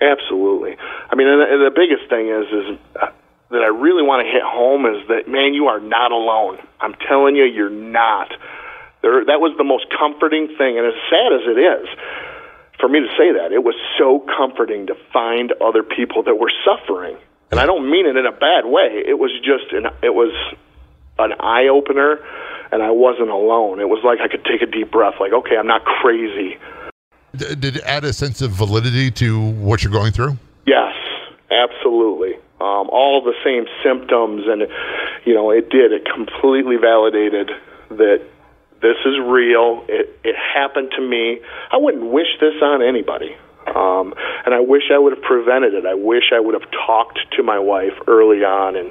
Absolutely. 0.00 0.76
I 1.10 1.14
mean, 1.14 1.28
and 1.28 1.64
the 1.64 1.72
biggest 1.74 2.08
thing 2.08 2.28
is 2.28 2.46
is 2.46 2.78
uh, 3.00 3.08
that 3.50 3.62
I 3.62 3.68
really 3.68 4.02
want 4.02 4.26
to 4.26 4.30
hit 4.30 4.42
home 4.42 4.86
is 4.86 5.06
that 5.08 5.28
man, 5.28 5.54
you 5.54 5.66
are 5.66 5.80
not 5.80 6.12
alone. 6.12 6.58
I'm 6.80 6.94
telling 7.08 7.34
you, 7.34 7.44
you're 7.44 7.70
not. 7.70 8.30
There, 9.02 9.24
that 9.24 9.40
was 9.40 9.54
the 9.56 9.64
most 9.64 9.86
comforting 9.96 10.48
thing, 10.58 10.78
and 10.78 10.86
as 10.86 10.94
sad 11.10 11.32
as 11.32 11.44
it 11.46 11.58
is 11.58 11.88
for 12.78 12.88
me 12.88 13.00
to 13.00 13.08
say 13.18 13.32
that, 13.34 13.52
it 13.52 13.62
was 13.62 13.74
so 13.98 14.24
comforting 14.36 14.86
to 14.86 14.94
find 15.12 15.52
other 15.60 15.82
people 15.82 16.22
that 16.24 16.36
were 16.36 16.52
suffering. 16.64 17.16
And 17.50 17.58
I 17.58 17.66
don't 17.66 17.90
mean 17.90 18.06
it 18.06 18.16
in 18.16 18.26
a 18.26 18.32
bad 18.32 18.66
way. 18.66 19.02
It 19.04 19.18
was 19.18 19.32
just 19.42 19.72
an 19.72 19.86
it 20.02 20.14
was 20.14 20.32
an 21.18 21.32
eye 21.40 21.68
opener, 21.68 22.20
and 22.72 22.82
I 22.82 22.90
wasn't 22.90 23.30
alone. 23.30 23.80
It 23.80 23.88
was 23.88 24.02
like 24.04 24.20
I 24.20 24.28
could 24.28 24.44
take 24.44 24.62
a 24.62 24.70
deep 24.70 24.90
breath. 24.90 25.14
Like, 25.20 25.32
okay, 25.32 25.56
I'm 25.56 25.66
not 25.66 25.84
crazy. 25.84 26.58
D- 27.36 27.54
did 27.54 27.76
it 27.76 27.82
add 27.84 28.04
a 28.04 28.12
sense 28.12 28.42
of 28.42 28.50
validity 28.50 29.10
to 29.12 29.50
what 29.52 29.82
you're 29.82 29.92
going 29.92 30.12
through? 30.12 30.36
Yes, 30.66 30.94
absolutely. 31.50 32.34
Um, 32.60 32.90
all 32.90 33.22
the 33.22 33.34
same 33.44 33.66
symptoms, 33.84 34.44
and 34.46 34.62
you 35.24 35.34
know, 35.34 35.50
it 35.50 35.70
did. 35.70 35.92
It 35.92 36.06
completely 36.12 36.76
validated 36.76 37.50
that 37.90 38.20
this 38.82 38.96
is 39.06 39.14
real. 39.24 39.84
It 39.88 40.18
it 40.24 40.34
happened 40.36 40.90
to 40.96 41.02
me. 41.02 41.40
I 41.70 41.76
wouldn't 41.76 42.10
wish 42.10 42.28
this 42.40 42.54
on 42.62 42.82
anybody. 42.82 43.36
Um, 43.74 44.14
and 44.46 44.54
I 44.54 44.60
wish 44.60 44.84
I 44.92 44.98
would 44.98 45.12
have 45.14 45.22
prevented 45.22 45.74
it. 45.74 45.84
I 45.84 45.94
wish 45.94 46.32
I 46.34 46.40
would 46.40 46.54
have 46.54 46.68
talked 46.86 47.18
to 47.36 47.42
my 47.42 47.58
wife 47.58 47.92
early 48.06 48.42
on 48.42 48.76
and 48.76 48.90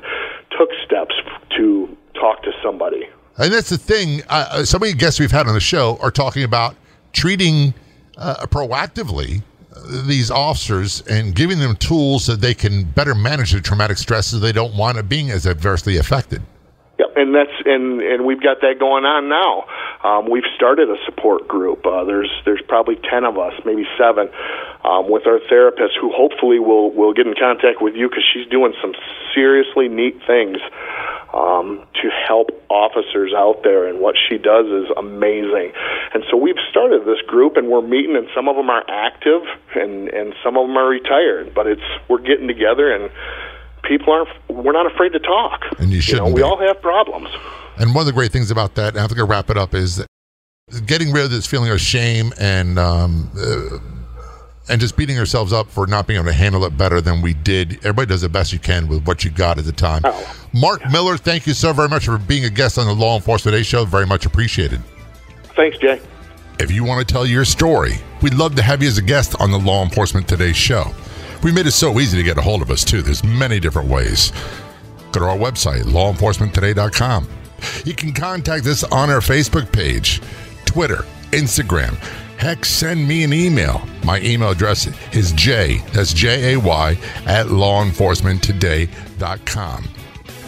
took 0.58 0.70
steps 0.86 1.16
to 1.58 1.98
talk 2.14 2.44
to 2.44 2.52
somebody. 2.64 3.10
And 3.38 3.54
that's 3.54 3.70
the 3.70 3.78
thing. 3.78 4.22
Uh, 4.30 4.66
some 4.66 4.82
of 4.82 4.90
the 4.90 4.96
guests 4.96 5.20
we've 5.20 5.32
had 5.32 5.48
on 5.48 5.54
the 5.54 5.60
show 5.60 5.98
are 6.02 6.12
talking 6.12 6.44
about 6.44 6.76
treating 7.14 7.74
uh, 8.18 8.46
proactively 8.48 9.44
uh, 9.74 10.08
these 10.08 10.32
officers 10.32 11.02
and 11.02 11.36
giving 11.36 11.60
them 11.60 11.76
tools 11.76 12.26
so 12.26 12.36
they 12.36 12.56
can 12.56 12.84
better 12.84 13.14
manage 13.14 13.52
the 13.52 13.62
traumatic 13.62 13.98
stress 13.98 14.28
stresses 14.28 14.42
they 14.42 14.52
don't 14.52 14.76
want 14.76 14.98
it 14.98 15.08
being 15.08 15.30
as 15.30 15.46
adversely 15.46 15.98
affected. 15.98 16.42
Yep, 16.98 17.14
and 17.16 17.36
that's 17.36 17.54
and 17.64 18.02
and 18.02 18.26
we've 18.26 18.42
got 18.42 18.62
that 18.62 18.80
going 18.80 19.06
on 19.06 19.30
now. 19.30 19.66
Um, 20.02 20.30
we've 20.32 20.48
started 20.56 20.90
a 20.90 20.96
support 21.06 21.48
group. 21.48 21.86
Uh, 21.86 22.06
there's 22.06 22.32
there's 22.44 22.62
probably 22.68 22.96
ten 22.96 23.24
of 23.24 23.38
us, 23.38 23.54
maybe 23.66 23.86
seven, 24.00 24.30
um, 24.84 25.10
with 25.10 25.28
our 25.28 25.40
therapist 25.48 25.94
who 26.02 26.12
hopefully 26.12 26.58
will 26.58 26.90
will 26.90 27.14
get 27.14 27.28
in 27.28 27.36
contact 27.36 27.82
with 27.82 27.94
you 27.94 28.10
because 28.10 28.26
she's 28.34 28.50
doing 28.50 28.74
some 28.82 28.94
seriously 29.36 29.88
neat 29.90 30.18
things 30.26 30.58
um, 31.38 31.86
to 32.02 32.10
help 32.28 32.50
officers 32.70 33.32
out 33.38 33.62
there. 33.64 33.88
And 33.88 34.00
what 34.00 34.16
she 34.18 34.38
does 34.38 34.66
is 34.66 34.88
amazing. 34.98 35.72
And 36.14 36.24
so 36.32 36.38
we've 36.38 36.60
started 36.70 37.06
this 37.06 37.22
group, 37.28 37.58
and 37.58 37.68
we're 37.68 37.82
meeting, 37.82 38.16
and 38.16 38.28
some 38.36 38.50
of 38.50 38.56
them 38.56 38.70
are 38.70 38.84
active, 38.90 39.44
and 39.76 40.10
and 40.10 40.34
some 40.44 40.58
of 40.58 40.68
them 40.68 40.76
are 40.78 40.88
retired. 40.88 41.54
But 41.54 41.68
it's 41.68 41.88
we're 42.10 42.22
getting 42.22 42.48
together 42.48 42.92
and. 42.92 43.12
People 43.84 44.12
aren't. 44.12 44.28
We're 44.50 44.74
not 44.74 44.92
afraid 44.92 45.14
to 45.14 45.20
talk. 45.20 45.62
And 45.80 45.92
you 45.92 45.98
know, 45.98 46.02
shouldn't 46.02 46.34
we 46.34 46.42
all 46.42 46.58
have 46.58 46.82
problems. 46.82 47.30
And 47.78 47.96
one 47.96 48.02
of 48.02 48.06
the 48.08 48.12
great 48.12 48.34
things 48.34 48.52
about 48.52 48.76
that, 48.76 48.96
and 48.96 49.00
I 49.00 49.08
think 49.08 49.18
I'll 49.20 49.28
wrap 49.28 49.50
it 49.50 49.56
up, 49.56 49.74
is 49.74 49.98
that 49.98 50.08
getting 50.86 51.14
rid 51.14 51.24
of 51.24 51.32
this 51.32 51.46
feeling 51.48 51.72
of 51.72 51.80
shame 51.80 52.34
and 52.38 52.78
um, 52.78 53.32
uh, 53.40 53.78
and 54.70 54.82
just 54.82 54.98
beating 54.98 55.18
ourselves 55.18 55.54
up 55.54 55.70
for 55.70 55.88
not 55.88 56.08
being 56.08 56.20
able 56.20 56.28
to 56.30 56.34
handle 56.34 56.66
it 56.66 56.78
better 56.78 57.02
than 57.02 57.22
we 57.22 57.34
did. 57.34 57.78
Everybody 57.78 58.08
does 58.08 58.22
the 58.22 58.30
best 58.30 58.52
you 58.52 58.60
can 58.60 58.88
with 58.88 59.06
what 59.06 59.24
you 59.24 59.32
got 59.32 59.58
at 59.58 59.66
the 59.66 59.72
time. 59.72 60.02
Oh. 60.04 60.36
Mark 60.54 60.82
Miller, 60.92 61.18
thank 61.18 61.48
you 61.48 61.54
so 61.54 61.74
very 61.74 61.90
much 61.90 62.06
for 62.06 62.18
being 62.18 62.46
a 62.46 62.50
guest 62.50 62.78
on 62.78 62.86
the 62.86 62.94
Law 62.94 63.16
Enforcement 63.16 63.54
Today 63.56 63.64
show. 63.64 63.86
Very 63.86 64.06
much 64.06 64.26
appreciated. 64.26 64.82
Thanks, 65.56 65.78
Jay. 65.78 66.00
If 66.60 66.72
you 66.72 66.84
want 66.84 67.08
to 67.08 67.14
tell 67.14 67.26
your 67.26 67.46
story, 67.46 67.94
we'd 68.22 68.34
love 68.34 68.56
to 68.56 68.62
have 68.62 68.82
you 68.82 68.88
as 68.88 68.98
a 68.98 69.04
guest 69.04 69.36
on 69.40 69.52
the 69.52 69.60
Law 69.60 69.84
Enforcement 69.84 70.28
Today 70.28 70.54
show. 70.54 70.86
We 71.44 71.52
made 71.52 71.68
it 71.68 71.72
so 71.72 72.00
easy 72.00 72.18
to 72.18 72.24
get 72.24 72.38
a 72.38 72.42
hold 72.42 72.62
of 72.62 72.72
us, 72.72 72.84
too. 72.84 73.02
There's 73.02 73.24
many 73.24 73.60
different 73.60 73.90
ways. 73.90 74.32
Go 75.12 75.20
to 75.20 75.26
our 75.28 75.38
website, 75.38 75.84
lawenforcementtoday.com. 75.84 77.28
You 77.86 77.94
can 77.94 78.14
contact 78.14 78.66
us 78.66 78.84
on 78.84 79.10
our 79.10 79.20
Facebook 79.20 79.72
page, 79.72 80.22
Twitter, 80.66 81.06
Instagram. 81.32 81.96
Heck, 82.38 82.66
send 82.66 83.08
me 83.08 83.24
an 83.24 83.34
email. 83.34 83.82
My 84.04 84.20
email 84.22 84.52
address 84.52 84.88
is 85.14 85.32
J, 85.34 85.82
that's 85.92 86.14
J 86.14 86.54
A 86.54 86.60
Y, 86.60 86.92
at 87.26 87.48
lawenforcementtoday.com. 87.48 89.84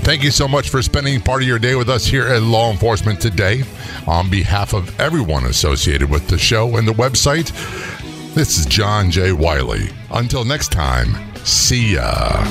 Thank 0.02 0.24
you 0.24 0.32
so 0.32 0.48
much 0.48 0.70
for 0.70 0.82
spending 0.82 1.20
part 1.20 1.42
of 1.42 1.48
your 1.48 1.60
day 1.60 1.76
with 1.76 1.90
us 1.90 2.06
here 2.06 2.26
at 2.28 2.42
Law 2.42 2.72
Enforcement 2.72 3.20
Today. 3.20 3.64
On 4.08 4.30
behalf 4.30 4.74
of 4.74 4.98
everyone 5.00 5.46
associated 5.46 6.10
with 6.10 6.28
the 6.28 6.38
show 6.38 6.78
and 6.78 6.88
the 6.88 6.94
website, 6.94 7.52
this 8.34 8.58
is 8.58 8.66
John 8.66 9.12
J. 9.12 9.34
Wiley. 9.34 9.90
Until 10.12 10.46
next 10.46 10.72
time, 10.72 11.18
see 11.44 11.96
ya. 11.96 12.46